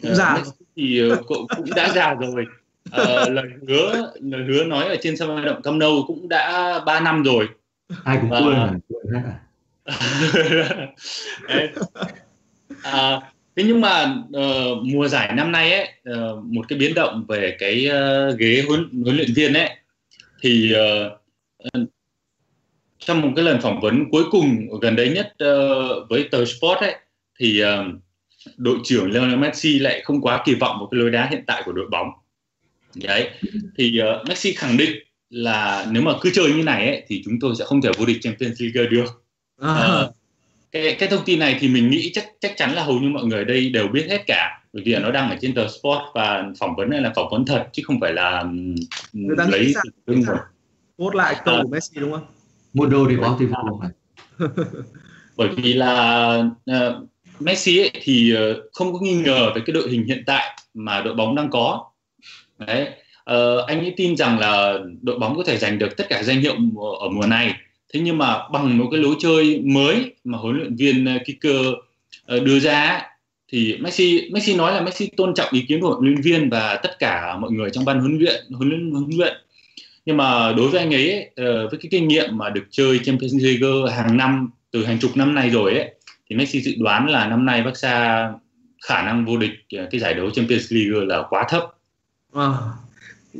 [0.00, 2.46] già Messi thì uh, cũng, cũng đã già rồi.
[3.02, 6.78] Uh, lời hứa lời hứa nói ở trên sân vận động Camp Nou cũng đã
[6.86, 7.48] 3 năm rồi.
[8.04, 8.72] Ai cũng quên à,
[12.82, 13.20] à.
[13.56, 17.56] thế nhưng mà uh, mùa giải năm nay ấy uh, một cái biến động về
[17.58, 19.70] cái uh, ghế huấn huấn luyện viên ấy
[20.40, 21.88] thì uh,
[22.98, 26.80] trong một cái lần phỏng vấn cuối cùng gần đây nhất uh, với tờ Sport
[26.80, 26.94] ấy
[27.40, 27.68] thì uh,
[28.56, 31.62] đội trưởng Lionel Messi lại không quá kỳ vọng vào cái lối đá hiện tại
[31.64, 32.08] của đội bóng
[32.94, 33.30] đấy
[33.78, 34.90] thì uh, Messi khẳng định
[35.30, 38.06] là nếu mà cứ chơi như này ấy, thì chúng tôi sẽ không thể vô
[38.06, 39.23] địch Champions League được
[39.62, 40.14] uh,
[40.72, 43.24] cái cái thông tin này thì mình nghĩ chắc chắc chắn là hầu như mọi
[43.24, 44.60] người ở đây đều biết hết cả.
[44.72, 47.44] Bởi vì nó đang ở trên tờ Sport và phỏng vấn này là phỏng vấn
[47.44, 48.44] thật chứ không phải là
[49.12, 49.74] Người lấy
[50.06, 50.36] từ rồi
[50.98, 52.26] post lại câu của Messi đúng không?
[52.74, 53.90] Mua đô thì có thì không phải.
[55.36, 56.36] Bởi vì là
[56.70, 57.08] uh,
[57.40, 61.00] Messi ấy thì uh, không có nghi ngờ về cái đội hình hiện tại mà
[61.00, 61.84] đội bóng đang có.
[62.58, 62.88] Đấy.
[63.30, 66.40] Uh, anh ấy tin rằng là đội bóng có thể giành được tất cả danh
[66.40, 66.54] hiệu
[67.00, 67.54] ở mùa này
[67.94, 71.66] thế nhưng mà bằng một cái lối chơi mới mà huấn luyện viên ờ, Kicker
[72.26, 73.02] ờ, đưa ra
[73.48, 76.76] thì Messi Messi nói là Messi tôn trọng ý kiến của huấn luyện viên và
[76.82, 79.34] tất cả mọi người trong ban huấn luyện huấn luyện huấn luyện
[80.06, 83.34] nhưng mà đối với anh ấy, ờ, với cái kinh nghiệm mà được chơi Champions
[83.38, 85.94] League hàng năm từ hàng chục năm nay rồi ấy
[86.30, 88.28] thì Messi dự đoán là năm nay Barca
[88.82, 89.52] khả năng vô địch
[89.90, 91.62] cái giải đấu Champions League là quá thấp.
[92.34, 92.48] À,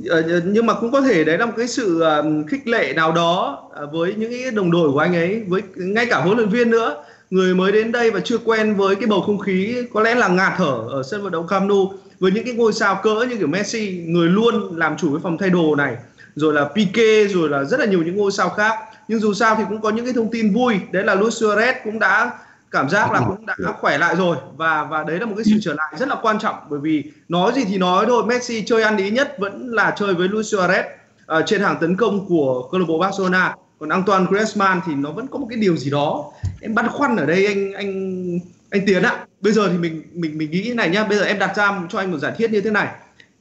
[0.09, 3.12] Ờ, nhưng mà cũng có thể đấy là một cái sự ờ, khích lệ nào
[3.12, 6.49] đó ờ, với những cái đồng đội của anh ấy, với ngay cả huấn luyện
[6.49, 7.05] viên nữa.
[7.30, 10.28] Người mới đến đây và chưa quen với cái bầu không khí có lẽ là
[10.28, 13.36] ngạt thở ở sân vận động Camp Nou với những cái ngôi sao cỡ như
[13.36, 15.97] kiểu Messi người luôn làm chủ cái phòng thay đồ này
[16.36, 18.74] rồi là Pique rồi là rất là nhiều những ngôi sao khác.
[19.09, 21.74] Nhưng dù sao thì cũng có những cái thông tin vui đấy là Luis Suarez
[21.84, 22.30] cũng đã
[22.75, 24.37] cảm giác là cũng đã khỏe lại rồi.
[24.57, 26.57] Và và đấy là một cái sự trở lại rất là quan trọng.
[26.70, 30.14] Bởi vì nói gì thì nói thôi Messi chơi ăn ý nhất vẫn là chơi
[30.14, 30.85] với Luis Suarez
[31.39, 33.55] uh, trên hàng tấn công của câu lạc bộ Barcelona.
[33.79, 37.16] Còn Antoine Griezmann thì nó vẫn có một cái điều gì đó em băn khoăn
[37.16, 37.91] ở đây anh anh
[38.70, 39.27] anh Tiến ạ.
[39.41, 41.05] Bây giờ thì mình mình mình nghĩ như này nhá.
[41.05, 42.89] Bây giờ em đặt ra cho anh một giả thiết như thế này.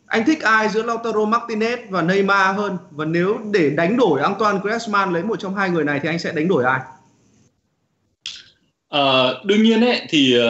[0.05, 2.77] Anh thích ai giữa Lautaro Martinez và Neymar hơn?
[2.91, 6.19] Và nếu để đánh đổi Antoine Griezmann lấy một trong hai người này thì anh
[6.19, 6.79] sẽ đánh đổi ai
[8.93, 10.43] à, đương nhiên ấy thì uh,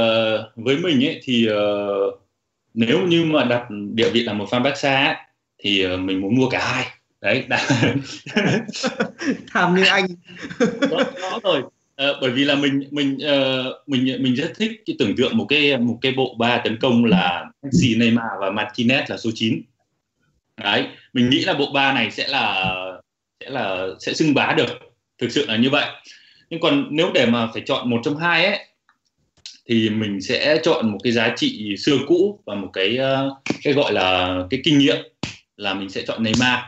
[0.55, 2.21] với mình ấy thì uh,
[2.73, 5.15] nếu như mà đặt địa vị là một fan Barca ấy,
[5.57, 6.85] thì uh, mình muốn mua cả hai.
[7.21, 7.43] Đấy
[9.47, 10.05] tham như anh.
[10.91, 11.61] Đó, đó rồi.
[11.95, 15.45] À, bởi vì là mình mình uh, mình mình rất thích cái tưởng tượng một
[15.49, 19.61] cái một cái bộ ba tấn công là Messi, Neymar và Martinez là số 9
[20.57, 22.75] đấy mình nghĩ là bộ ba này sẽ là
[23.39, 24.79] sẽ là sẽ xưng bá được.
[25.17, 25.85] Thực sự là như vậy
[26.53, 28.59] nhưng còn nếu để mà phải chọn một trong hai ấy
[29.65, 32.99] thì mình sẽ chọn một cái giá trị xưa cũ và một cái
[33.63, 34.95] cái gọi là cái kinh nghiệm
[35.57, 36.59] là mình sẽ chọn Neymar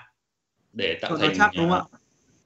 [0.73, 1.97] để tạo thành chắc, đúng không ạ?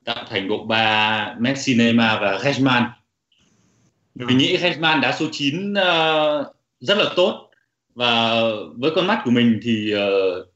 [0.05, 2.85] tạo thành bộ ba Messi, Neymar và Griezmann.
[4.15, 5.77] Mình nghĩ Griezmann đá số 9 uh,
[6.79, 7.49] rất là tốt
[7.95, 8.41] và
[8.75, 10.47] với con mắt của mình thì uh,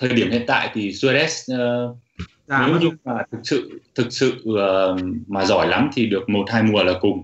[0.00, 1.54] thời điểm hiện tại thì Suarez
[1.88, 1.96] uh,
[2.48, 2.80] nếu vâng.
[2.80, 6.82] như mà thực sự thực sự uh, mà giỏi lắm thì được một hai mùa
[6.82, 7.22] là cùng.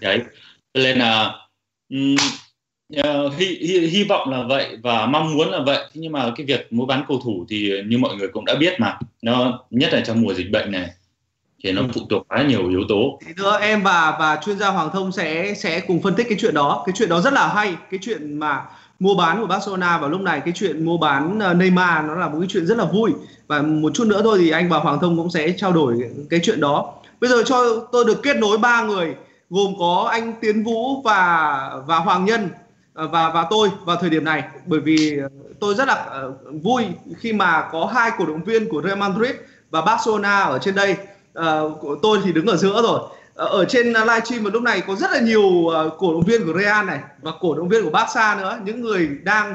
[0.00, 0.20] Đấy.
[0.74, 1.34] Nên là
[1.88, 2.16] um,
[3.00, 6.46] Uh, hy, hy, hy vọng là vậy và mong muốn là vậy nhưng mà cái
[6.46, 9.92] việc mua bán cầu thủ thì như mọi người cũng đã biết mà nó nhất
[9.92, 10.90] là trong mùa dịch bệnh này
[11.64, 11.88] thì nó ừ.
[11.94, 13.18] phụ thuộc khá nhiều yếu tố.
[13.26, 16.38] Thì nữa em và và chuyên gia Hoàng Thông sẽ sẽ cùng phân tích cái
[16.40, 16.82] chuyện đó.
[16.86, 17.74] Cái chuyện đó rất là hay.
[17.90, 18.62] Cái chuyện mà
[19.02, 20.40] mua bán của Barcelona vào lúc này.
[20.44, 23.12] Cái chuyện mua bán ờ, Neymar nó là một cái chuyện rất là vui.
[23.46, 26.40] Và một chút nữa thôi thì anh và Hoàng Thông cũng sẽ trao đổi cái
[26.42, 26.94] chuyện đó.
[27.20, 29.14] Bây giờ cho tôi được kết nối ba người,
[29.50, 32.48] gồm có anh Tiến Vũ và và Hoàng Nhân
[32.94, 34.42] ờ, và và tôi vào thời điểm này.
[34.66, 35.28] Bởi vì ờ,
[35.60, 36.24] tôi rất là
[36.62, 36.84] vui
[37.18, 39.32] khi mà có hai cổ động viên của Real Madrid
[39.70, 40.96] và Barcelona ở trên đây.
[42.02, 43.00] Tôi thì đứng ở giữa rồi.
[43.34, 46.46] Ờ, ở trên livestream vào lúc này có rất là nhiều ờ, cổ động viên
[46.46, 48.58] của Real này và cổ động viên của Barca nữa.
[48.64, 49.54] Những người đang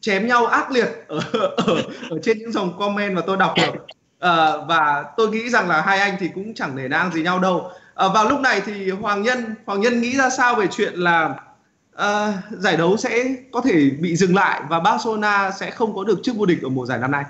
[0.00, 1.20] chém nhau ác liệt ở,
[1.56, 3.86] ở, ở trên những dòng comment mà tôi đọc được.
[4.18, 7.38] À, và tôi nghĩ rằng là hai anh thì cũng chẳng để nang gì nhau
[7.38, 7.70] đâu.
[7.94, 11.34] À, vào lúc này thì Hoàng Nhân Hoàng Nhân nghĩ ra sao về chuyện là
[11.96, 16.20] à, giải đấu sẽ có thể bị dừng lại và Barcelona sẽ không có được
[16.22, 17.24] chức vô địch ở mùa giải năm nay?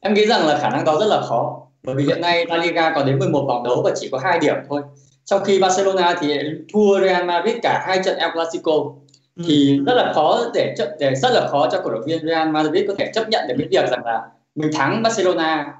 [0.00, 2.56] Em nghĩ rằng là khả năng đó rất là khó bởi vì hiện nay La
[2.56, 4.82] Liga có đến 11 vòng đấu và chỉ có hai điểm thôi.
[5.24, 6.38] Trong khi Barcelona thì
[6.72, 8.72] thua Real Madrid cả hai trận El Clasico
[9.36, 9.42] ừ.
[9.46, 12.84] thì rất là khó để, để rất là khó cho cổ động viên Real Madrid
[12.88, 14.22] có thể chấp nhận được cái việc rằng là
[14.54, 15.72] mình thắng Barcelona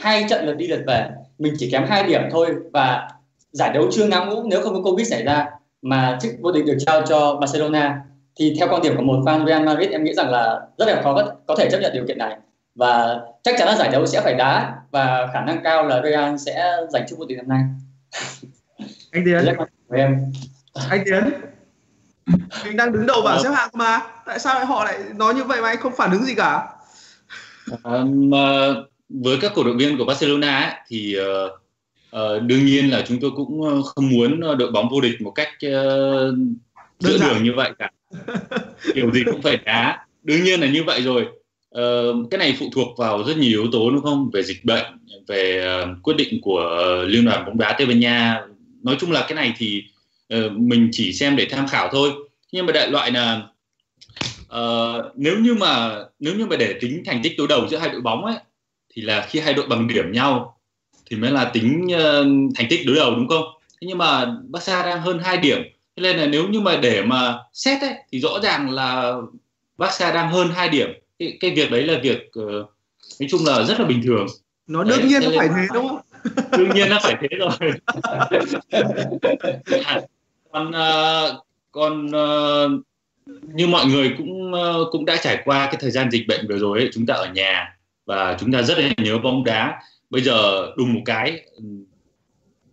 [0.00, 1.08] hai trận lượt đi lượt về
[1.38, 3.08] mình chỉ kém hai điểm thôi và
[3.52, 5.46] giải đấu chưa ngã ngũ nếu không có covid xảy ra
[5.82, 8.00] mà chức vô địch được trao cho Barcelona
[8.36, 11.02] thì theo quan điểm của một fan Real Madrid em nghĩ rằng là rất là
[11.02, 12.36] khó có thể chấp nhận điều kiện này
[12.74, 16.36] và chắc chắn là giải đấu sẽ phải đá và khả năng cao là Real
[16.36, 17.62] sẽ giành chức vô địch năm nay.
[19.12, 19.56] Anh Tiến.
[19.88, 20.32] Của em.
[20.90, 21.30] Anh Tiến.
[22.64, 25.62] Mình đang đứng đầu bảng xếp hạng mà tại sao họ lại nói như vậy
[25.62, 26.68] mà anh không phản ứng gì cả?
[27.82, 28.30] Um,
[29.08, 31.52] với các cổ động viên của Barcelona ấy, thì uh,
[32.16, 35.48] uh, đương nhiên là chúng tôi cũng không muốn đội bóng vô địch một cách
[35.54, 36.34] uh,
[36.98, 37.90] giữa đường như vậy cả
[38.94, 41.28] kiểu gì cũng phải đá đương nhiên là như vậy rồi
[41.78, 44.30] uh, cái này phụ thuộc vào rất nhiều yếu tố đúng không?
[44.32, 44.84] Về dịch bệnh
[45.28, 48.40] về uh, quyết định của uh, liên đoàn bóng đá tây ban nha.
[48.82, 49.82] Nói chung là cái này thì
[50.34, 52.10] uh, mình chỉ xem để tham khảo thôi.
[52.52, 53.42] Nhưng mà đại loại là
[54.54, 57.88] uh, nếu như mà nếu như mà để tính thành tích đối đầu giữa hai
[57.88, 58.36] đội bóng ấy
[58.94, 60.58] thì là khi hai đội bằng điểm nhau
[61.10, 63.44] thì mới là tính uh, thành tích đối đầu đúng không?
[63.80, 65.58] Thế nhưng mà Barca đang hơn 2 điểm.
[65.96, 69.14] Thế nên là nếu như mà để mà xét ấy, thì rõ ràng là
[69.78, 72.46] Barca đang hơn 2 điểm cái, cái việc đấy là việc uh,
[73.20, 74.26] nói chung là rất là bình thường.
[74.66, 76.00] Nó đương đấy, nhiên nó phải thế đúng không?
[76.58, 77.50] đương nhiên nó phải thế rồi.
[80.52, 80.74] Còn uh,
[81.72, 82.70] còn uh,
[83.54, 86.58] như mọi người cũng uh, cũng đã trải qua cái thời gian dịch bệnh vừa
[86.58, 89.82] rồi ấy, chúng ta ở nhà và chúng ta rất là nhớ bóng đá.
[90.10, 91.42] Bây giờ đùng một cái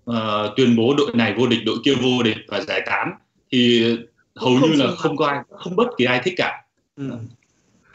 [0.09, 0.15] uh,
[0.55, 3.13] tuyên bố đội này vô địch đội kia vô địch và giải tán
[3.51, 3.83] thì
[4.35, 6.63] hầu không, như là không có ai không bất kỳ ai thích cả.
[6.95, 7.11] Ừ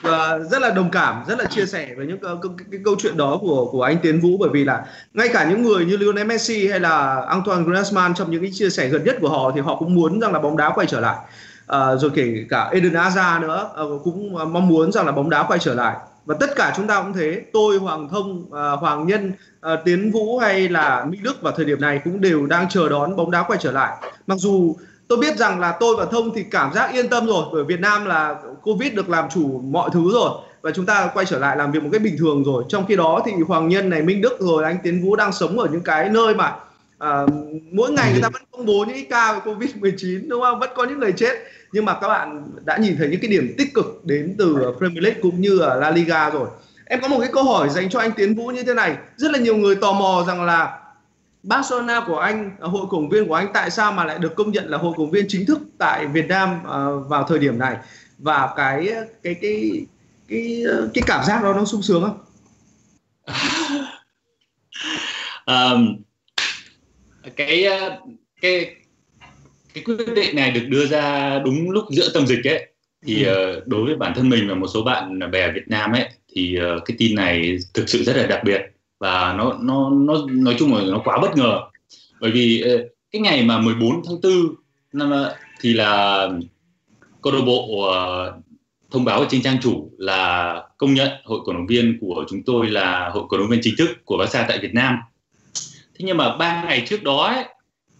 [0.01, 2.81] và rất là đồng cảm rất là chia sẻ với những ờ, cái, cái, cái
[2.85, 4.37] câu chuyện đó của của anh Tiến Vũ.
[4.41, 4.85] Bởi vì là
[5.15, 8.71] ngay cả những người như Lionel Messi hay là Antoine Griezmann trong những cái chia
[8.71, 11.01] sẻ gần nhất của họ thì họ cũng muốn rằng là bóng đá quay trở
[11.01, 11.17] lại.
[11.67, 15.43] À, rồi kể cả Eden Hazard nữa à, cũng mong muốn rằng là bóng đá
[15.43, 15.97] quay trở lại.
[16.27, 20.11] Và tất cả chúng ta cũng thế tôi Hoàng Thông à, Hoàng Nhân à, Tiến
[20.11, 23.31] Vũ hay là Mỹ Đức vào thời điểm này cũng đều đang chờ đón bóng
[23.31, 23.97] đá quay trở lại.
[24.27, 24.77] Mặc dù
[25.09, 27.81] tôi biết rằng là tôi và thông thì cảm giác yên tâm rồi bởi Việt
[27.81, 30.31] Nam là Covid được làm chủ mọi thứ rồi.
[30.63, 32.65] Và chúng ta quay trở lại làm việc một cách bình thường rồi.
[32.69, 35.59] Trong khi đó thì Hoàng Nhân này Minh Đức rồi anh Tiến Vũ đang sống
[35.59, 36.55] ở những cái nơi mà
[36.99, 37.27] à,
[37.73, 40.61] mỗi ngày người ta vẫn công bố những ca về Covid 19 đúng không?
[40.61, 41.35] Vẫn có những người chết.
[41.73, 45.05] Nhưng mà các bạn đã nhìn thấy những cái điểm tích cực đến từ Premier
[45.05, 46.49] League cũng như là La Liga rồi.
[46.85, 48.97] Em có một cái câu hỏi dành cho anh Tiến Vũ như thế này.
[49.17, 50.79] Rất là nhiều người tò mò rằng là
[51.47, 54.53] Barcelona của anh, à, hội cổ viên của anh tại sao mà lại được công
[54.53, 57.77] nhận là hội cổ viên chính thức tại Việt Nam uh, vào thời điểm này
[58.19, 58.89] và cái
[59.23, 59.87] cái cái
[60.29, 62.19] cái cái cảm giác đó nó sung sướng không?
[65.47, 65.97] um,
[67.37, 67.67] cái
[68.41, 68.75] cái
[69.75, 72.73] cái quyết định này được đưa ra đúng lúc giữa tâm dịch ấy
[73.07, 73.59] thì ừ.
[73.59, 76.59] uh, đối với bản thân mình và một số bạn bè Việt Nam ấy thì
[76.85, 80.75] cái tin này thực sự rất là đặc biệt và nó nó nó nói chung
[80.75, 81.61] là nó quá bất ngờ
[82.21, 84.33] bởi vì ờ, cái ngày mà 14 tháng 4
[84.93, 86.29] năm ờ, thì là
[87.23, 88.33] câu lạc bộ ờ,
[88.91, 92.69] thông báo trên trang chủ là công nhận hội cổ động viên của chúng tôi
[92.69, 94.97] là hội cổ động viên chính thức của Barca tại Việt Nam.
[95.99, 97.45] Thế nhưng mà ba ngày trước đó ấy,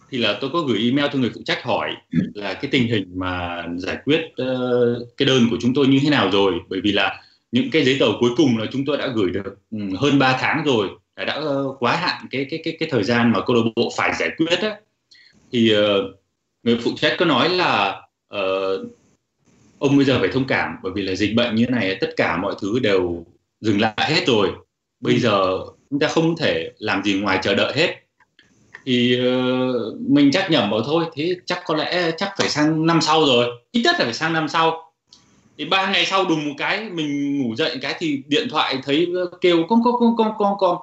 [0.09, 1.91] thì là tôi có gửi email cho người phụ trách hỏi
[2.33, 6.09] là cái tình hình mà giải quyết uh, cái đơn của chúng tôi như thế
[6.09, 7.21] nào rồi bởi vì là
[7.57, 10.37] những cái giấy tờ cuối cùng là chúng tôi đã gửi được ừ, hơn 3
[10.39, 10.89] tháng rồi
[11.25, 14.13] đã ờ, quá hạn cái cái cái cái thời gian mà câu lạc bộ phải
[14.19, 14.77] giải quyết á.
[15.51, 16.15] Thì uh,
[16.63, 18.01] người phụ trách có nói là
[18.35, 18.87] uh,
[19.79, 22.09] ông bây giờ phải thông cảm bởi vì là dịch bệnh như thế này tất
[22.17, 23.25] cả mọi thứ đều
[23.61, 24.51] dừng lại hết rồi.
[24.99, 25.19] Bây ừ.
[25.19, 27.95] giờ chúng ta không thể làm gì ngoài chờ đợi hết.
[28.85, 33.01] Thì uh, mình chắc nhầm vào thôi thế chắc có lẽ chắc phải sang năm
[33.01, 34.86] sau rồi ít nhất là phải sang năm sau
[35.57, 39.07] thì ba ngày sau đùng một cái mình ngủ dậy cái thì điện thoại thấy
[39.41, 40.77] kêu con con con con con con.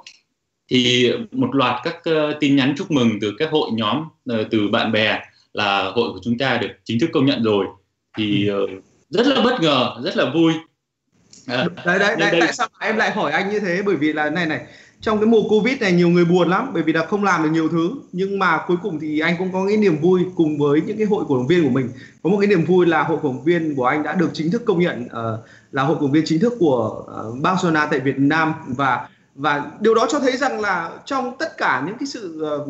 [0.68, 4.68] Thì một loạt các uh, tin nhắn chúc mừng từ các hội nhóm uh, từ
[4.68, 5.20] bạn bè
[5.52, 7.66] là hội của chúng ta được chính thức công nhận rồi.
[8.18, 8.70] Thì uh,
[9.10, 10.52] rất là bất ngờ rất là vui.
[11.46, 12.40] À, đấy đấy, đấy đây...
[12.40, 13.82] tại sao em lại hỏi anh như thế?
[13.86, 14.60] Bởi vì là này này
[15.04, 17.48] trong cái mùa covid này nhiều người buồn lắm bởi vì là không làm được
[17.52, 17.90] nhiều thứ.
[18.12, 21.06] Nhưng mà cuối cùng thì anh cũng có cái niềm vui cùng với những cái
[21.06, 21.88] hội cổ động viên của mình.
[22.22, 24.50] Có một cái niềm vui là hội cổ động viên của anh đã được chính
[24.50, 25.40] thức công nhận uh,
[25.72, 28.52] là hội cổ động viên chính thức của uh, Barcelona tại Việt Nam.
[28.66, 32.68] Và và điều đó cho thấy rằng là trong tất cả những cái sự uh,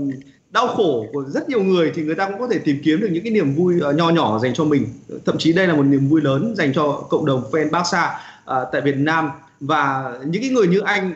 [0.50, 3.08] đau khổ của rất nhiều người thì người ta cũng có thể tìm kiếm được
[3.10, 4.86] những cái niềm vui uh, nho nhỏ dành cho mình.
[5.26, 8.18] Thậm chí đây là một niềm vui lớn dành cho cộng đồng fan Barca
[8.50, 9.30] uh, tại Việt Nam.
[9.60, 11.12] Và những cái người như anh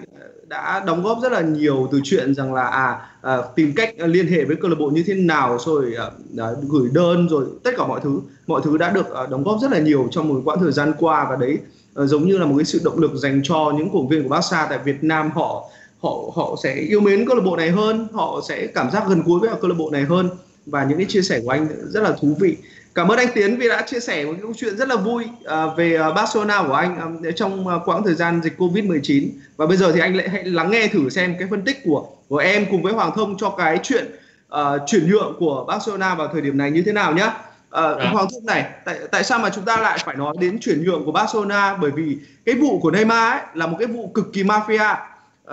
[0.48, 4.06] đã đóng góp rất là nhiều từ chuyện rằng là à, à tìm cách à,
[4.06, 5.94] liên hệ với câu lạc bộ như thế nào rồi
[6.36, 8.20] à, gửi đơn rồi tất cả mọi thứ.
[8.46, 10.92] Mọi thứ đã được à, đóng góp rất là nhiều trong một quãng thời gian
[10.98, 11.58] qua và đấy
[11.94, 14.28] à, giống như là một cái sự động lực dành cho những cổ viên của
[14.28, 15.30] Barca tại Việt Nam.
[15.30, 15.70] Họ
[16.02, 19.22] họ họ sẽ yêu mến câu lạc bộ này hơn họ sẽ cảm giác gần
[19.22, 20.30] gũi với câu lạc bộ này hơn.
[20.66, 22.56] Và những cái chia sẻ của anh rất là thú vị.
[22.94, 25.76] Cảm ơn anh Tiến vì đã chia sẻ một câu chuyện rất là vui uh,
[25.76, 29.92] về uh, Barcelona của anh um, trong quãng thời gian dịch Covid-19 và bây giờ
[29.92, 32.82] thì anh lại hãy lắng nghe thử xem cái phân tích của của em cùng
[32.82, 34.06] với Hoàng Thông cho cái chuyện
[34.54, 37.26] uh, chuyển nhượng của Barcelona vào thời điểm này như thế nào nhé.
[37.26, 38.10] Uh, à.
[38.12, 41.04] Hoàng Thông này, tại tại sao mà chúng ta lại phải nói đến chuyển nhượng
[41.04, 44.42] của Barcelona bởi vì cái vụ của Neymar ấy là một cái vụ cực kỳ
[44.42, 44.96] mafia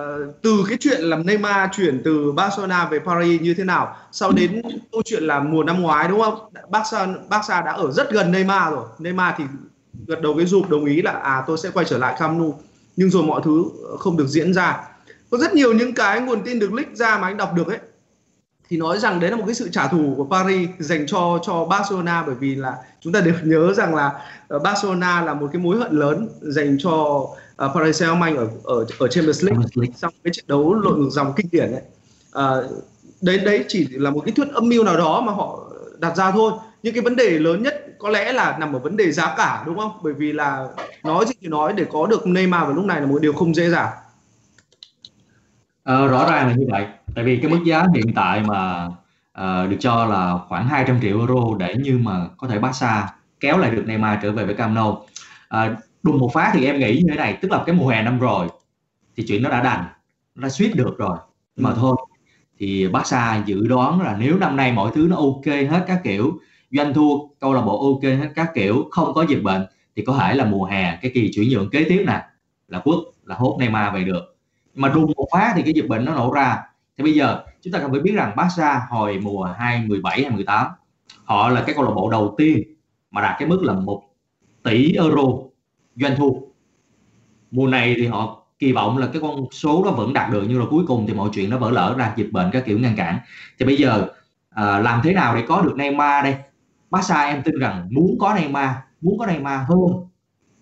[0.01, 4.31] Uh, từ cái chuyện làm Neymar chuyển từ Barcelona về Paris như thế nào sau
[4.31, 4.61] đến
[4.91, 6.39] câu chuyện là mùa năm ngoái đúng không?
[6.69, 8.85] Barca Barca đã ở rất gần Neymar rồi.
[8.99, 9.43] Neymar thì
[10.07, 12.59] gật đầu cái rụp đồng ý là à tôi sẽ quay trở lại Camp Nou.
[12.95, 14.88] Nhưng rồi mọi thứ ờ, không được diễn ra.
[15.31, 17.80] Có rất nhiều những cái nguồn tin được leak ra mà anh đọc được ấy.
[18.69, 21.65] Thì nói rằng đấy là một cái sự trả thù của Paris dành cho cho
[21.65, 24.11] Barcelona bởi vì là chúng ta đều nhớ rằng là
[24.47, 27.26] ờ, Barcelona là một cái mối hận lớn dành cho
[27.65, 29.64] uh, Paris Saint-Germain ở ở ở Champions League,
[30.02, 31.82] trong cái trận đấu lội ngược dòng kinh điển ấy.
[32.38, 32.72] Uh,
[33.22, 36.32] đấy đấy chỉ là một cái thuyết âm mưu nào đó mà họ đặt ra
[36.32, 36.52] thôi.
[36.84, 39.64] Nhưng cái vấn đề lớn nhất có lẽ là nằm ở vấn đề giá cả
[39.65, 39.91] đúng không?
[40.03, 40.68] Bởi vì là
[41.03, 43.56] nói gì thì nói để có được Neymar vào lúc này là một điều không
[43.56, 43.90] dễ dàng.
[45.84, 46.86] À, rõ ràng là như vậy.
[47.15, 48.86] Tại vì cái mức giá hiện tại mà
[49.41, 53.57] uh, được cho là khoảng 200 triệu euro để như mà có thể Barca kéo
[53.57, 55.07] lại được Neymar trở về với Camp Nou
[55.56, 58.03] uh, đùng một phát thì em nghĩ như thế này tức là cái mùa hè
[58.03, 58.48] năm rồi
[59.15, 59.86] thì chuyện nó đã đành
[60.36, 61.18] nó suýt được rồi.
[61.56, 61.77] Nhưng mà ừ.
[61.80, 61.95] thôi
[62.60, 66.40] thì Barca dự đoán là nếu năm nay mọi thứ nó ok hết các kiểu
[66.72, 69.65] doanh thu câu lạc bộ ok hết các kiểu không có dịch bệnh
[69.95, 72.22] thì có thể là mùa hè cái kỳ chuyển nhượng kế tiếp nè
[72.68, 74.38] là quốc là hốt Neymar về được.
[74.76, 76.57] Mà đùng một phát thì cái dịch bệnh nó nổ ra.
[76.98, 80.68] Thì bây giờ chúng ta cần phải biết rằng Barca hồi mùa 2017 2018
[81.23, 82.64] họ là cái câu lạc bộ đầu tiên
[83.11, 84.03] mà đạt cái mức là một
[84.64, 85.23] tỷ euro
[85.95, 86.51] doanh thu.
[87.51, 90.59] Mùa này thì họ kỳ vọng là cái con số đó vẫn đạt được nhưng
[90.59, 92.95] mà cuối cùng thì mọi chuyện nó vỡ lỡ ra dịch bệnh các kiểu ngăn
[92.95, 93.19] cản.
[93.59, 94.07] Thì bây giờ
[94.49, 96.35] à, làm thế nào để có được Neymar đây?
[96.89, 98.69] Barca em tin rằng muốn có Neymar
[99.01, 100.07] muốn có Neymar hơn.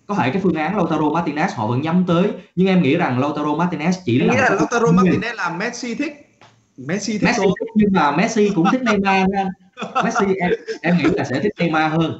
[0.05, 3.19] Có thể cái phương án Lautaro Martinez họ vẫn nhắm tới nhưng em nghĩ rằng
[3.19, 6.29] Lautaro Martinez chỉ là là Lautaro Martinez là Messi thích.
[6.77, 9.29] Messi thích Messi thích, nhưng mà Messi cũng thích Neymar
[10.03, 10.51] Messi em,
[10.81, 12.19] em nghĩ là sẽ thích Neymar hơn.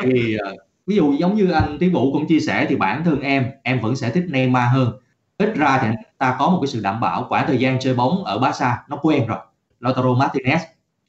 [0.00, 3.20] Thì uh, ví dụ giống như anh Tiến Vũ cũng chia sẻ thì bản thân
[3.20, 4.92] em em vẫn sẽ thích Neymar hơn.
[5.38, 5.88] Ít ra thì
[6.18, 8.98] ta có một cái sự đảm bảo quãng thời gian chơi bóng ở Barca nó
[9.02, 9.38] quen rồi.
[9.80, 10.58] Lautaro Martinez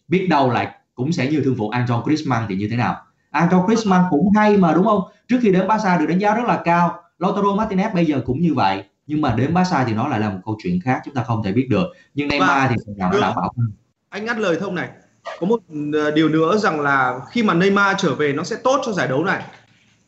[0.07, 2.95] biết đâu lại cũng sẽ như thương vụ Anton Griezmann thì như thế nào.
[3.31, 5.01] Anton Griezmann cũng hay mà đúng không?
[5.27, 6.99] Trước khi đến Barca được đánh giá rất là cao.
[7.19, 8.83] Lautaro Martinez bây giờ cũng như vậy.
[9.07, 11.43] Nhưng mà đến Barca thì nó lại là một câu chuyện khác chúng ta không
[11.43, 11.87] thể biết được.
[12.13, 13.71] Nhưng Neymar Và thì phần nào nó đảm bảo hơn.
[14.09, 14.89] Anh ngắt lời thông này.
[15.39, 15.59] Có một
[15.93, 19.07] ờ, điều nữa rằng là khi mà Neymar trở về nó sẽ tốt cho giải
[19.07, 19.43] đấu này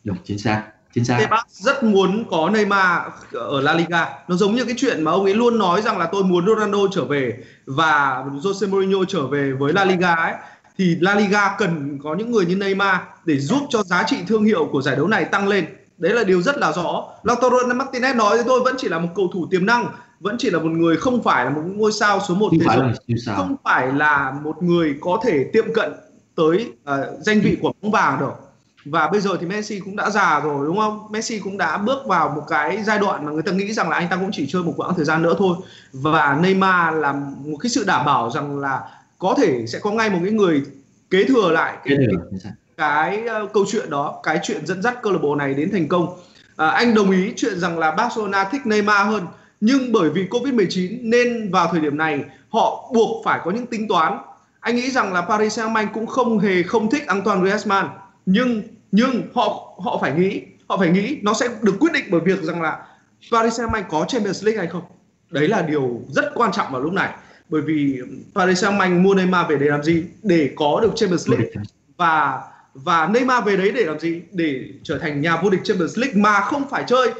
[0.04, 0.64] đúng chính xác
[0.94, 1.18] chính xác.
[1.18, 3.02] Tebas rất muốn có Neymar
[3.32, 4.08] ở La Liga.
[4.28, 6.78] Nó giống như cái chuyện mà ông ấy luôn nói rằng là tôi muốn Ronaldo
[6.92, 10.34] trở về và Jose Mourinho trở về với La Liga ấy.
[10.78, 14.44] Thì La Liga cần có những người như Neymar để giúp cho giá trị thương
[14.44, 15.66] hiệu của giải đấu này tăng lên.
[15.98, 17.04] Đấy là điều rất là rõ.
[17.22, 19.86] Lautaro Martinez nói với tôi vẫn chỉ là một cầu thủ tiềm năng
[20.20, 23.16] vẫn chỉ là một người không phải là một ngôi sao số 1 thế giới
[23.36, 25.92] không phải là một người có thể tiệm cận
[26.34, 28.47] tới uh, danh vị của bóng vàng được
[28.90, 31.06] và bây giờ thì Messi cũng đã già rồi đúng không?
[31.10, 33.96] Messi cũng đã bước vào một cái giai đoạn mà người ta nghĩ rằng là
[33.96, 35.56] anh ta cũng chỉ chơi một quãng thời gian nữa thôi
[35.92, 37.12] và Neymar là
[37.44, 38.80] một cái sự đảm bảo rằng là
[39.18, 40.62] có thể sẽ có ngay một cái người
[41.10, 41.96] kế thừa lại cái,
[42.36, 45.70] cái, cái uh, câu chuyện đó, cái chuyện dẫn dắt câu lạc bộ này đến
[45.72, 46.18] thành công.
[46.56, 49.26] À, anh đồng ý chuyện rằng là Barcelona thích Neymar hơn
[49.60, 53.88] nhưng bởi vì Covid-19 nên vào thời điểm này họ buộc phải có những tính
[53.88, 54.18] toán.
[54.60, 57.88] Anh nghĩ rằng là Paris Saint-Germain cũng không hề không thích Antoine Griezmann
[58.26, 58.62] nhưng
[58.92, 62.42] nhưng họ họ phải nghĩ họ phải nghĩ nó sẽ được quyết định bởi việc
[62.42, 62.86] rằng là
[63.32, 64.82] Paris Saint-Germain có Champions League hay không.
[65.30, 67.14] Đấy là điều rất quan trọng vào lúc này.
[67.48, 68.00] Bởi vì
[68.34, 70.04] Paris Saint-Germain mua Neymar về để làm gì?
[70.22, 71.48] Để có được Champions League.
[71.96, 72.40] Và
[72.74, 74.22] và Neymar về đấy để làm gì?
[74.32, 77.12] Để trở thành nhà vô địch Champions League mà không phải chơi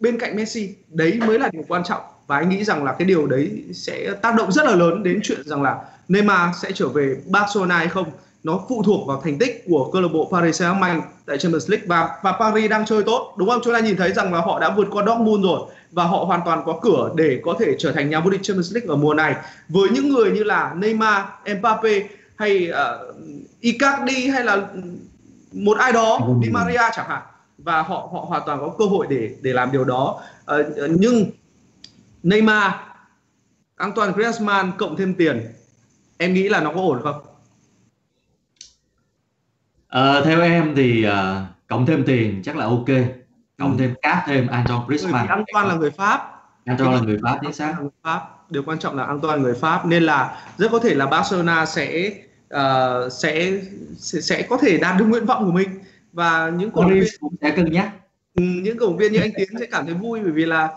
[0.00, 0.74] bên cạnh Messi.
[0.88, 2.00] Đấy mới là điều quan trọng.
[2.26, 5.20] Và anh nghĩ rằng là cái điều đấy sẽ tác động rất là lớn đến
[5.22, 5.76] chuyện rằng là
[6.08, 8.10] Neymar sẽ trở về Barcelona hay không
[8.46, 11.86] nó phụ thuộc vào thành tích của câu lạc bộ Paris Saint-Germain tại Champions League
[11.86, 13.60] và và Paris đang chơi tốt đúng không?
[13.64, 15.60] Chúng ta nhìn thấy rằng là họ đã vượt qua Dortmund rồi
[15.92, 18.74] và họ hoàn toàn có cửa để có thể trở thành nhà vô địch Champions
[18.74, 19.34] League ở mùa này
[19.68, 21.24] với những người như là Neymar,
[21.58, 23.16] Mbappe hay uh,
[23.60, 24.68] Icardi hay là
[25.52, 27.22] một ai đó Di Maria chẳng hạn
[27.58, 30.20] và họ họ hoàn toàn có cơ hội để để làm điều đó
[30.60, 31.30] uh, nhưng
[32.22, 32.72] Neymar,
[33.76, 35.52] Antoine Griezmann cộng thêm tiền
[36.18, 37.25] em nghĩ là nó có ổn không?
[39.88, 41.12] À, theo em thì uh,
[41.66, 42.86] cộng thêm tiền chắc là ok.
[43.58, 43.76] Cộng ừ.
[43.78, 45.26] thêm cát thêm Antoine Griezmann.
[45.28, 46.32] Antoine là người Pháp.
[46.64, 47.76] Antoine là người Pháp chính xác.
[47.80, 48.20] Người Pháp.
[48.50, 49.86] Điều quan trọng là Antoine người Pháp.
[49.86, 52.10] Nên là rất có thể là Barcelona sẽ
[52.54, 53.52] uh, sẽ,
[53.98, 55.68] sẽ sẽ có thể đạt được nguyện vọng của mình.
[56.12, 57.90] Và những cổ động viên cũng sẽ cân nhắc.
[58.34, 60.68] Ừ, những cổ động viên như anh Tiến sẽ cảm thấy vui bởi vì là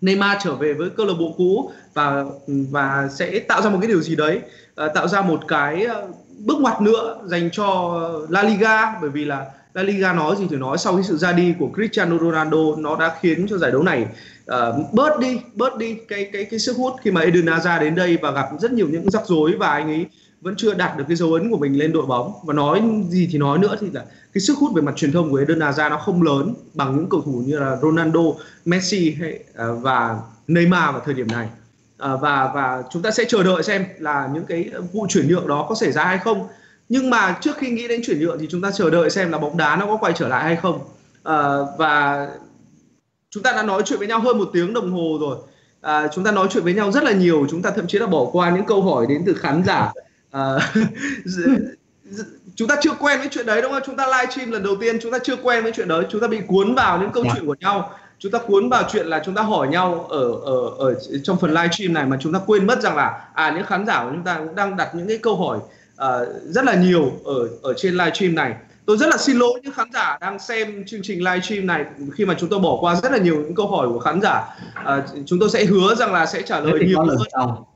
[0.00, 3.88] Neymar trở về với câu lạc bộ cũ và và sẽ tạo ra một cái
[3.88, 4.40] điều gì đấy
[4.84, 9.24] uh, tạo ra một cái uh, bước ngoặt nữa dành cho La Liga bởi vì
[9.24, 10.78] là La Liga nói gì thì nói.
[10.78, 14.06] Sau cái sự ra đi của Cristiano Ronaldo nó đã khiến cho giải đấu này
[14.52, 17.94] uh, bớt đi bớt đi cái cái cái sức hút khi mà Eden Hazard đến
[17.94, 20.06] đây và gặp rất nhiều những rắc rối và anh ấy
[20.40, 22.32] vẫn chưa đạt được cái dấu ấn của mình lên đội bóng.
[22.44, 25.30] Và nói gì thì nói nữa thì là cái sức hút về mặt truyền thông
[25.30, 28.20] của Eden Hazard nó không lớn bằng những cầu thủ như là Ronaldo,
[28.64, 31.48] Messi hay, uh, và Neymar vào thời điểm này
[32.00, 35.48] à, và và chúng ta sẽ chờ đợi xem là những cái vụ chuyển nhượng
[35.48, 36.48] đó có xảy ra hay không.
[36.88, 39.38] Nhưng mà trước khi nghĩ đến chuyển nhượng thì chúng ta chờ đợi xem là
[39.38, 40.80] bóng đá nó có quay trở lại hay không.
[41.22, 42.28] À, và
[43.30, 45.36] chúng ta đã nói chuyện với nhau hơn một tiếng đồng hồ rồi.
[45.80, 48.06] À, chúng ta nói chuyện với nhau rất là nhiều chúng ta thậm chí là
[48.06, 49.92] bỏ qua những câu hỏi đến từ khán giả.
[50.32, 50.72] À,
[52.54, 53.82] chúng ta chưa quen với chuyện đấy đúng không?
[53.86, 56.20] Chúng ta live stream lần đầu tiên chúng ta chưa quen với chuyện đấy chúng
[56.20, 57.30] ta bị cuốn vào những câu dạ.
[57.34, 57.90] chuyện của nhau
[58.20, 61.50] chúng ta cuốn vào chuyện là chúng ta hỏi nhau ở ở ở trong phần
[61.50, 64.24] livestream này mà chúng ta quên mất rằng là à những khán giả của chúng
[64.24, 67.94] ta cũng đang đặt những cái câu hỏi uh, rất là nhiều ở ở trên
[67.94, 68.54] livestream này.
[68.86, 71.84] Tôi rất là xin lỗi những khán giả đang xem chương trình livestream này
[72.14, 74.44] khi mà chúng tôi bỏ qua rất là nhiều những câu hỏi của khán giả.
[74.74, 77.18] À, chúng tôi sẽ hứa rằng là sẽ trả lời nhiều hơn.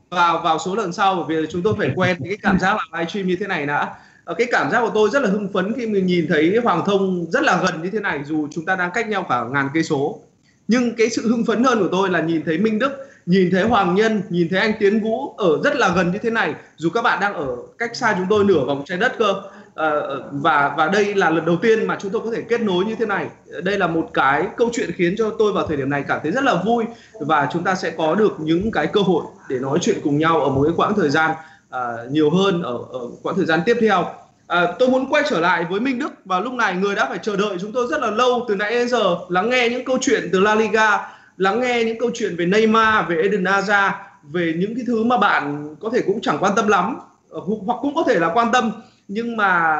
[0.09, 2.99] vào vào số lần sau bởi vì chúng tôi phải quen cái cảm giác là
[2.99, 3.95] livestream như thế này đã.
[4.25, 6.83] À, cái cảm giác của tôi rất là hưng phấn khi mình nhìn thấy Hoàng
[6.85, 9.69] Thông rất là gần như thế này dù chúng ta đang cách nhau cả ngàn
[9.73, 10.21] cây số
[10.67, 12.91] nhưng cái sự hưng phấn hơn của tôi là nhìn thấy Minh Đức
[13.25, 16.29] nhìn thấy Hoàng Nhân nhìn thấy anh Tiến Vũ ở rất là gần như thế
[16.29, 16.53] này.
[16.77, 19.41] Dù các bạn đang ở cách xa chúng tôi nửa vòng trái đất cơ
[19.75, 19.91] à,
[20.31, 22.95] và và đây là lần đầu tiên mà chúng tôi có thể kết nối như
[22.95, 23.27] thế này.
[23.63, 26.31] Đây là một cái câu chuyện khiến cho tôi vào thời điểm này cảm thấy
[26.31, 26.83] rất là vui
[27.19, 30.41] và chúng ta sẽ có được những cái cơ hội để nói chuyện cùng nhau
[30.41, 31.31] ở một cái quãng thời gian
[31.69, 31.79] à,
[32.09, 34.05] nhiều hơn ở, ở quãng thời gian tiếp theo.
[34.47, 37.19] À, tôi muốn quay trở lại với Minh Đức và lúc này người đã phải
[37.21, 39.97] chờ đợi chúng tôi rất là lâu từ nãy đến giờ lắng nghe những câu
[40.01, 41.07] chuyện từ La Liga,
[41.37, 43.91] lắng nghe những câu chuyện về Neymar, về Eden Hazard,
[44.23, 46.97] về những cái thứ mà bạn có thể cũng chẳng quan tâm lắm
[47.29, 48.71] ờ, hoặc cũng có thể là quan tâm
[49.07, 49.79] nhưng mà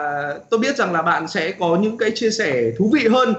[0.49, 3.33] tôi biết rằng là bạn sẽ có những cái chia sẻ thú vị hơn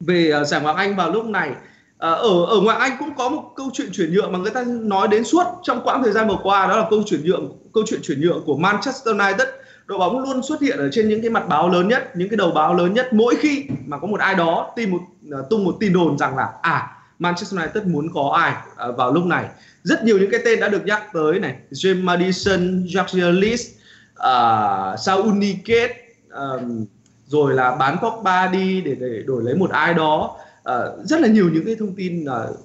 [0.00, 1.50] về ờ, giải Ngoại Anh vào lúc này.
[1.98, 4.64] À, ở ở Ngoại Anh cũng có một câu chuyện chuyển nhượng mà người ta
[4.66, 7.84] nói đến suốt trong quãng thời gian vừa qua đó là câu chuyển nhượng câu
[7.86, 9.48] chuyện chuyển nhượng của Manchester United
[9.86, 12.36] đội bóng luôn xuất hiện ở trên những cái mặt báo lớn nhất những cái
[12.36, 15.00] đầu báo lớn nhất mỗi khi mà có một ai đó tìm một
[15.32, 16.88] à, tung một tin đồn rằng là à
[17.18, 19.48] Manchester United muốn có ai à, vào lúc này.
[19.82, 21.56] Rất nhiều những cái tên đã được nhắc tới này.
[21.70, 23.68] James Madison, Jack Lees
[24.12, 25.90] uh, Saul Niket
[26.30, 26.86] um,
[27.26, 30.36] rồi là bán Pogba đi để để đổi lấy một ai đó.
[30.60, 32.56] Uh, rất là nhiều những cái thông tin uh,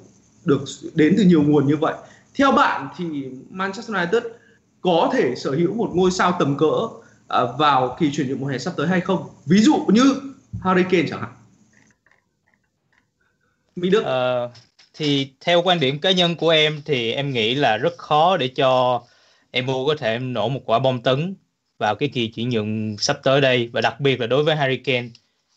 [0.46, 0.62] được
[0.94, 1.94] đến từ nhiều nguồn như vậy.
[2.36, 3.06] Theo bạn thì
[3.50, 4.24] Manchester United
[4.82, 6.88] có thể sở hữu một ngôi sao tầm cỡ
[7.34, 9.30] uh, vào kỳ chuyển nhượng mùa hè sắp tới hay không?
[9.46, 10.22] Ví dụ như
[10.62, 11.34] Harry Kane chẳng hạn.
[13.76, 14.02] Mỹ Đức.
[14.02, 14.52] Uh,
[14.94, 18.48] thì theo quan điểm cá nhân của em thì em nghĩ là rất khó để
[18.48, 19.02] cho
[19.64, 21.36] MU có thể nổ một quả bom tấn
[21.78, 23.70] vào cái kỳ chuyển nhượng sắp tới đây.
[23.74, 25.08] Và đặc biệt là đối với Harry Kane.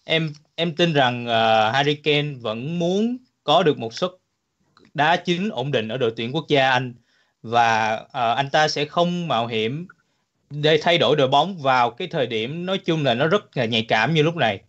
[0.05, 4.11] Em em tin rằng uh, Harry Kane vẫn muốn có được một suất
[4.95, 6.95] đá chính ổn định ở đội tuyển quốc gia Anh.
[7.43, 9.87] Và uh, anh ta sẽ không mạo hiểm
[10.51, 13.64] để thay đổi đội bóng vào cái thời điểm nói chung là nó rất là
[13.64, 14.60] nhạy cảm như lúc này.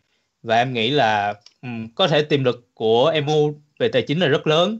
[0.43, 4.27] Và em nghĩ là um, có thể tiềm lực của MU về tài chính là
[4.27, 4.79] rất lớn.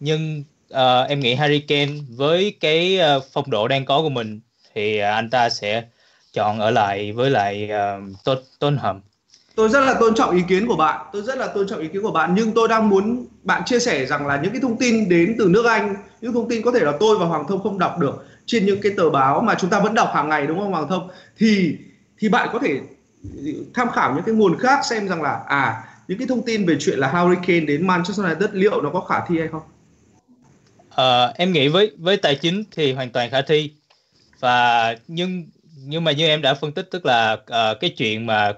[0.00, 0.44] Nhưng
[0.74, 4.40] uh, em nghĩ Harry Kane với cái uh, phong độ đang có của mình
[4.74, 5.84] thì uh, anh ta sẽ
[6.32, 9.00] chọn ở lại với lại uh, tôn tôn hầm
[9.60, 11.06] tôi rất là tôn trọng ý kiến của bạn.
[11.12, 12.32] Tôi rất là tôn trọng ý kiến của bạn.
[12.36, 15.48] Nhưng tôi đang muốn bạn chia sẻ rằng là những cái thông tin đến từ
[15.48, 18.24] nước anh những thông tin có thể là tôi và hoàng thông không đọc được
[18.50, 20.88] trên những cái tờ báo mà chúng ta vẫn đọc hàng ngày đúng không hoàng
[20.88, 21.08] thông
[21.38, 21.76] thì
[22.18, 22.80] thì bạn có thể
[23.74, 26.76] tham khảo những cái nguồn khác xem rằng là à những cái thông tin về
[26.80, 29.62] chuyện là Harry Kane đến Manchester United liệu nó có khả thi hay không?
[30.88, 33.72] Uh, em nghĩ với với tài chính thì hoàn toàn khả thi
[34.40, 35.46] và nhưng
[35.76, 38.52] nhưng mà như em đã phân tích tức là uh, cái chuyện mà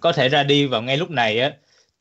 [0.00, 1.50] có thể ra đi vào ngay lúc này á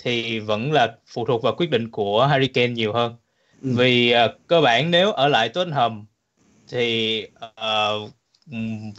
[0.04, 3.16] thì vẫn là phụ thuộc vào quyết định của Harry Kane nhiều hơn
[3.62, 3.70] ừ.
[3.76, 6.06] vì uh, cơ bản nếu ở lại Tottenham
[6.70, 8.12] thì uh,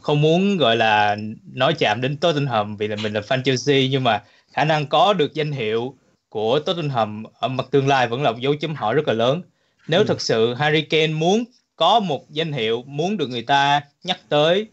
[0.03, 1.17] không muốn gọi là
[1.53, 4.23] nói chạm đến Tottenham vì là mình là fan Chelsea nhưng mà
[4.53, 5.97] khả năng có được danh hiệu
[6.29, 9.43] của Tottenham ở mặt tương lai vẫn là một dấu chấm hỏi rất là lớn.
[9.89, 10.05] Nếu ừ.
[10.09, 11.45] thực sự Harry Kane muốn
[11.77, 14.67] có một danh hiệu muốn được người ta nhắc tới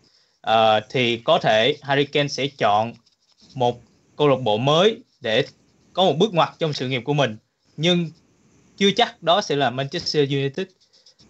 [0.49, 0.53] uh,
[0.89, 2.93] thì có thể Harry Kane sẽ chọn
[3.55, 3.81] một
[4.15, 5.45] câu lạc bộ mới để
[5.93, 7.37] có một bước ngoặt trong sự nghiệp của mình.
[7.77, 8.09] Nhưng
[8.77, 10.67] chưa chắc đó sẽ là Manchester United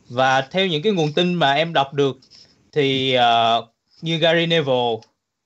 [0.10, 2.18] và theo những cái nguồn tin mà em đọc được
[2.72, 3.66] thì uh,
[4.02, 4.96] như Gary Neville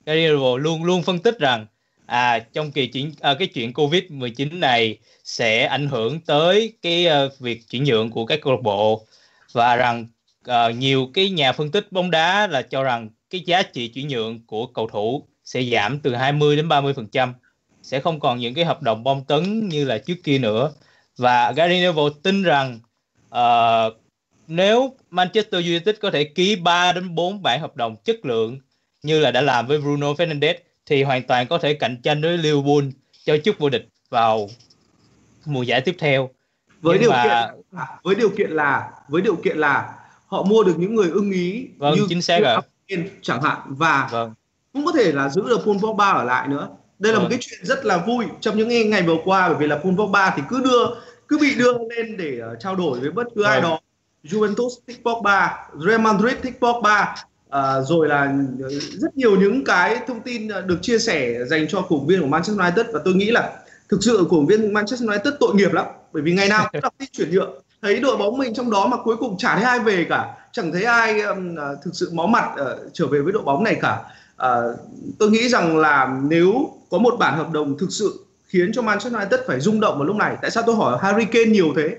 [0.05, 1.65] Gary Neville luôn luôn phân tích rằng
[2.05, 7.07] à trong kỳ chuyển à, cái chuyện Covid 19 này sẽ ảnh hưởng tới cái
[7.07, 9.05] uh, việc chuyển nhượng của các câu lạc bộ.
[9.51, 10.07] Và rằng
[10.49, 14.07] uh, nhiều cái nhà phân tích bóng đá là cho rằng cái giá trị chuyển
[14.07, 17.33] nhượng của cầu thủ sẽ giảm từ 20 đến 30 phần trăm
[17.83, 20.71] sẽ không còn những cái hợp đồng bom tấn như là trước kia nữa.
[21.17, 22.79] Và Gary Neville tin rằng
[23.29, 24.00] uh,
[24.51, 28.59] nếu Manchester United có thể ký 3 đến 4 bản hợp đồng chất lượng
[29.03, 30.53] như là đã làm với Bruno Fernandes
[30.85, 32.83] thì hoàn toàn có thể cạnh tranh với Liverpool
[33.25, 34.49] cho chức vô địch vào
[35.45, 36.29] mùa giải tiếp theo
[36.81, 37.23] với Nhưng điều mà...
[37.23, 37.61] kiện
[38.03, 39.95] với điều kiện là với điều kiện là
[40.27, 42.61] họ mua được những người ưng ý vâng, như chính xác rồi
[43.21, 44.33] chẳng hạn và vâng.
[44.73, 46.69] cũng có thể là giữ được Paul Pogba ở lại nữa
[46.99, 47.23] đây là vâng.
[47.23, 49.95] một cái chuyện rất là vui trong những ngày vừa qua bởi vì là Paul
[49.97, 50.85] Pogba thì cứ đưa
[51.27, 53.51] cứ bị đưa lên để uh, trao đổi với bất cứ vâng.
[53.51, 53.79] ai đó
[54.23, 57.15] Juventus thích Pogba, Real Madrid thích Pogba.
[57.49, 58.35] À, rồi là
[58.97, 62.59] rất nhiều những cái thông tin được chia sẻ dành cho cổ viên của Manchester
[62.59, 62.85] United.
[62.93, 63.51] Và tôi nghĩ là
[63.89, 65.85] thực sự cổ viên Manchester United tội nghiệp lắm.
[66.13, 68.87] Bởi vì ngày nào cũng đọc tin chuyển nhượng thấy đội bóng mình trong đó
[68.87, 70.33] mà cuối cùng chả thấy ai về cả.
[70.51, 73.63] Chẳng thấy ai um, à, thực sự máu mặt uh, trở về với đội bóng
[73.63, 73.99] này cả.
[74.45, 74.79] Uh,
[75.19, 76.53] tôi nghĩ rằng là nếu
[76.89, 80.05] có một bản hợp đồng thực sự khiến cho Manchester United phải rung động vào
[80.05, 81.97] lúc này tại sao tôi hỏi Harry Kane nhiều thế?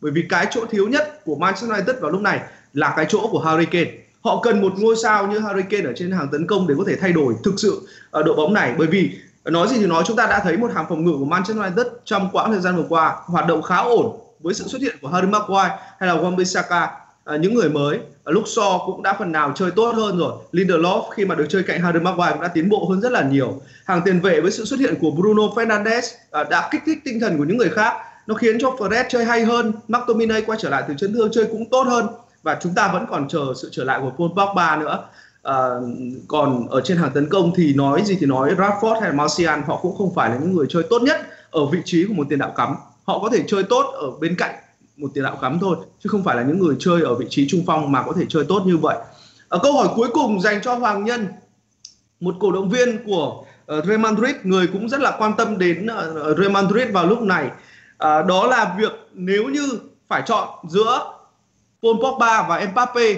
[0.00, 2.40] Bởi vì cái chỗ thiếu nhất của Manchester United vào lúc này
[2.72, 3.90] là cái chỗ của Harry Kane.
[4.20, 6.84] Họ cần một ngôi sao như Harry Kane ở trên hàng tấn công để có
[6.86, 8.74] thể thay đổi thực sự ở đội bóng này.
[8.78, 11.12] Bởi vì ờ, nói gì thì nói chúng ta đã thấy một hàng phòng ngự
[11.18, 14.64] của Manchester United trong quãng thời gian vừa qua hoạt động khá ổn với sự
[14.68, 16.88] xuất hiện của Harry Maguire hay là Wan-Bissaka
[17.24, 17.98] à, những người mới.
[18.24, 18.50] À, Luke
[18.86, 20.32] cũng đã phần nào chơi tốt hơn rồi.
[20.52, 23.22] Lindelof khi mà được chơi cạnh Harry Maguire cũng đã tiến bộ hơn rất là
[23.22, 23.60] nhiều.
[23.84, 27.20] Hàng tiền vệ với sự xuất hiện của Bruno Fernandes à, đã kích thích tinh
[27.20, 27.92] thần của những người khác
[28.28, 31.44] nó khiến cho Fred chơi hay hơn McTominay quay trở lại từ chấn thương chơi
[31.52, 32.06] cũng tốt hơn
[32.42, 35.04] và chúng ta vẫn còn chờ sự trở lại của Paul Pogba nữa.
[35.42, 35.54] À,
[36.28, 39.78] còn ở trên hàng tấn công thì nói gì thì nói Rashford hay Martial họ
[39.82, 42.38] cũng không phải là những người chơi tốt nhất ở vị trí của một tiền
[42.38, 42.74] đạo cắm.
[43.04, 44.54] Họ có thể chơi tốt ở bên cạnh
[44.96, 47.48] một tiền đạo cắm thôi chứ không phải là những người chơi ở vị trí
[47.48, 48.96] trung phong mà có thể chơi tốt như vậy.
[49.48, 51.26] À, câu hỏi cuối cùng dành cho Hoàng Nhân.
[52.20, 53.44] Một cổ động viên của
[53.78, 57.20] uh, Real Madrid người cũng rất là quan tâm đến uh, Real Madrid vào lúc
[57.20, 57.50] này
[57.98, 61.12] à, đó là việc nếu như phải chọn giữa
[61.82, 63.14] Paul Pogba và Mbappe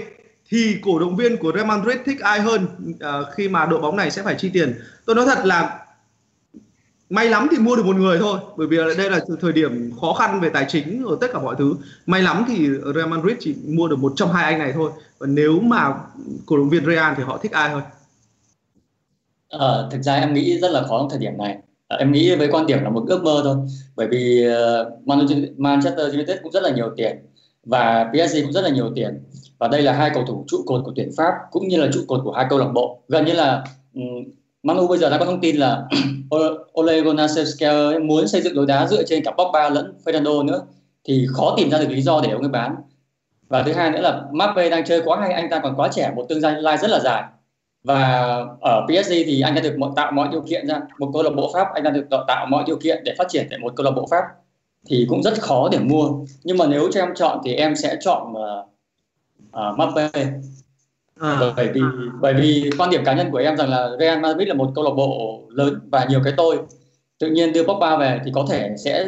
[0.48, 3.97] thì cổ động viên của Real Madrid thích ai hơn uh, khi mà đội bóng
[3.97, 4.81] này sẽ phải chi tiền?
[5.07, 5.86] Tôi nói thật là
[7.11, 10.12] may lắm thì mua được một người thôi bởi vì đây là thời điểm khó
[10.12, 11.74] khăn về tài chính ở tất cả mọi thứ.
[12.07, 15.27] May lắm thì Real Madrid chỉ mua được một trong hai anh này thôi và
[15.27, 15.94] nếu mà
[16.47, 17.82] cổ động viên Real thì họ thích ai hơn?
[19.48, 21.59] À, thực ra em nghĩ rất là khó trong thời điểm này.
[21.91, 23.57] Ờ, em nghĩ với quan điểm là một ước mơ thôi.
[23.97, 24.91] Bởi vì ờ,
[25.57, 27.17] Manchester United cũng rất là nhiều tiền
[27.65, 29.25] và PSG cũng rất là nhiều tiền.
[29.59, 32.01] Và đây là hai cầu thủ trụ cột của tuyển Pháp cũng như là trụ
[32.09, 33.03] cột của hai câu lạc bộ.
[33.09, 33.65] Gần như là
[33.95, 34.01] ừ,
[34.62, 35.83] Man Manu bây giờ đã có thông tin là
[36.81, 40.62] Ole Gunnar Solskjaer muốn xây dựng đối đá dựa trên cả Pogba lẫn Fernando nữa
[41.05, 42.77] thì khó tìm ra được lý do để ông ấy bán.
[43.49, 46.12] Và thứ hai nữa là Mbappe đang chơi quá hay, anh ta còn quá trẻ,
[46.17, 47.23] một tương lai rất là dài
[47.85, 48.27] và
[48.61, 51.51] ở PSG thì anh đã được tạo mọi điều kiện ra một câu lạc bộ
[51.55, 53.90] Pháp anh đã được tạo mọi điều kiện để phát triển tại một câu lạc
[53.90, 54.24] bộ Pháp.
[54.86, 56.11] Thì cũng rất khó để mua.
[56.44, 58.69] Nhưng mà nếu cho em chọn thì em sẽ chọn uh,
[59.48, 60.11] uh, Mbappe
[61.20, 61.52] à.
[61.57, 61.81] bởi vì
[62.20, 64.85] bởi vì quan điểm cá nhân của em rằng là Real Madrid là một câu
[64.85, 66.59] lạc bộ lớn và nhiều cái tôi.
[67.19, 69.07] Tự nhiên đưa Pogba về thì có thể sẽ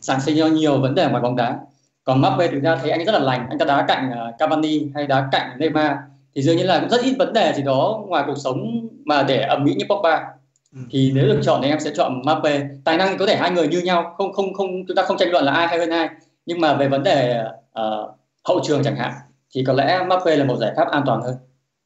[0.00, 1.58] sản sinh ra nhiều vấn đề ngoài bóng đá.
[2.04, 3.46] Còn Mbappe thực ra thấy anh rất là lành.
[3.48, 5.92] Anh ta đá cạnh uh, Cavani hay đá cạnh Neymar
[6.36, 9.22] thì dường như là cũng rất ít vấn đề gì đó ngoài cuộc sống mà
[9.22, 10.24] để ẩm mỹ như Pogba
[10.72, 10.78] ừ.
[10.90, 13.50] thì nếu được chọn thì em sẽ chọn Mbappe tài năng thì có thể hai
[13.50, 15.90] người như nhau không không không chúng ta không tranh luận là ai hay hơn
[15.90, 16.08] ai
[16.46, 17.44] nhưng mà về vấn đề
[17.80, 18.10] uh,
[18.48, 19.12] hậu trường chẳng hạn
[19.54, 21.34] thì có lẽ Mbappe là một giải pháp an toàn hơn.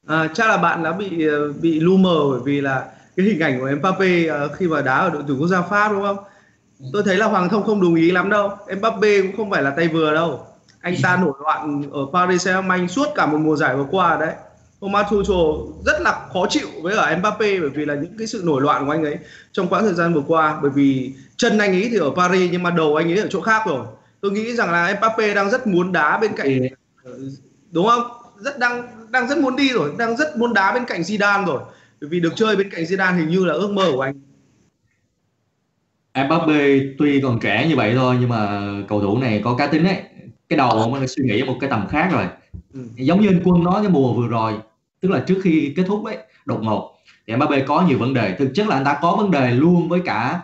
[0.07, 2.85] À, chắc là bạn đã bị ờ, bị lu mờ bởi vì là
[3.17, 5.91] cái hình ảnh của Mbappe ờ, khi mà đá ở đội tuyển quốc gia Pháp
[5.91, 6.17] đúng không?
[6.93, 8.49] Tôi thấy là Hoàng Thông không đồng ý lắm đâu.
[8.77, 10.39] Mbappe cũng không phải là tay vừa đâu.
[10.81, 14.33] Anh ta nổi loạn ở Paris Saint-Germain suốt cả một mùa giải vừa qua đấy.
[14.81, 18.41] Thomas Tuchel rất là khó chịu với ở Mbappe bởi vì là những cái sự
[18.45, 19.17] nổi loạn của anh ấy
[19.51, 20.59] trong quãng thời gian vừa qua.
[20.61, 23.41] Bởi vì chân anh ấy thì ở Paris nhưng mà đầu anh ấy ở chỗ
[23.41, 23.85] khác rồi.
[24.21, 26.59] Tôi nghĩ rằng là Mbappe đang rất muốn đá bên cạnh
[27.71, 28.03] đúng không?
[28.37, 31.61] Rất đang đang rất muốn đi rồi đang rất muốn đá bên cạnh Zidane rồi.
[32.01, 34.21] Bởi vì được chơi bên cạnh Zidane hình như là ước mơ của anh.
[36.27, 39.85] Mbappe tuy còn trẻ như vậy thôi nhưng mà cầu thủ này có cá tính
[39.85, 39.97] ấy
[40.51, 42.25] cái đầu ông ấy suy nghĩ một cái tầm khác rồi.
[42.73, 42.79] Ừ.
[42.95, 44.53] giống như anh quân nói cái mùa vừa rồi
[45.01, 46.95] tức là trước khi kết thúc ấy đột ngột
[47.27, 48.35] thì Mbappe có nhiều vấn đề.
[48.39, 50.41] Thực chất là anh ta có vấn đề luôn với cả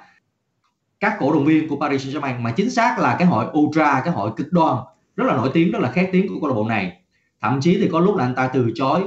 [1.00, 4.14] các cổ động viên của Paris Saint-Germain mà chính xác là cái hội ultra cái
[4.14, 4.78] hội cực đoan
[5.16, 7.02] rất là nổi tiếng rất là khét tiếng của câu lạc bộ này.
[7.42, 9.02] Thậm chí thì có lúc là anh ta từ chối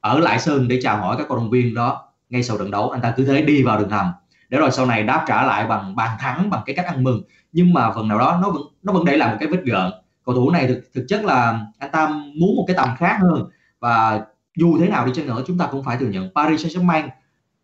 [0.00, 2.90] ở lại sân để chào hỏi các cổ động viên đó ngay sau trận đấu.
[2.90, 4.12] Anh ta cứ thế đi vào đường hầm.
[4.48, 7.22] Để rồi sau này đáp trả lại bằng bàn thắng bằng cái cách ăn mừng.
[7.52, 9.90] Nhưng mà phần nào đó nó vẫn nó vẫn để lại một cái vết gợn
[10.26, 13.50] cầu thủ này thực thực chất là anh ta muốn một cái tầm khác hơn
[13.80, 14.24] và
[14.56, 17.08] dù thế nào đi chăng nữa chúng ta cũng phải thừa nhận Paris Saint-Germain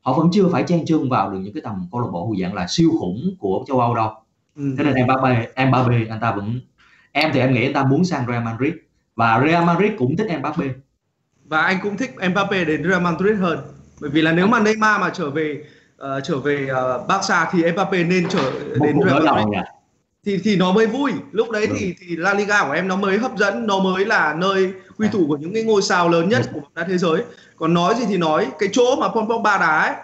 [0.01, 2.55] họ vẫn chưa phải chen chân vào được những cái tầm câu lạc bộ dạng
[2.55, 4.11] là siêu khủng của châu Âu đâu.
[4.57, 4.75] Ừ.
[4.79, 6.61] thế nên Mbappe Mbappe anh ta vẫn
[7.13, 8.73] em thì em nghĩ anh ta muốn sang Real Madrid
[9.17, 10.67] và Real Madrid cũng thích Mbappe
[11.45, 13.59] và anh cũng thích Mbappe đến Real Madrid hơn.
[14.01, 15.65] Bởi vì là nếu mà Neymar mà trở về
[15.95, 19.80] uh, trở về uh, Barca thì Mbappe nên trở Một đến Real Madrid
[20.25, 21.13] thì thì nó mới vui.
[21.33, 24.35] Lúc đấy thì thì La Liga của em nó mới hấp dẫn nó mới là
[24.35, 27.23] nơi quy thủ của những cái ngôi sao lớn nhất của bóng đá thế giới.
[27.57, 29.95] Còn nói gì thì nói cái chỗ mà Paul Pogba đá ấy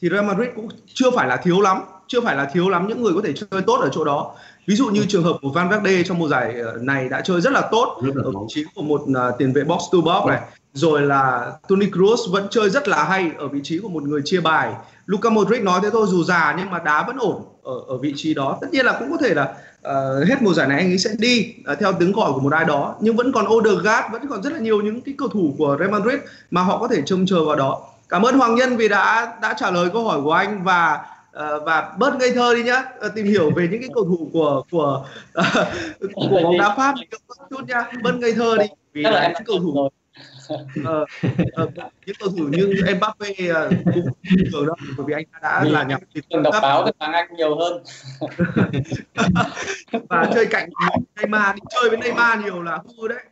[0.00, 3.02] thì Real Madrid cũng chưa phải là thiếu lắm chưa phải là thiếu lắm những
[3.02, 4.34] người có thể chơi tốt ở chỗ đó.
[4.66, 5.06] Ví dụ như ừ.
[5.08, 8.00] trường hợp của Van Verde trong mùa giải ờ, này đã chơi rất là tốt
[8.02, 10.40] rất là ở vị trí của một uh, tiền vệ box to box này.
[10.72, 14.20] Rồi là Toni Kroos vẫn chơi rất là hay ở vị trí của một người
[14.24, 14.72] chia bài
[15.06, 18.12] Luka Modric nói thế thôi dù già nhưng mà đá vẫn ổn ở ở vị
[18.16, 18.58] trí đó.
[18.60, 19.42] Tất nhiên là cũng có thể là
[19.88, 22.52] uh, hết mùa giải này anh ấy sẽ đi uh, theo tiếng gọi của một
[22.52, 22.94] ai đó.
[23.00, 25.90] Nhưng vẫn còn Odegaard vẫn còn rất là nhiều những cái cầu thủ của Real
[25.90, 26.18] Madrid
[26.50, 27.82] mà họ có thể trông chờ vào đó.
[28.08, 31.06] Cảm ơn Hoàng Nhân vì đã đã trả lời câu hỏi của anh và
[31.38, 32.84] uh, và bớt ngây thơ đi nhá.
[33.06, 35.06] Uh, tìm hiểu về những cái cầu thủ của của
[35.38, 35.68] uh,
[36.14, 36.94] của bóng đá Pháp.
[37.50, 37.86] Chút nhá.
[38.02, 39.88] Bớt ngây thơ đi vì là những cầu thủ
[40.52, 41.08] uh,
[41.62, 41.74] uh,
[42.06, 44.04] những cầu thủ như Mbappe uh, cũng
[44.52, 45.98] thường đó bởi vì anh đã vì là nhà
[46.32, 47.82] thường đọc báo với tiếng Anh nhiều hơn.
[50.08, 50.70] Và chơi cạnh
[51.16, 53.24] Neymar đi chơi với Neymar nhiều là hư đấy.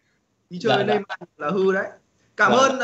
[0.50, 0.92] Đi chơi dạ, với dạ.
[0.94, 1.86] Neymar là hư đấy.
[2.36, 2.78] Cảm ơn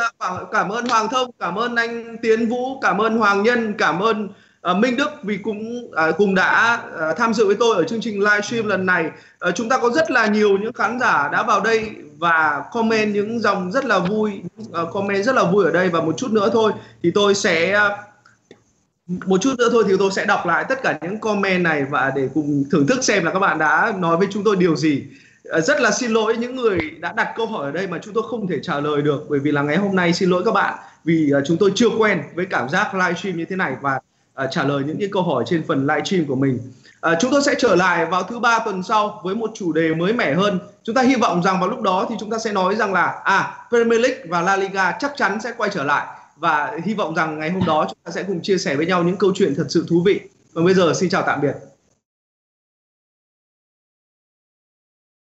[0.52, 4.28] cảm ơn Hoàng Thông cảm ơn anh Tiến Vũ cảm ơn Hoàng Nhân cảm ơn
[4.68, 8.00] Ờ, Minh Đức vì cũng à, cùng đã à, tham dự với tôi ở chương
[8.00, 9.10] trình livestream lần này.
[9.38, 13.14] À, chúng ta có rất là nhiều những khán giả đã vào đây và comment
[13.14, 14.32] những dòng rất là vui
[14.72, 15.88] à, comment rất là vui ở đây.
[15.88, 16.72] Và một chút nữa thôi
[17.02, 17.88] thì tôi sẽ à,
[19.26, 22.12] một chút nữa thôi thì tôi sẽ đọc lại tất cả những comment này và
[22.16, 25.04] để cùng thưởng thức xem là các bạn đã nói với chúng tôi điều gì.
[25.44, 28.24] Rất là xin lỗi những người đã đặt câu hỏi ở đây mà chúng tôi
[28.30, 30.78] không thể trả lời được bởi vì là ngày hôm nay xin lỗi các bạn
[31.04, 33.76] vì à, chúng tôi chưa quen với cảm giác livestream như thế này.
[33.80, 34.00] Và
[34.38, 36.58] À, trả lời những cái câu hỏi trên phần livestream của mình.
[37.00, 39.94] À, chúng tôi sẽ trở lại vào thứ ba tuần sau với một chủ đề
[39.94, 40.58] mới mẻ hơn.
[40.82, 43.20] Chúng ta hy vọng rằng vào lúc đó thì chúng ta sẽ nói rằng là
[43.24, 46.06] à Premier League và La Liga chắc chắn sẽ quay trở lại
[46.36, 49.02] và hy vọng rằng ngày hôm đó chúng ta sẽ cùng chia sẻ với nhau
[49.02, 50.20] những câu chuyện thật sự thú vị.
[50.54, 51.54] Còn bây giờ xin chào tạm biệt.